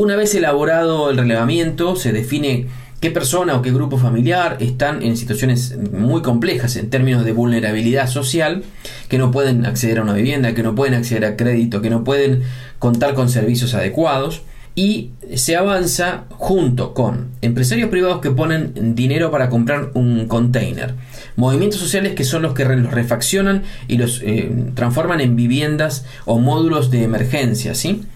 Una 0.00 0.16
vez 0.16 0.34
elaborado 0.34 1.10
el 1.10 1.18
relevamiento, 1.18 1.94
se 1.94 2.10
define 2.10 2.68
qué 3.02 3.10
persona 3.10 3.54
o 3.54 3.60
qué 3.60 3.70
grupo 3.70 3.98
familiar 3.98 4.56
están 4.58 5.02
en 5.02 5.14
situaciones 5.14 5.76
muy 5.92 6.22
complejas 6.22 6.76
en 6.76 6.88
términos 6.88 7.22
de 7.22 7.32
vulnerabilidad 7.32 8.08
social, 8.08 8.62
que 9.10 9.18
no 9.18 9.30
pueden 9.30 9.66
acceder 9.66 9.98
a 9.98 10.02
una 10.02 10.14
vivienda, 10.14 10.54
que 10.54 10.62
no 10.62 10.74
pueden 10.74 10.94
acceder 10.94 11.26
a 11.26 11.36
crédito, 11.36 11.82
que 11.82 11.90
no 11.90 12.02
pueden 12.02 12.44
contar 12.78 13.12
con 13.12 13.28
servicios 13.28 13.74
adecuados 13.74 14.40
y 14.74 15.10
se 15.34 15.56
avanza 15.56 16.24
junto 16.30 16.94
con 16.94 17.28
empresarios 17.42 17.90
privados 17.90 18.22
que 18.22 18.30
ponen 18.30 18.94
dinero 18.94 19.30
para 19.30 19.50
comprar 19.50 19.90
un 19.92 20.28
container, 20.28 20.94
movimientos 21.36 21.78
sociales 21.78 22.14
que 22.14 22.24
son 22.24 22.40
los 22.40 22.54
que 22.54 22.64
los 22.64 22.90
refaccionan 22.90 23.64
y 23.86 23.98
los 23.98 24.22
eh, 24.24 24.50
transforman 24.74 25.20
en 25.20 25.36
viviendas 25.36 26.06
o 26.24 26.38
módulos 26.38 26.90
de 26.90 27.02
emergencia, 27.02 27.74
¿sí? 27.74 28.06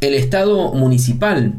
El 0.00 0.14
Estado 0.14 0.72
municipal 0.74 1.54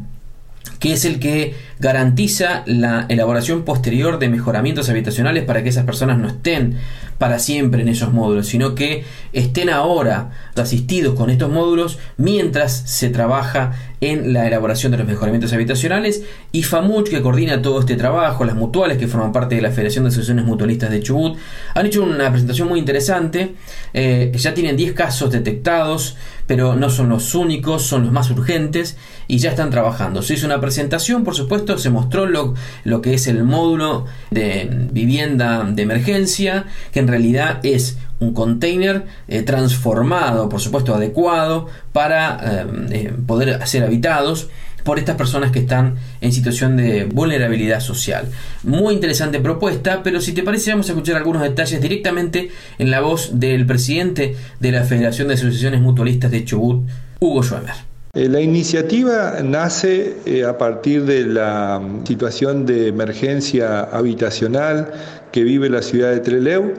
que 0.78 0.92
es 0.92 1.04
el 1.04 1.20
que 1.20 1.54
garantiza 1.78 2.62
la 2.66 3.06
elaboración 3.08 3.64
posterior 3.64 4.18
de 4.18 4.28
mejoramientos 4.28 4.88
habitacionales 4.88 5.44
para 5.44 5.62
que 5.62 5.70
esas 5.70 5.84
personas 5.84 6.18
no 6.18 6.28
estén 6.28 6.76
para 7.18 7.38
siempre 7.38 7.82
en 7.82 7.88
esos 7.88 8.12
módulos, 8.12 8.46
sino 8.46 8.74
que 8.74 9.04
estén 9.32 9.70
ahora 9.70 10.30
asistidos 10.54 11.14
con 11.14 11.30
estos 11.30 11.50
módulos 11.50 11.98
mientras 12.18 12.72
se 12.72 13.08
trabaja 13.08 13.72
en 14.02 14.34
la 14.34 14.46
elaboración 14.46 14.92
de 14.92 14.98
los 14.98 15.06
mejoramientos 15.06 15.52
habitacionales. 15.52 16.24
Y 16.52 16.62
FAMUCH 16.62 17.08
que 17.08 17.22
coordina 17.22 17.62
todo 17.62 17.80
este 17.80 17.96
trabajo, 17.96 18.44
las 18.44 18.54
mutuales 18.54 18.98
que 18.98 19.08
forman 19.08 19.32
parte 19.32 19.54
de 19.54 19.62
la 19.62 19.70
Federación 19.70 20.04
de 20.04 20.08
Asociaciones 20.08 20.44
Mutualistas 20.44 20.90
de 20.90 21.02
Chubut, 21.02 21.38
han 21.74 21.86
hecho 21.86 22.02
una 22.02 22.30
presentación 22.30 22.68
muy 22.68 22.78
interesante, 22.78 23.54
eh, 23.94 24.30
ya 24.34 24.52
tienen 24.52 24.76
10 24.76 24.92
casos 24.92 25.30
detectados, 25.30 26.16
pero 26.46 26.76
no 26.76 26.90
son 26.90 27.08
los 27.08 27.34
únicos, 27.34 27.82
son 27.82 28.04
los 28.04 28.12
más 28.12 28.30
urgentes 28.30 28.96
y 29.28 29.38
ya 29.38 29.50
están 29.50 29.70
trabajando. 29.70 30.22
Se 30.22 30.34
hizo 30.34 30.46
una 30.46 30.60
presentación, 30.60 31.24
por 31.24 31.34
supuesto, 31.34 31.78
se 31.78 31.90
mostró 31.90 32.26
lo, 32.26 32.54
lo 32.84 33.00
que 33.02 33.14
es 33.14 33.26
el 33.26 33.44
módulo 33.44 34.06
de 34.30 34.88
vivienda 34.92 35.64
de 35.64 35.82
emergencia, 35.82 36.66
que 36.92 37.00
en 37.00 37.08
realidad 37.08 37.60
es 37.62 37.98
un 38.18 38.32
container 38.32 39.04
eh, 39.28 39.42
transformado, 39.42 40.48
por 40.48 40.60
supuesto 40.60 40.94
adecuado, 40.94 41.66
para 41.92 42.38
eh, 42.42 42.66
eh, 42.90 43.12
poder 43.26 43.66
ser 43.66 43.84
habitados 43.84 44.48
por 44.86 45.00
estas 45.00 45.16
personas 45.16 45.50
que 45.50 45.58
están 45.58 45.96
en 46.20 46.32
situación 46.32 46.76
de 46.76 47.04
vulnerabilidad 47.04 47.80
social. 47.80 48.28
Muy 48.62 48.94
interesante 48.94 49.40
propuesta, 49.40 50.02
pero 50.04 50.20
si 50.20 50.32
te 50.32 50.44
parece 50.44 50.70
vamos 50.70 50.88
a 50.88 50.92
escuchar 50.92 51.16
algunos 51.16 51.42
detalles 51.42 51.82
directamente 51.82 52.50
en 52.78 52.90
la 52.92 53.00
voz 53.00 53.38
del 53.38 53.66
presidente 53.66 54.36
de 54.60 54.72
la 54.72 54.84
Federación 54.84 55.26
de 55.26 55.34
Asociaciones 55.34 55.80
Mutualistas 55.80 56.30
de 56.30 56.44
Chubut, 56.44 56.88
Hugo 57.18 57.42
Schwemmer. 57.42 57.74
La 58.14 58.40
iniciativa 58.40 59.40
nace 59.42 60.14
a 60.48 60.56
partir 60.56 61.04
de 61.04 61.26
la 61.26 61.82
situación 62.04 62.64
de 62.64 62.86
emergencia 62.86 63.80
habitacional 63.80 64.92
que 65.32 65.42
vive 65.42 65.68
la 65.68 65.82
ciudad 65.82 66.12
de 66.12 66.20
Trelew 66.20 66.74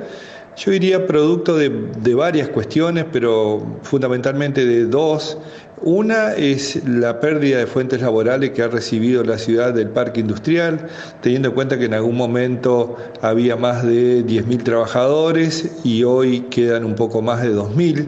yo 0.58 0.72
diría 0.72 1.06
producto 1.06 1.56
de, 1.56 2.16
varias 2.16 2.50
cuestiones, 2.50 3.06
pero 3.12 3.80
fundamentalmente 3.84 4.66
de 4.66 4.86
dos. 4.86 5.38
Una 5.82 6.34
es 6.34 6.84
la 6.88 7.20
pérdida 7.20 7.60
de 7.60 7.68
fuentes 7.68 8.02
laborales 8.02 8.50
que 8.50 8.64
ha 8.64 8.68
recibido 8.68 9.24
la 9.24 9.38
ciudad 9.38 9.76
del 9.76 9.90
parque 9.90 10.22
industrial, 10.22 10.88
teniendo 11.22 11.50
en 11.50 11.54
cuenta 11.54 11.78
que 11.78 11.86
en 11.86 11.94
algún 11.94 12.18
momento 12.18 12.98
había 13.22 13.56
más 13.58 13.84
de 13.84 14.26
10.000 14.26 14.64
trabajadores 14.64 15.70
y 15.84 16.04
hoy 16.04 16.42
quedan 16.50 16.84
un 16.84 16.96
poco 16.96 17.22
más 17.22 17.44
de 17.44 17.54
2.000. 17.54 18.08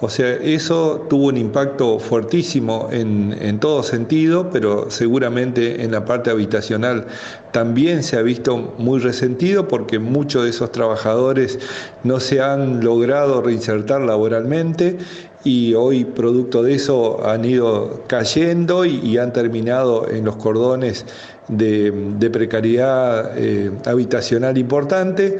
O 0.00 0.08
sea, 0.08 0.32
eso 0.32 1.06
tuvo 1.10 1.26
un 1.26 1.36
impacto 1.36 1.98
fuertísimo 1.98 2.88
en, 2.92 3.36
en, 3.40 3.58
todo 3.58 3.82
sentido, 3.82 4.48
pero 4.52 4.88
seguramente 4.92 5.82
en 5.82 5.90
la 5.90 6.04
parte 6.04 6.30
habitacional 6.30 7.08
también 7.50 8.04
se 8.04 8.16
ha 8.16 8.22
visto 8.22 8.74
muy 8.78 9.00
resentido 9.00 9.66
porque 9.66 9.98
muchos 9.98 10.44
de 10.44 10.50
esos 10.50 10.70
trabajadores 10.70 11.58
no 12.04 12.20
se 12.20 12.40
han 12.40 12.84
logrado 12.84 13.42
reinsertar 13.42 14.02
laboralmente 14.02 14.98
y 15.44 15.74
hoy 15.74 16.04
producto 16.04 16.62
de 16.62 16.74
eso 16.74 17.24
han 17.26 17.44
ido 17.44 18.02
cayendo 18.06 18.84
y, 18.84 19.18
han 19.18 19.32
terminado 19.32 20.08
en 20.10 20.24
los 20.24 20.36
cordones 20.36 21.04
de, 21.48 22.30
precariedad 22.30 23.32
eh, 23.36 23.70
habitacional 23.86 24.58
importante. 24.58 25.38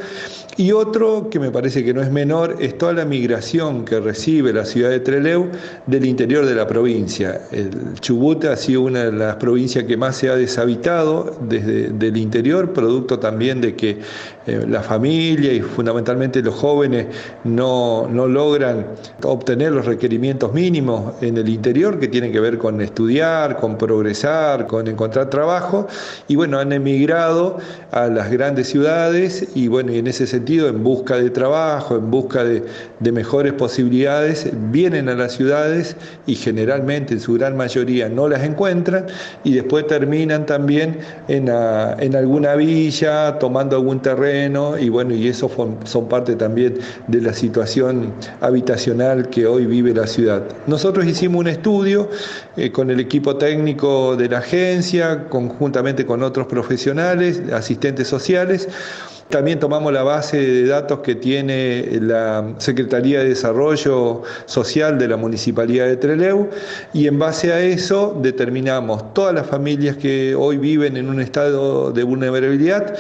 Y 0.57 0.73
otro 0.73 1.31
que 1.31 1.39
me 1.39 1.53
parece 1.53 1.85
que 1.85 1.95
no 1.95 2.03
es 2.03 2.11
menor 2.11 2.57
es 2.59 2.77
toda 2.77 2.93
la 2.93 3.05
migración 3.05 3.85
que 3.85 4.01
recibe 4.01 4.53
la 4.53 4.65
ciudad 4.65 4.91
de 4.91 4.99
Trelew 4.99 5.51
del 5.87 6.05
interior 6.05 6.45
de 6.47 6.55
la 6.57 6.67
provincia. 6.67 7.43
El 7.53 7.95
Chubut 8.01 8.45
ha 8.45 8.57
sido 8.57 8.83
una 8.83 9.05
de 9.05 9.13
las 9.13 9.37
provincias 9.37 9.85
que 9.85 9.97
más 9.97 10.17
se 10.17 10.29
ha 10.31 10.35
deshabitado 10.35 11.39
desde 11.43 12.09
el 12.09 12.17
interior, 12.17 12.73
producto 12.73 13.21
también 13.21 13.61
de 13.61 13.77
que 13.77 14.01
eh, 14.49 14.65
la 14.67 14.83
familia 14.83 15.53
y 15.53 15.61
fundamentalmente 15.61 16.41
los 16.41 16.55
jóvenes 16.55 17.07
no, 17.45 18.09
no 18.09 18.27
logran 18.27 18.87
obtener 19.23 19.73
los 19.73 19.85
requerimientos 19.85 20.55
mínimos 20.55 21.23
en 21.23 21.37
el 21.37 21.51
interior 21.51 22.01
que 22.01 22.09
tienen 22.09 22.33
que 22.33 22.41
ver 22.41 22.57
con 22.57 22.81
estudiar, 22.81 23.59
con 23.59 23.77
progresar, 23.77 24.67
con 24.67 24.89
encontrar 24.89 25.29
trabajo. 25.29 25.87
Y 26.29 26.37
bueno, 26.37 26.59
han 26.59 26.73
emigrado 26.73 27.59
a 27.91 28.07
las 28.07 28.31
grandes 28.31 28.69
ciudades 28.69 29.49
y 29.55 29.69
bueno, 29.69 29.93
y 29.93 29.99
en 29.99 30.07
ese 30.07 30.27
sentido 30.27 30.69
en 30.69 30.83
busca 30.83 31.17
de 31.17 31.29
trabajo, 31.29 31.97
en 31.97 32.11
busca 32.11 32.43
de, 32.43 32.63
mejores 33.13 33.53
posibilidades, 33.53 34.49
vienen 34.71 35.09
a 35.09 35.15
las 35.15 35.33
ciudades 35.33 35.97
y 36.27 36.37
generalmente 36.37 37.15
en 37.15 37.21
su 37.21 37.35
gran 37.35 37.57
mayoría 37.57 38.09
no 38.09 38.29
las 38.29 38.45
encuentran 38.45 39.07
y 39.45 39.55
después 39.55 39.87
terminan 39.87 40.47
también 40.47 40.99
en, 41.27 41.49
en 41.49 42.17
alguna 42.17 42.55
villa, 42.55 43.39
tomando 43.39 43.77
algún 43.77 44.01
terreno 44.01 44.38
y 44.80 44.89
bueno, 44.89 45.14
y 45.14 45.26
eso 45.26 45.51
son 45.84 46.09
parte 46.09 46.36
también 46.36 46.78
de 47.09 47.20
la 47.20 47.32
situación 47.32 48.12
habitacional 48.41 49.28
que 49.30 49.47
hoy 49.47 49.66
vive 49.66 49.93
la 49.93 50.07
ciudad. 50.07 50.43
Nosotros 50.66 51.07
hicimos 51.07 51.41
un 51.41 51.49
estudio 51.49 52.09
eh, 52.57 52.70
con 52.70 52.91
el 52.91 53.01
equipo 53.01 53.36
técnico 53.36 54.16
de 54.16 54.28
la 54.28 54.39
agencia, 54.39 55.28
conjuntamente 55.28 56.07
con 56.07 56.22
otros 56.22 56.47
profesionales, 56.47 57.43
asistentes 57.53 58.07
sociales, 58.07 58.68
también 59.28 59.59
tomamos 59.59 59.93
la 59.93 60.03
base 60.05 60.39
de 60.39 60.66
datos 60.66 61.01
que 61.01 61.14
tiene 61.14 61.86
la 62.01 62.55
Secretaría 62.57 63.18
de 63.18 63.28
Desarrollo 63.28 64.22
Social 64.47 64.99
de 64.99 65.07
la 65.07 65.18
Municipalidad 65.18 65.86
de 65.86 65.99
Trelew 65.99 66.49
y 66.95 67.07
en 67.09 67.18
base 67.18 67.53
a 67.53 67.61
eso 67.61 68.18
determinamos 68.22 69.12
todas 69.12 69.34
las 69.34 69.47
familias 69.47 69.99
que 69.99 70.34
hoy 70.34 70.57
viven 70.57 70.97
en 70.97 71.11
un 71.11 71.20
estado 71.20 71.93
de 71.93 72.05
vulnerabilidad 72.05 72.97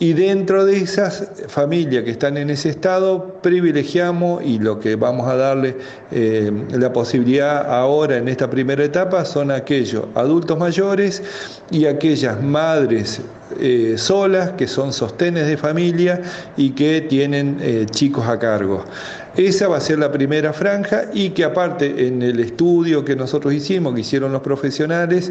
y 0.00 0.12
dentro 0.12 0.64
de 0.64 0.76
esas 0.78 1.28
familias 1.48 2.04
que 2.04 2.10
están 2.10 2.36
en 2.36 2.50
ese 2.50 2.68
estado, 2.68 3.40
privilegiamos 3.42 4.44
y 4.44 4.58
lo 4.58 4.78
que 4.78 4.94
vamos 4.94 5.26
a 5.26 5.34
darle 5.34 5.76
eh, 6.12 6.52
la 6.70 6.92
posibilidad 6.92 7.68
ahora 7.74 8.18
en 8.18 8.28
esta 8.28 8.48
primera 8.48 8.84
etapa 8.84 9.24
son 9.24 9.50
aquellos 9.50 10.04
adultos 10.14 10.56
mayores 10.56 11.22
y 11.70 11.86
aquellas 11.86 12.40
madres 12.40 13.20
eh, 13.58 13.94
solas 13.96 14.52
que 14.52 14.68
son 14.68 14.92
sostenes 14.92 15.46
de 15.46 15.56
familia 15.56 16.22
y 16.56 16.70
que 16.70 17.00
tienen 17.00 17.58
eh, 17.60 17.86
chicos 17.90 18.26
a 18.28 18.38
cargo. 18.38 18.84
Esa 19.38 19.68
va 19.68 19.76
a 19.76 19.80
ser 19.80 20.00
la 20.00 20.10
primera 20.10 20.52
franja 20.52 21.04
y 21.14 21.30
que 21.30 21.44
aparte 21.44 22.08
en 22.08 22.22
el 22.22 22.40
estudio 22.40 23.04
que 23.04 23.14
nosotros 23.14 23.54
hicimos, 23.54 23.94
que 23.94 24.00
hicieron 24.00 24.32
los 24.32 24.42
profesionales, 24.42 25.30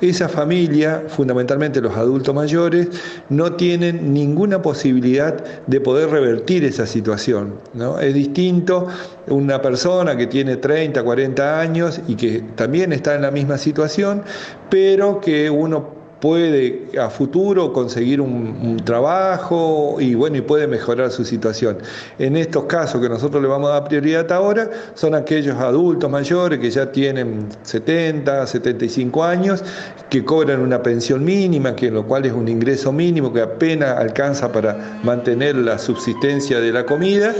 esa 0.00 0.28
familia, 0.28 1.02
fundamentalmente 1.08 1.80
los 1.80 1.96
adultos 1.96 2.32
mayores, 2.32 2.86
no 3.30 3.54
tienen 3.54 4.14
ninguna 4.14 4.62
posibilidad 4.62 5.44
de 5.66 5.80
poder 5.80 6.08
revertir 6.10 6.62
esa 6.64 6.86
situación. 6.86 7.54
¿no? 7.74 7.98
Es 7.98 8.14
distinto 8.14 8.86
una 9.26 9.60
persona 9.60 10.16
que 10.16 10.28
tiene 10.28 10.58
30, 10.58 11.02
40 11.02 11.60
años 11.60 12.00
y 12.06 12.14
que 12.14 12.44
también 12.54 12.92
está 12.92 13.16
en 13.16 13.22
la 13.22 13.32
misma 13.32 13.58
situación, 13.58 14.22
pero 14.70 15.20
que 15.20 15.50
uno 15.50 15.97
puede 16.20 16.88
a 16.98 17.10
futuro 17.10 17.72
conseguir 17.72 18.20
un, 18.20 18.78
trabajo 18.84 19.96
y 20.00 20.14
bueno, 20.14 20.36
y 20.38 20.40
puede 20.40 20.66
mejorar 20.66 21.10
su 21.10 21.24
situación. 21.24 21.78
En 22.18 22.36
estos 22.36 22.64
casos 22.64 23.00
que 23.00 23.08
nosotros 23.08 23.42
le 23.42 23.48
vamos 23.48 23.70
a 23.70 23.74
dar 23.74 23.84
prioridad 23.84 24.30
ahora, 24.32 24.70
son 24.94 25.14
aquellos 25.14 25.56
adultos 25.56 26.10
mayores 26.10 26.58
que 26.58 26.70
ya 26.70 26.90
tienen 26.90 27.48
70, 27.62 28.46
75 28.46 29.24
años, 29.24 29.62
que 30.08 30.24
cobran 30.24 30.60
una 30.60 30.82
pensión 30.82 31.24
mínima, 31.24 31.74
que 31.74 31.90
lo 31.90 32.04
cual 32.06 32.26
es 32.26 32.32
un 32.32 32.48
ingreso 32.48 32.92
mínimo 32.92 33.32
que 33.32 33.42
apenas 33.42 33.98
alcanza 33.98 34.50
para 34.50 35.00
mantener 35.02 35.56
la 35.56 35.78
subsistencia 35.78 36.60
de 36.60 36.72
la 36.72 36.86
comida 36.86 37.34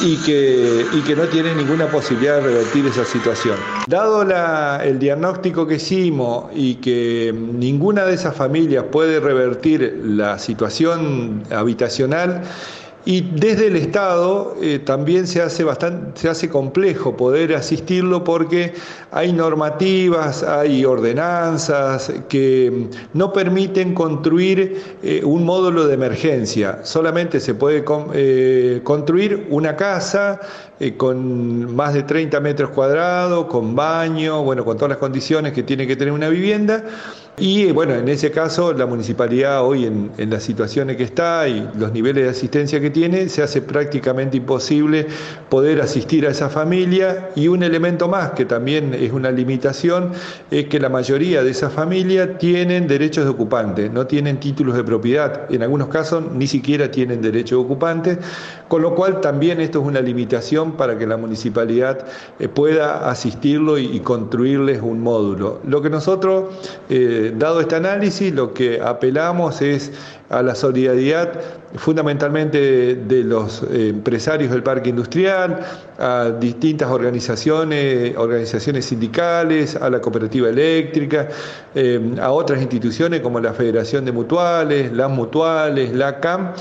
y 0.00 0.16
que, 0.18 0.84
y 0.92 1.00
que 1.02 1.16
no 1.16 1.24
tienen 1.24 1.56
ninguna 1.56 1.86
posibilidad 1.86 2.36
de 2.36 2.42
revertir 2.42 2.86
esa 2.86 3.04
situación. 3.04 3.56
Dado 3.86 4.24
la, 4.24 4.80
el 4.84 4.98
diagnóstico 4.98 5.66
que 5.66 5.76
hicimos 5.76 6.46
y 6.54 6.76
que 6.76 7.34
ninguna 7.34 8.04
de 8.04 8.15
esas 8.16 8.34
familias 8.34 8.84
puede 8.90 9.20
revertir 9.20 10.00
la 10.04 10.38
situación 10.38 11.42
habitacional, 11.50 12.42
y 13.06 13.20
desde 13.20 13.68
el 13.68 13.76
Estado 13.76 14.56
eh, 14.60 14.80
también 14.80 15.28
se 15.28 15.40
hace, 15.40 15.62
bastante, 15.62 16.20
se 16.20 16.28
hace 16.28 16.48
complejo 16.48 17.16
poder 17.16 17.54
asistirlo 17.54 18.24
porque 18.24 18.74
hay 19.12 19.32
normativas, 19.32 20.42
hay 20.42 20.84
ordenanzas 20.84 22.12
que 22.28 22.88
no 23.14 23.32
permiten 23.32 23.94
construir 23.94 24.98
eh, 25.04 25.22
un 25.24 25.44
módulo 25.44 25.86
de 25.86 25.94
emergencia. 25.94 26.80
Solamente 26.82 27.38
se 27.38 27.54
puede 27.54 27.84
eh, 28.14 28.80
construir 28.82 29.46
una 29.50 29.76
casa 29.76 30.40
con 30.96 31.74
más 31.74 31.94
de 31.94 32.02
30 32.02 32.38
metros 32.40 32.70
cuadrados, 32.70 33.46
con 33.46 33.76
baño, 33.76 34.42
bueno, 34.42 34.64
con 34.64 34.76
todas 34.76 34.90
las 34.90 34.98
condiciones 34.98 35.52
que 35.52 35.62
tiene 35.62 35.86
que 35.86 35.94
tener 35.94 36.12
una 36.12 36.28
vivienda 36.28 36.84
y 37.38 37.70
bueno, 37.70 37.94
en 37.94 38.08
ese 38.08 38.30
caso 38.30 38.72
la 38.72 38.86
municipalidad 38.86 39.62
hoy 39.62 39.84
en, 39.84 40.30
las 40.30 40.42
situaciones 40.42 40.96
que 40.96 41.02
está 41.02 41.46
y 41.46 41.68
los 41.76 41.92
niveles 41.92 42.24
de 42.24 42.30
asistencia 42.30 42.80
que 42.80 42.88
tiene, 42.88 43.28
se 43.28 43.42
hace 43.42 43.60
prácticamente 43.60 44.38
imposible 44.38 45.06
poder 45.50 45.82
asistir 45.82 46.26
a 46.26 46.30
esa 46.30 46.48
familia. 46.48 47.28
Y 47.36 47.48
un 47.48 47.62
elemento 47.62 48.08
más 48.08 48.30
que 48.30 48.46
también 48.46 48.94
es 48.94 49.12
una 49.12 49.30
limitación 49.30 50.12
es 50.50 50.68
que 50.68 50.80
la 50.80 50.88
mayoría 50.88 51.44
de 51.44 51.50
esas 51.50 51.74
familias 51.74 52.38
tienen 52.38 52.86
derechos 52.88 53.24
de 53.24 53.30
ocupante, 53.30 53.90
no 53.90 54.06
tienen 54.06 54.40
títulos 54.40 54.74
de 54.74 54.84
propiedad, 54.84 55.52
en 55.52 55.62
algunos 55.62 55.88
casos 55.88 56.24
ni 56.32 56.46
siquiera 56.46 56.90
tienen 56.90 57.20
derecho 57.20 57.56
de 57.56 57.62
ocupante, 57.62 58.18
con 58.68 58.82
lo 58.82 58.94
cual 58.94 59.20
también 59.20 59.60
esto 59.60 59.80
es 59.80 59.86
una 59.86 60.00
limitación 60.00 60.72
para 60.72 60.98
que 60.98 61.06
la 61.06 61.16
municipalidad 61.16 62.06
eh, 62.38 62.48
pueda 62.48 63.08
asistirlo 63.10 63.78
y, 63.78 64.00
construirles 64.00 64.80
un 64.82 65.00
módulo. 65.00 65.60
Lo 65.66 65.82
que 65.82 65.90
nosotros... 65.90 66.44
Eh, 66.88 67.32
dado 67.36 67.60
este 67.60 67.76
análisis, 67.76 68.32
lo 68.32 68.52
que 68.54 68.80
apelamos 68.80 69.60
es 69.60 69.92
a 70.30 70.42
la 70.42 70.54
solidaridad 70.54 71.40
fundamentalmente 71.76 72.94
de 72.94 73.24
los 73.24 73.62
eh, 73.62 73.88
empresarios 73.88 74.50
del 74.50 74.62
parque 74.62 74.90
industrial, 74.90 75.60
a 75.98 76.30
distintas 76.30 76.90
organizaciones, 76.90 78.16
organizaciones 78.16 78.86
sindicales, 78.86 79.76
a 79.76 79.90
la 79.90 80.00
cooperativa 80.00 80.48
eléctrica, 80.48 81.28
a 82.20 82.32
otras 82.32 82.60
instituciones 82.60 83.20
como 83.20 83.40
la 83.40 83.52
Federación 83.52 84.04
de 84.04 84.12
Mutuales, 84.12 84.92
las 84.92 85.10
Mutuales, 85.10 85.92
la 85.92 86.20
CAM. 86.20 86.52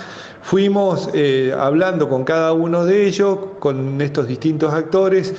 Fuimos 0.45 1.09
eh, 1.15 1.55
hablando 1.57 2.07
con 2.07 2.23
cada 2.23 2.53
uno 2.53 2.85
de 2.85 3.07
ellos, 3.07 3.35
con 3.57 3.99
estos 3.99 4.27
distintos 4.27 4.75
actores, 4.75 5.33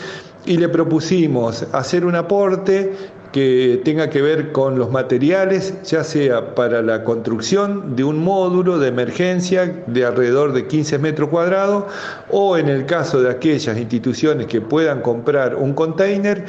y 0.45 0.57
le 0.57 0.69
propusimos 0.69 1.65
hacer 1.73 2.05
un 2.05 2.17
aporte 2.17 2.93
que 3.31 3.81
tenga 3.85 4.11
que 4.11 4.21
ver 4.21 4.51
con 4.51 4.77
los 4.77 4.91
materiales, 4.91 5.81
ya 5.85 6.03
sea 6.03 6.57
para 6.57 6.83
la 6.83 7.05
construcción 7.05 7.95
de 7.95 8.03
un 8.03 8.19
módulo 8.19 8.81
de 8.81 8.89
emergencia 8.89 9.85
de 9.87 10.05
alrededor 10.05 10.53
de 10.53 10.67
15 10.67 10.99
metros 10.99 11.29
cuadrados 11.29 11.85
o 12.33 12.57
en 12.59 12.69
el 12.69 12.85
caso 12.85 13.23
de 13.23 13.31
aquellas 13.31 13.79
instituciones 13.79 14.49
que 14.49 14.61
puedan 14.61 15.03
comprar 15.03 15.55
un 15.55 15.73
container, 15.75 16.47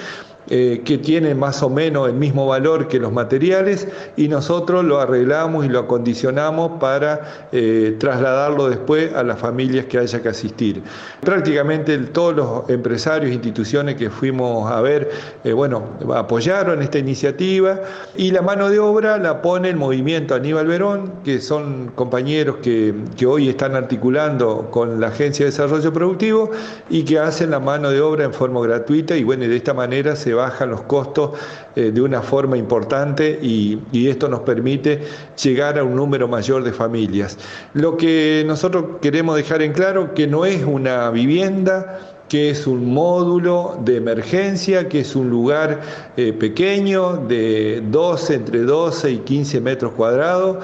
eh, 0.49 0.81
que 0.85 0.97
tiene 0.97 1.35
más 1.35 1.61
o 1.61 1.69
menos 1.69 2.07
el 2.07 2.13
mismo 2.13 2.47
valor 2.47 2.87
que 2.87 2.99
los 2.99 3.11
materiales 3.11 3.85
y 4.15 4.29
nosotros 4.29 4.85
lo 4.85 5.01
arreglamos 5.01 5.65
y 5.65 5.69
lo 5.69 5.79
acondicionamos 5.79 6.79
para 6.79 7.49
eh, 7.51 7.97
trasladarlo 7.99 8.69
después 8.69 9.13
a 9.13 9.23
las 9.23 9.39
familias 9.39 9.87
que 9.87 9.97
haya 9.97 10.21
que 10.21 10.29
asistir. 10.29 10.81
Prácticamente 11.19 11.97
todos 11.97 12.35
los 12.35 12.69
empresarios 12.69 13.31
e 13.31 13.33
instituciones 13.33 13.95
que 13.95 14.09
fuimos 14.09 14.71
a 14.71 14.79
ver, 14.79 15.09
eh, 15.43 15.51
bueno, 15.51 15.83
apoyaron 16.15 16.81
esta 16.81 16.97
iniciativa 16.97 17.81
y 18.15 18.31
la 18.31 18.41
mano 18.41 18.69
de 18.69 18.79
obra 18.79 19.17
la 19.17 19.41
pone 19.41 19.67
el 19.67 19.75
movimiento 19.75 20.33
Aníbal 20.33 20.67
Verón, 20.67 21.11
que 21.25 21.41
son 21.41 21.91
compañeros 21.93 22.57
que, 22.61 22.93
que 23.17 23.25
hoy 23.25 23.49
están 23.49 23.75
articulando 23.75 24.69
con 24.71 25.01
la 25.01 25.07
Agencia 25.07 25.45
de 25.45 25.51
Desarrollo 25.51 25.91
Productivo 25.91 26.51
y 26.89 27.03
que 27.03 27.19
hacen 27.19 27.51
la 27.51 27.59
mano 27.59 27.89
de 27.89 27.99
obra 27.99 28.23
en 28.23 28.33
forma 28.33 28.61
gratuita 28.61 29.17
y 29.17 29.25
bueno, 29.25 29.45
de 29.45 29.57
esta 29.57 29.73
manera 29.73 30.15
se 30.15 30.36
bajan 30.37 30.69
los 30.69 30.83
costos 30.83 31.31
eh, 31.75 31.91
de 31.91 32.01
una 32.01 32.21
forma 32.21 32.57
importante 32.57 33.37
y, 33.41 33.77
esto 34.07 34.29
nos 34.29 34.39
permite 34.41 35.01
llegar 35.43 35.77
a 35.77 35.83
un 35.83 35.95
número 35.95 36.27
mayor 36.29 36.63
de 36.63 36.71
familias. 36.71 37.37
Lo 37.73 37.97
que 37.97 38.43
nosotros 38.47 38.85
queremos 39.01 39.35
dejar 39.35 39.61
en 39.61 39.73
claro 39.73 40.13
que 40.13 40.27
no 40.27 40.45
es 40.45 40.63
una 40.63 41.09
vivienda, 41.11 41.99
que 42.29 42.49
es 42.49 42.67
un 42.67 42.93
módulo 42.93 43.77
de 43.83 43.97
emergencia, 43.97 44.87
que 44.87 45.01
es 45.01 45.15
un 45.15 45.29
lugar 45.29 45.81
eh, 46.15 46.31
pequeño 46.33 47.17
de 47.17 47.83
12, 47.89 48.33
entre 48.35 48.61
12 48.61 49.11
y 49.11 49.17
15 49.19 49.61
metros 49.61 49.91
cuadrados, 49.93 50.57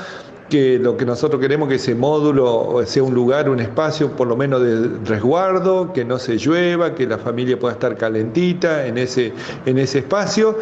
que 0.54 0.78
lo 0.78 0.96
que 0.96 1.04
nosotros 1.04 1.42
queremos 1.42 1.68
que 1.68 1.76
ese 1.76 1.96
módulo 1.96 2.80
sea 2.86 3.02
un 3.02 3.16
lugar, 3.16 3.50
un 3.50 3.60
espacio 3.60 4.12
por 4.12 4.28
lo 4.28 4.38
menos 4.38 4.62
de 4.62 4.88
resguardo, 5.04 5.92
que 5.92 6.06
no 6.06 6.20
se 6.20 6.38
llueva, 6.38 6.94
que 6.94 7.08
la 7.08 7.18
familia 7.18 7.58
pueda 7.58 7.74
estar 7.74 7.98
calentita 7.98 8.86
en 8.86 9.00
ese, 9.00 9.34
en 9.66 9.80
ese 9.80 9.98
espacio. 9.98 10.56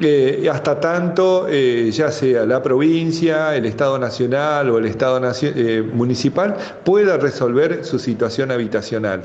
Eh, 0.00 0.48
hasta 0.50 0.80
tanto, 0.80 1.46
eh, 1.48 1.88
ya 1.92 2.10
sea 2.10 2.44
la 2.44 2.60
provincia, 2.60 3.54
el 3.54 3.64
Estado 3.64 3.96
Nacional 3.96 4.68
o 4.70 4.78
el 4.78 4.86
Estado 4.86 5.20
eh, 5.42 5.88
Municipal, 5.92 6.56
pueda 6.84 7.16
resolver 7.16 7.84
su 7.84 8.00
situación 8.00 8.50
habitacional. 8.50 9.22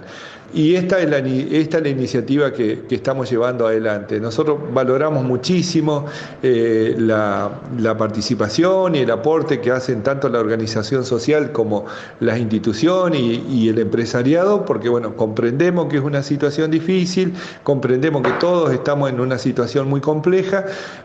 Y 0.54 0.76
esta 0.76 1.00
es 1.00 1.10
la, 1.10 1.18
esta 1.20 1.78
es 1.78 1.84
la 1.84 1.90
iniciativa 1.90 2.52
que, 2.52 2.82
que, 2.90 2.96
estamos 2.96 3.30
llevando 3.30 3.68
adelante. 3.68 4.20
Nosotros 4.20 4.58
valoramos 4.74 5.24
muchísimo 5.24 6.06
eh, 6.42 6.96
la, 6.98 7.52
la, 7.78 7.96
participación 7.96 8.96
y 8.96 9.00
el 9.00 9.12
aporte 9.12 9.62
que 9.62 9.70
hacen 9.70 10.02
tanto 10.02 10.28
la 10.28 10.40
organización 10.40 11.06
social 11.06 11.52
como 11.52 11.86
las 12.20 12.40
instituciones 12.40 13.22
y, 13.22 13.46
y, 13.48 13.70
el 13.70 13.78
empresariado, 13.78 14.66
porque 14.66 14.90
bueno, 14.90 15.16
comprendemos 15.16 15.88
que 15.88 15.98
es 15.98 16.04
una 16.04 16.24
situación 16.24 16.72
difícil, 16.72 17.34
comprendemos 17.64 18.24
que 18.24 18.32
todos 18.40 18.74
estamos 18.74 19.10
en 19.12 19.20
una 19.20 19.38
situación 19.38 19.88
muy 19.88 20.02
compleja, 20.02 20.59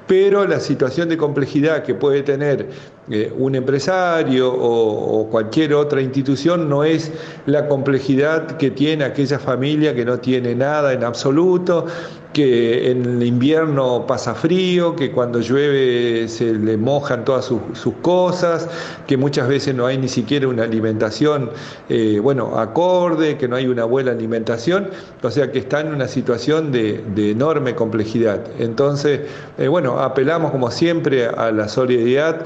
pero 0.07 0.47
la 0.47 0.61
situación 0.61 1.09
de 1.09 1.17
complejidad 1.17 1.83
que 1.83 1.95
puede 1.95 2.23
tener 2.23 2.69
eh, 3.11 3.31
un 3.37 3.55
empresario 3.55 4.51
o, 4.51 5.29
cualquier 5.31 5.75
otra 5.75 6.01
institución 6.01 6.69
no 6.71 6.85
es 6.85 7.13
la 7.45 7.69
complejidad 7.69 8.57
que 8.57 8.71
tiene 8.71 9.05
aquella 9.05 9.39
familia 9.39 9.95
que 9.95 10.05
no 10.05 10.19
tiene 10.19 10.55
nada 10.55 10.93
en 10.93 11.05
absoluto, 11.05 11.87
que 12.33 12.91
en 12.91 13.05
el 13.05 13.23
invierno 13.23 14.07
pasa 14.07 14.35
frío, 14.35 14.97
que 14.97 15.13
cuando 15.13 15.41
llueve 15.41 16.29
se 16.29 16.53
le 16.53 16.77
mojan 16.77 17.25
todas 17.25 17.45
sus, 17.45 17.61
cosas, 18.03 18.69
que 19.07 19.17
muchas 19.17 19.49
veces 19.49 19.75
no 19.75 19.87
hay 19.87 19.99
ni 19.99 20.09
siquiera 20.09 20.49
una 20.49 20.65
alimentación, 20.65 21.51
eh, 21.89 22.19
bueno, 22.23 22.59
acorde, 22.59 23.37
que 23.37 23.49
no 23.49 23.57
hay 23.57 23.67
una 23.67 23.85
buena 23.85 24.13
alimentación, 24.13 24.89
o 25.23 25.31
sea 25.31 25.53
que 25.53 25.61
está 25.61 25.81
en 25.81 25.95
una 25.95 26.09
situación 26.09 26.73
de, 26.73 27.05
de 27.15 27.31
enorme 27.31 27.75
complejidad. 27.75 28.41
Entonces, 28.59 29.21
eh, 29.59 29.69
bueno, 29.69 30.01
apelamos 30.01 30.51
como 30.51 30.71
siempre 30.71 31.27
a 31.27 31.53
la 31.53 31.69
solidaridad 31.69 32.45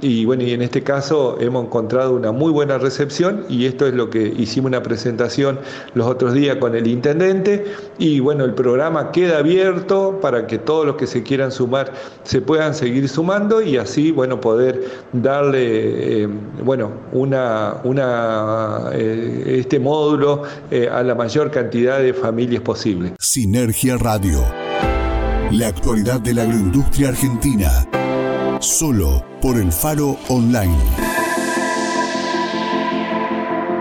y 0.00 0.24
bueno, 0.24 0.42
y 0.42 0.52
en 0.52 0.62
este 0.62 0.82
caso 0.82 1.36
hemos 1.40 1.64
encontrado 1.64 2.14
una 2.14 2.32
muy 2.32 2.50
buena 2.52 2.78
recepción 2.78 3.44
y 3.48 3.66
esto 3.66 3.86
es 3.86 3.94
lo 3.94 4.10
que 4.10 4.22
hicimos 4.36 4.68
una 4.68 4.82
presentación 4.82 5.58
los 5.94 6.06
otros 6.06 6.34
días 6.34 6.56
con 6.56 6.74
el 6.74 6.86
intendente 6.86 7.64
y 7.98 8.20
bueno, 8.20 8.44
el 8.44 8.54
programa 8.54 9.12
queda 9.12 9.38
abierto 9.38 10.18
para 10.20 10.46
que 10.46 10.58
todos 10.58 10.86
los 10.86 10.96
que 10.96 11.06
se 11.06 11.22
quieran 11.22 11.52
sumar 11.52 11.92
se 12.22 12.40
puedan 12.40 12.74
seguir 12.74 13.08
sumando 13.08 13.62
y 13.62 13.76
así, 13.76 14.10
bueno, 14.12 14.40
poder 14.40 14.84
darle, 15.12 16.22
eh, 16.22 16.28
bueno, 16.64 16.92
una, 17.12 17.76
una, 17.84 18.90
eh, 18.92 19.56
este 19.58 19.78
módulo 19.78 20.42
eh, 20.70 20.88
a 20.90 21.02
la 21.02 21.14
mayor 21.14 21.50
cantidad 21.50 21.98
de 21.98 22.14
familias 22.14 22.62
posible. 22.62 23.14
Sinergia 23.18 23.96
Radio. 23.96 24.40
La 25.52 25.68
actualidad 25.68 26.20
de 26.20 26.34
la 26.34 26.42
agroindustria 26.42 27.08
argentina 27.08 27.70
solo 28.60 29.29
por 29.40 29.56
el 29.56 29.72
Faro 29.72 30.16
Online. 30.28 30.76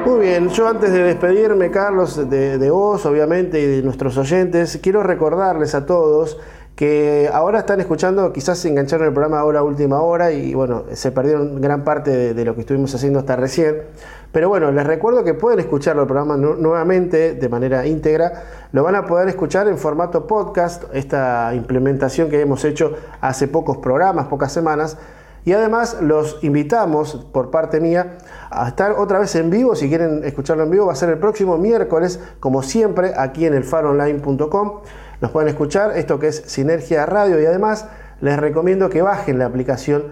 Muy 0.06 0.20
bien, 0.20 0.50
yo 0.50 0.68
antes 0.68 0.92
de 0.92 1.04
despedirme, 1.04 1.70
Carlos, 1.70 2.30
de, 2.30 2.70
vos, 2.72 3.06
obviamente, 3.06 3.60
y 3.60 3.66
de 3.66 3.82
nuestros 3.82 4.18
oyentes, 4.18 4.80
quiero 4.82 5.04
recordarles 5.04 5.76
a 5.76 5.86
todos 5.86 6.38
que 6.76 7.30
ahora 7.34 7.60
están 7.60 7.82
escuchando, 7.82 8.32
quizás 8.32 8.58
se 8.58 8.70
engancharon 8.70 9.08
el 9.08 9.14
programa 9.14 9.40
ahora 9.42 9.62
última 9.64 10.02
hora 10.02 10.32
y 10.32 10.54
bueno, 10.54 10.86
se 10.94 11.12
perdieron 11.12 11.60
gran 11.60 11.84
parte 11.84 12.34
de, 12.34 12.46
lo 12.46 12.56
que 12.56 12.62
estuvimos 12.62 12.96
haciendo 12.96 13.20
hasta 13.20 13.36
recién. 13.36 13.84
Pero 14.32 14.48
bueno, 14.48 14.72
les 14.72 14.88
recuerdo 14.88 15.26
que 15.26 15.34
pueden 15.34 15.60
escucharlo 15.60 16.04
el 16.04 16.08
programa 16.08 16.38
nu 16.38 16.56
nuevamente 16.56 17.34
de 17.34 17.50
manera 17.50 17.86
íntegra. 17.86 18.44
Lo 18.72 18.84
van 18.84 18.96
a 18.96 19.06
poder 19.06 19.28
escuchar 19.28 19.68
en 19.68 19.78
formato 19.78 20.26
podcast, 20.26 20.84
esta 20.94 21.54
implementación 21.54 22.30
que 22.30 22.40
hemos 22.40 22.64
hecho 22.64 22.94
hace 23.20 23.50
pocos 23.50 23.78
programas, 23.78 24.28
pocas 24.28 24.54
semanas. 24.54 24.98
Y 25.46 25.54
además 25.54 25.98
los 26.02 26.44
invitamos, 26.44 27.28
por 27.32 27.50
parte 27.50 27.80
mía, 27.80 28.18
a 28.50 28.68
estar 28.68 28.94
otra 28.94 29.20
vez 29.20 29.36
en 29.36 29.50
vivo. 29.50 29.76
Si 29.76 29.90
quieren 29.90 30.24
escucharlo 30.24 30.64
en 30.64 30.72
vivo, 30.72 30.88
va 30.88 30.94
a 30.94 30.96
ser 30.96 31.10
el 31.10 31.18
próximo 31.18 31.58
miércoles, 31.58 32.20
como 32.40 32.62
siempre, 32.64 33.14
aquí 33.16 33.46
en 33.46 33.54
el 33.54 33.64
faronline.com. 33.64 34.82
Nos 35.22 35.32
pueden 35.32 35.50
escuchar 35.50 35.98
esto 35.98 36.20
que 36.20 36.28
es 36.28 36.44
Sinergia 36.46 37.06
Radio 37.06 37.42
y 37.42 37.46
además 37.46 37.88
les 38.22 38.38
recomiendo 38.38 38.90
que 38.90 39.02
bajen 39.02 39.40
la 39.40 39.46
aplicación 39.46 40.04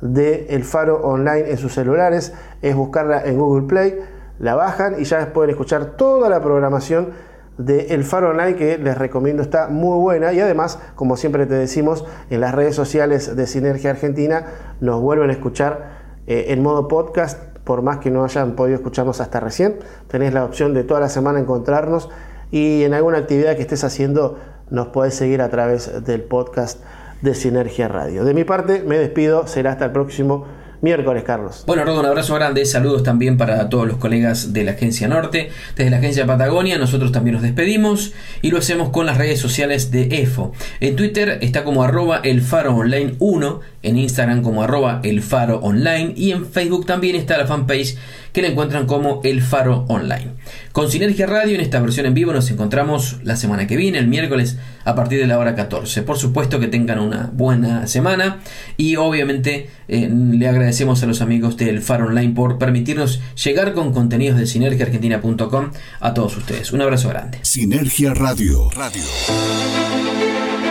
de 0.00 0.46
El 0.50 0.64
Faro 0.64 1.00
Online 1.02 1.50
en 1.50 1.58
sus 1.58 1.74
celulares, 1.74 2.32
es 2.62 2.74
buscarla 2.74 3.24
en 3.24 3.38
Google 3.38 3.66
Play, 3.66 3.98
la 4.38 4.54
bajan 4.54 5.00
y 5.00 5.04
ya 5.04 5.32
pueden 5.32 5.50
escuchar 5.50 5.96
toda 5.96 6.28
la 6.28 6.40
programación 6.42 7.12
de 7.58 7.94
El 7.94 8.04
Faro 8.04 8.30
Online 8.30 8.54
que 8.54 8.78
les 8.78 8.96
recomiendo 8.96 9.42
está 9.42 9.68
muy 9.68 9.98
buena. 9.98 10.32
Y 10.32 10.40
además, 10.40 10.78
como 10.94 11.16
siempre 11.16 11.46
te 11.46 11.54
decimos, 11.54 12.04
en 12.30 12.40
las 12.40 12.54
redes 12.54 12.74
sociales 12.74 13.34
de 13.34 13.46
Sinergia 13.46 13.90
Argentina 13.90 14.46
nos 14.80 15.00
vuelven 15.00 15.30
a 15.30 15.32
escuchar 15.32 15.96
eh, 16.26 16.46
en 16.48 16.62
modo 16.62 16.88
podcast, 16.88 17.40
por 17.64 17.82
más 17.82 17.98
que 17.98 18.10
no 18.10 18.24
hayan 18.24 18.52
podido 18.52 18.76
escucharnos 18.76 19.20
hasta 19.20 19.40
recién, 19.40 19.78
tenés 20.08 20.32
la 20.32 20.44
opción 20.44 20.74
de 20.74 20.84
toda 20.84 21.00
la 21.00 21.08
semana 21.08 21.40
encontrarnos 21.40 22.08
y 22.50 22.84
en 22.84 22.94
alguna 22.94 23.18
actividad 23.18 23.56
que 23.56 23.62
estés 23.62 23.82
haciendo 23.84 24.38
nos 24.70 24.88
podés 24.88 25.14
seguir 25.14 25.42
a 25.42 25.48
través 25.48 26.04
del 26.04 26.22
podcast 26.22 26.82
de 27.22 27.34
Sinergia 27.34 27.88
Radio. 27.88 28.24
De 28.24 28.34
mi 28.34 28.44
parte, 28.44 28.82
me 28.86 28.98
despido, 28.98 29.46
será 29.46 29.72
hasta 29.72 29.86
el 29.86 29.92
próximo 29.92 30.44
miércoles, 30.80 31.22
Carlos. 31.24 31.64
Bueno, 31.66 31.84
Rodo, 31.84 32.00
un 32.00 32.06
abrazo 32.06 32.34
grande, 32.34 32.64
saludos 32.64 33.02
también 33.02 33.36
para 33.36 33.68
todos 33.68 33.86
los 33.86 33.96
colegas 33.96 34.52
de 34.52 34.64
la 34.64 34.72
Agencia 34.72 35.08
Norte. 35.08 35.50
Desde 35.76 35.90
la 35.90 35.98
Agencia 35.98 36.26
Patagonia, 36.26 36.78
nosotros 36.78 37.12
también 37.12 37.34
nos 37.34 37.42
despedimos 37.42 38.12
y 38.42 38.50
lo 38.50 38.58
hacemos 38.58 38.90
con 38.90 39.06
las 39.06 39.18
redes 39.18 39.40
sociales 39.40 39.90
de 39.90 40.22
EFO. 40.22 40.52
En 40.80 40.96
Twitter 40.96 41.38
está 41.40 41.64
como 41.64 41.82
arroba 41.82 42.20
el 42.22 42.40
faro 42.40 42.74
online 42.74 43.14
1, 43.18 43.60
en 43.82 43.98
Instagram 43.98 44.42
como 44.42 44.62
arroba 44.62 45.00
el 45.02 45.22
faro 45.22 45.58
online 45.58 46.12
y 46.16 46.32
en 46.32 46.46
Facebook 46.46 46.86
también 46.86 47.16
está 47.16 47.38
la 47.38 47.46
fanpage 47.46 47.96
que 48.36 48.42
la 48.42 48.48
encuentran 48.48 48.84
como 48.84 49.22
El 49.24 49.40
Faro 49.40 49.86
Online. 49.88 50.32
Con 50.72 50.90
Sinergia 50.90 51.24
Radio 51.24 51.54
en 51.54 51.62
esta 51.62 51.80
versión 51.80 52.04
en 52.04 52.12
vivo 52.12 52.34
nos 52.34 52.50
encontramos 52.50 53.16
la 53.22 53.34
semana 53.34 53.66
que 53.66 53.78
viene, 53.78 53.96
el 53.96 54.08
miércoles, 54.08 54.58
a 54.84 54.94
partir 54.94 55.18
de 55.18 55.26
la 55.26 55.38
hora 55.38 55.54
14. 55.54 56.02
Por 56.02 56.18
supuesto 56.18 56.60
que 56.60 56.68
tengan 56.68 56.98
una 56.98 57.30
buena 57.32 57.86
semana 57.86 58.40
y 58.76 58.96
obviamente 58.96 59.70
eh, 59.88 60.10
le 60.12 60.46
agradecemos 60.48 61.02
a 61.02 61.06
los 61.06 61.22
amigos 61.22 61.56
del 61.56 61.80
Faro 61.80 62.08
Online 62.08 62.34
por 62.34 62.58
permitirnos 62.58 63.22
llegar 63.42 63.72
con 63.72 63.94
contenidos 63.94 64.38
de 64.38 64.46
sinergiaargentina.com 64.46 65.70
a 66.00 66.12
todos 66.12 66.36
ustedes. 66.36 66.72
Un 66.72 66.82
abrazo 66.82 67.08
grande. 67.08 67.38
Sinergia 67.40 68.12
Radio. 68.12 68.68
Radio. 68.68 69.02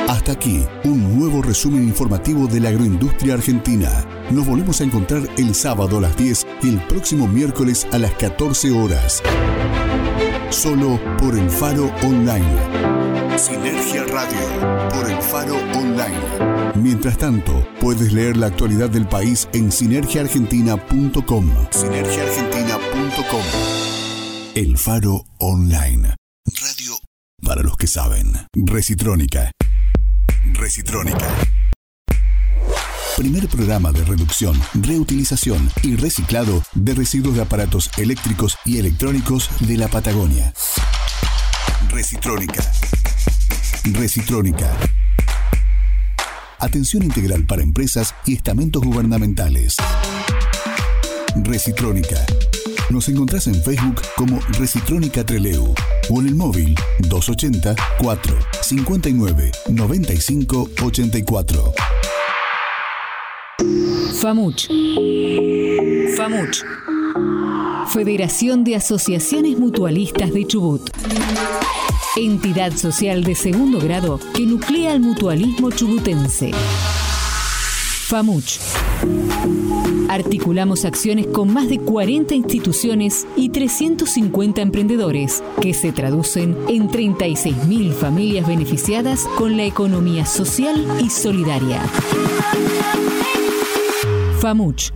Hasta 0.08 0.34
aquí, 0.34 0.64
un 0.84 1.18
nuevo 1.18 1.42
resumen 1.42 1.84
informativo 1.84 2.46
de 2.48 2.60
la 2.60 2.70
agroindustria 2.70 3.34
argentina. 3.34 4.06
Nos 4.30 4.46
volvemos 4.46 4.80
a 4.80 4.84
encontrar 4.84 5.28
el 5.38 5.56
sábado 5.56 5.98
a 5.98 6.02
las 6.02 6.16
10 6.16 6.46
y 6.62 6.70
el 6.70 6.80
próximo 6.88 7.28
miércoles 7.28 7.88
a 7.92 7.98
las 7.98 8.14
14 8.14 8.72
horas. 8.72 9.24
Solo 10.52 11.00
por 11.18 11.38
el 11.38 11.50
Faro 11.50 11.92
Online. 12.04 13.38
Sinergia 13.38 14.04
Radio, 14.06 14.90
por 14.92 15.10
el 15.10 15.22
Faro 15.22 15.56
Online. 15.74 16.76
Mientras 16.76 17.18
tanto, 17.18 17.68
puedes 17.82 18.14
leer 18.14 18.38
la 18.38 18.48
actualidad 18.48 18.90
del 18.90 19.08
país 19.08 19.50
en 19.54 19.72
sinergiaargentina.com. 19.72 21.52
Sinergiaargentina.com. 21.72 23.42
El 24.54 24.78
Faro 24.78 25.24
Online. 25.40 26.16
Radio 26.46 26.96
para 27.46 27.62
los 27.62 27.78
que 27.78 27.88
saben. 27.88 28.34
Recitrónica. 28.54 29.52
Recitrónica. 30.58 31.28
Primer 33.18 33.48
programa 33.48 33.92
de 33.92 34.04
reducción, 34.06 34.60
reutilización 34.74 35.70
y 35.84 35.96
reciclado 35.96 36.64
de 36.74 36.94
residuos 36.94 37.36
de 37.36 37.42
aparatos 37.42 37.90
eléctricos 37.98 38.58
y 38.64 38.78
electrónicos 38.78 39.50
de 39.62 39.78
la 39.78 39.88
Patagonia. 39.88 40.54
Recitrónica. 41.90 42.64
Recitrónica. 43.84 44.78
Atención 46.60 47.04
integral 47.04 47.46
para 47.46 47.62
empresas 47.62 48.16
y 48.26 48.36
estamentos 48.36 48.82
gubernamentales. 48.84 49.76
Recitrónica. 51.44 52.26
Nos 52.90 53.10
encontrás 53.10 53.48
en 53.48 53.56
Facebook 53.56 54.02
como 54.16 54.40
Recitrónica 54.60 55.26
Treleu 55.26 55.74
o 56.10 56.22
en 56.22 56.28
el 56.28 56.36
móvil 56.36 56.76
280 57.00 57.76
4 58.00 58.38
59 58.62 59.52
95 59.70 60.70
84. 60.84 61.74
FAMUCH. 64.22 64.70
FAMUCH. 66.16 66.64
Federación 67.92 68.64
de 68.64 68.76
Asociaciones 68.76 69.58
Mutualistas 69.58 70.32
de 70.32 70.46
Chubut. 70.46 70.90
Entidad 72.16 72.72
social 72.74 73.24
de 73.24 73.36
segundo 73.36 73.80
grado 73.80 74.20
que 74.34 74.46
nuclea 74.46 74.92
al 74.92 75.00
mutualismo 75.00 75.72
chubutense. 75.72 76.52
FAMUCH. 78.08 78.60
Articulamos 80.10 80.86
acciones 80.86 81.28
con 81.28 81.52
más 81.52 81.68
de 81.68 81.80
40 81.80 82.36
instituciones 82.36 83.26
y 83.36 83.50
350 83.50 84.62
emprendedores 84.62 85.44
que 85.62 85.74
se 85.74 85.92
traducen 85.92 86.56
en 86.68 86.90
36.000 86.90 87.92
familias 87.92 88.48
beneficiadas 88.48 89.26
con 89.38 89.58
la 89.58 89.66
economía 89.66 90.26
social 90.26 90.76
y 91.04 91.10
solidaria. 91.10 91.82
FAMUCH. 94.40 94.92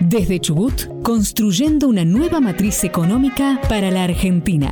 Desde 0.00 0.38
Chubut, 0.38 1.02
construyendo 1.02 1.88
una 1.88 2.04
nueva 2.04 2.40
matriz 2.40 2.84
económica 2.84 3.60
para 3.68 3.90
la 3.90 4.04
Argentina. 4.04 4.70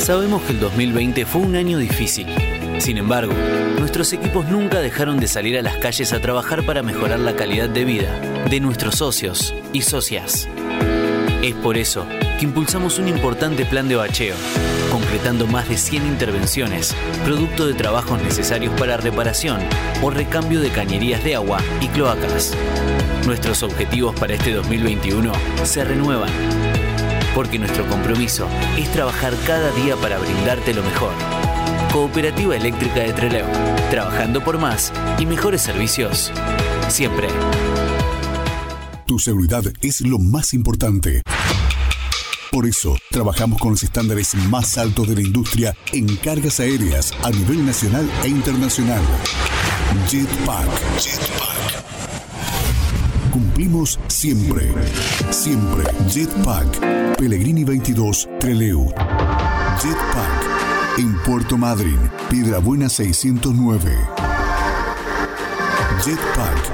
Sabemos 0.00 0.42
que 0.42 0.52
el 0.54 0.60
2020 0.60 1.26
fue 1.26 1.42
un 1.42 1.54
año 1.54 1.76
difícil. 1.76 2.26
Sin 2.78 2.96
embargo, 2.96 3.34
nuestros 3.78 4.12
equipos 4.12 4.48
nunca 4.48 4.80
dejaron 4.80 5.18
de 5.18 5.26
salir 5.26 5.58
a 5.58 5.62
las 5.62 5.76
calles 5.76 6.12
a 6.12 6.20
trabajar 6.20 6.64
para 6.64 6.82
mejorar 6.82 7.18
la 7.20 7.34
calidad 7.34 7.68
de 7.68 7.84
vida 7.84 8.20
de 8.48 8.60
nuestros 8.60 8.96
socios 8.96 9.54
y 9.72 9.82
socias. 9.82 10.48
Es 11.42 11.54
por 11.54 11.76
eso 11.76 12.06
que 12.38 12.44
impulsamos 12.44 12.98
un 12.98 13.08
importante 13.08 13.64
plan 13.64 13.88
de 13.88 13.96
bacheo, 13.96 14.36
concretando 14.90 15.46
más 15.46 15.68
de 15.68 15.76
100 15.76 16.06
intervenciones, 16.06 16.94
producto 17.24 17.66
de 17.66 17.74
trabajos 17.74 18.22
necesarios 18.22 18.72
para 18.78 18.96
reparación 18.96 19.60
o 20.02 20.10
recambio 20.10 20.60
de 20.60 20.70
cañerías 20.70 21.22
de 21.24 21.34
agua 21.34 21.60
y 21.80 21.88
cloacas. 21.88 22.54
Nuestros 23.26 23.62
objetivos 23.62 24.18
para 24.18 24.34
este 24.34 24.52
2021 24.52 25.32
se 25.64 25.84
renuevan, 25.84 26.30
porque 27.34 27.58
nuestro 27.58 27.86
compromiso 27.86 28.48
es 28.76 28.90
trabajar 28.92 29.34
cada 29.46 29.70
día 29.72 29.96
para 29.96 30.18
brindarte 30.18 30.74
lo 30.74 30.82
mejor. 30.82 31.37
Cooperativa 31.92 32.54
Eléctrica 32.54 33.00
de 33.00 33.12
Trelew, 33.12 33.46
trabajando 33.90 34.44
por 34.44 34.58
más 34.58 34.92
y 35.18 35.26
mejores 35.26 35.62
servicios, 35.62 36.30
siempre. 36.88 37.28
Tu 39.06 39.18
seguridad 39.18 39.64
es 39.80 40.02
lo 40.02 40.18
más 40.18 40.52
importante. 40.52 41.22
Por 42.50 42.66
eso, 42.66 42.96
trabajamos 43.10 43.58
con 43.60 43.70
los 43.72 43.82
estándares 43.82 44.34
más 44.34 44.76
altos 44.78 45.08
de 45.08 45.14
la 45.14 45.22
industria 45.22 45.74
en 45.92 46.16
cargas 46.16 46.60
aéreas 46.60 47.12
a 47.22 47.30
nivel 47.30 47.64
nacional 47.64 48.08
e 48.22 48.28
internacional. 48.28 49.02
Jetpack. 50.08 50.68
Jetpack. 50.98 51.58
Cumplimos 53.32 53.98
siempre. 54.08 54.72
Siempre. 55.30 55.84
Jetpack. 56.08 57.16
Pellegrini 57.16 57.64
22, 57.64 58.28
Treleu. 58.38 58.92
Jetpack. 59.82 60.37
En 60.98 61.14
Puerto 61.22 61.56
Madryn, 61.56 62.10
Piedra 62.28 62.58
Buena 62.58 62.88
609. 62.88 63.96
Jetpack. 66.04 66.72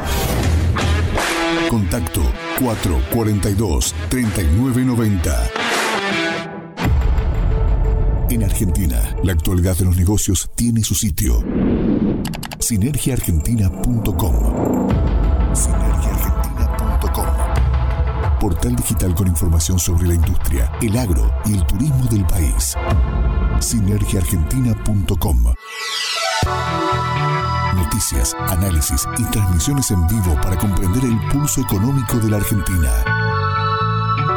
Contacto 1.68 2.22
442 2.59 3.95
3990. 4.09 5.51
En 8.31 8.45
Argentina, 8.45 9.14
la 9.22 9.33
actualidad 9.33 9.77
de 9.77 9.85
los 9.85 9.99
negocios 9.99 10.51
tiene 10.55 10.83
su 10.83 10.95
sitio. 10.95 11.45
Sinergiaargentina.com. 12.61 14.89
Sinergiaargentina.com. 15.55 17.27
Portal 18.41 18.75
digital 18.75 19.14
con 19.14 19.29
información 19.29 19.79
sobre 19.79 20.09
la 20.09 20.14
industria, 20.14 20.72
el 20.81 20.97
agro 20.97 21.31
y 21.45 21.53
el 21.53 21.66
turismo 21.66 22.07
del 22.07 22.27
país. 22.27 22.75
Sinergiaargentina.com. 23.61 25.55
Noticias, 27.77 28.35
análisis 28.49 29.07
y 29.19 29.25
transmisiones 29.31 29.91
en 29.91 30.07
vivo 30.07 30.35
para 30.43 30.57
comprender 30.57 31.05
el 31.05 31.19
pulso 31.31 31.61
económico 31.61 32.19
de 32.19 32.31
la 32.31 32.37
Argentina. 32.39 32.91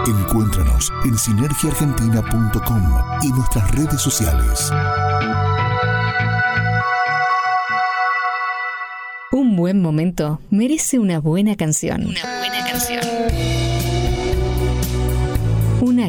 Encuéntranos 0.05 0.91
en 1.05 1.17
sinergiaargentina.com 1.17 2.81
y 3.23 3.31
nuestras 3.31 3.71
redes 3.71 4.01
sociales. 4.01 4.71
Un 9.31 9.55
buen 9.55 9.81
momento 9.81 10.39
merece 10.49 10.99
una 10.99 11.19
buena 11.19 11.55
canción. 11.55 12.05
Una 12.05 12.39
buena 12.39 12.65
canción. 12.65 13.16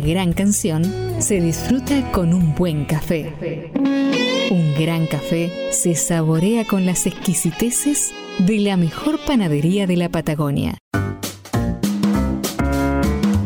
Gran 0.04 0.32
canción 0.32 0.84
se 1.20 1.40
disfruta 1.40 2.12
con 2.12 2.32
un 2.32 2.54
buen 2.54 2.84
café. 2.84 3.70
Un 4.50 4.74
gran 4.78 5.06
café 5.06 5.72
se 5.72 5.94
saborea 5.96 6.64
con 6.64 6.86
las 6.86 7.06
exquisiteces 7.06 8.12
de 8.38 8.58
la 8.58 8.76
mejor 8.76 9.18
panadería 9.26 9.86
de 9.86 9.96
la 9.96 10.08
Patagonia. 10.08 10.78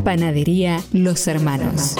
Panadería 0.04 0.82
Los 0.92 1.26
Hermanos. 1.26 1.96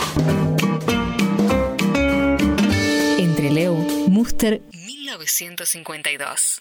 Entre 3.19 3.51
Leu, 3.51 3.75
Muster 4.09 4.63
1952. 4.73 6.61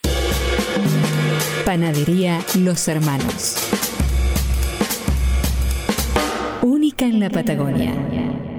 Panadería 1.66 2.40
Los 2.56 2.88
Hermanos. 2.88 4.01
En 7.02 7.20
la 7.20 7.32
Patagonia. 7.32 7.96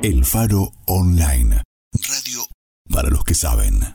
El 0.02 0.24
Faro 0.24 0.72
Online. 0.86 1.62
Radio 1.92 2.42
para 2.90 3.08
los 3.08 3.22
que 3.22 3.34
saben. 3.34 3.94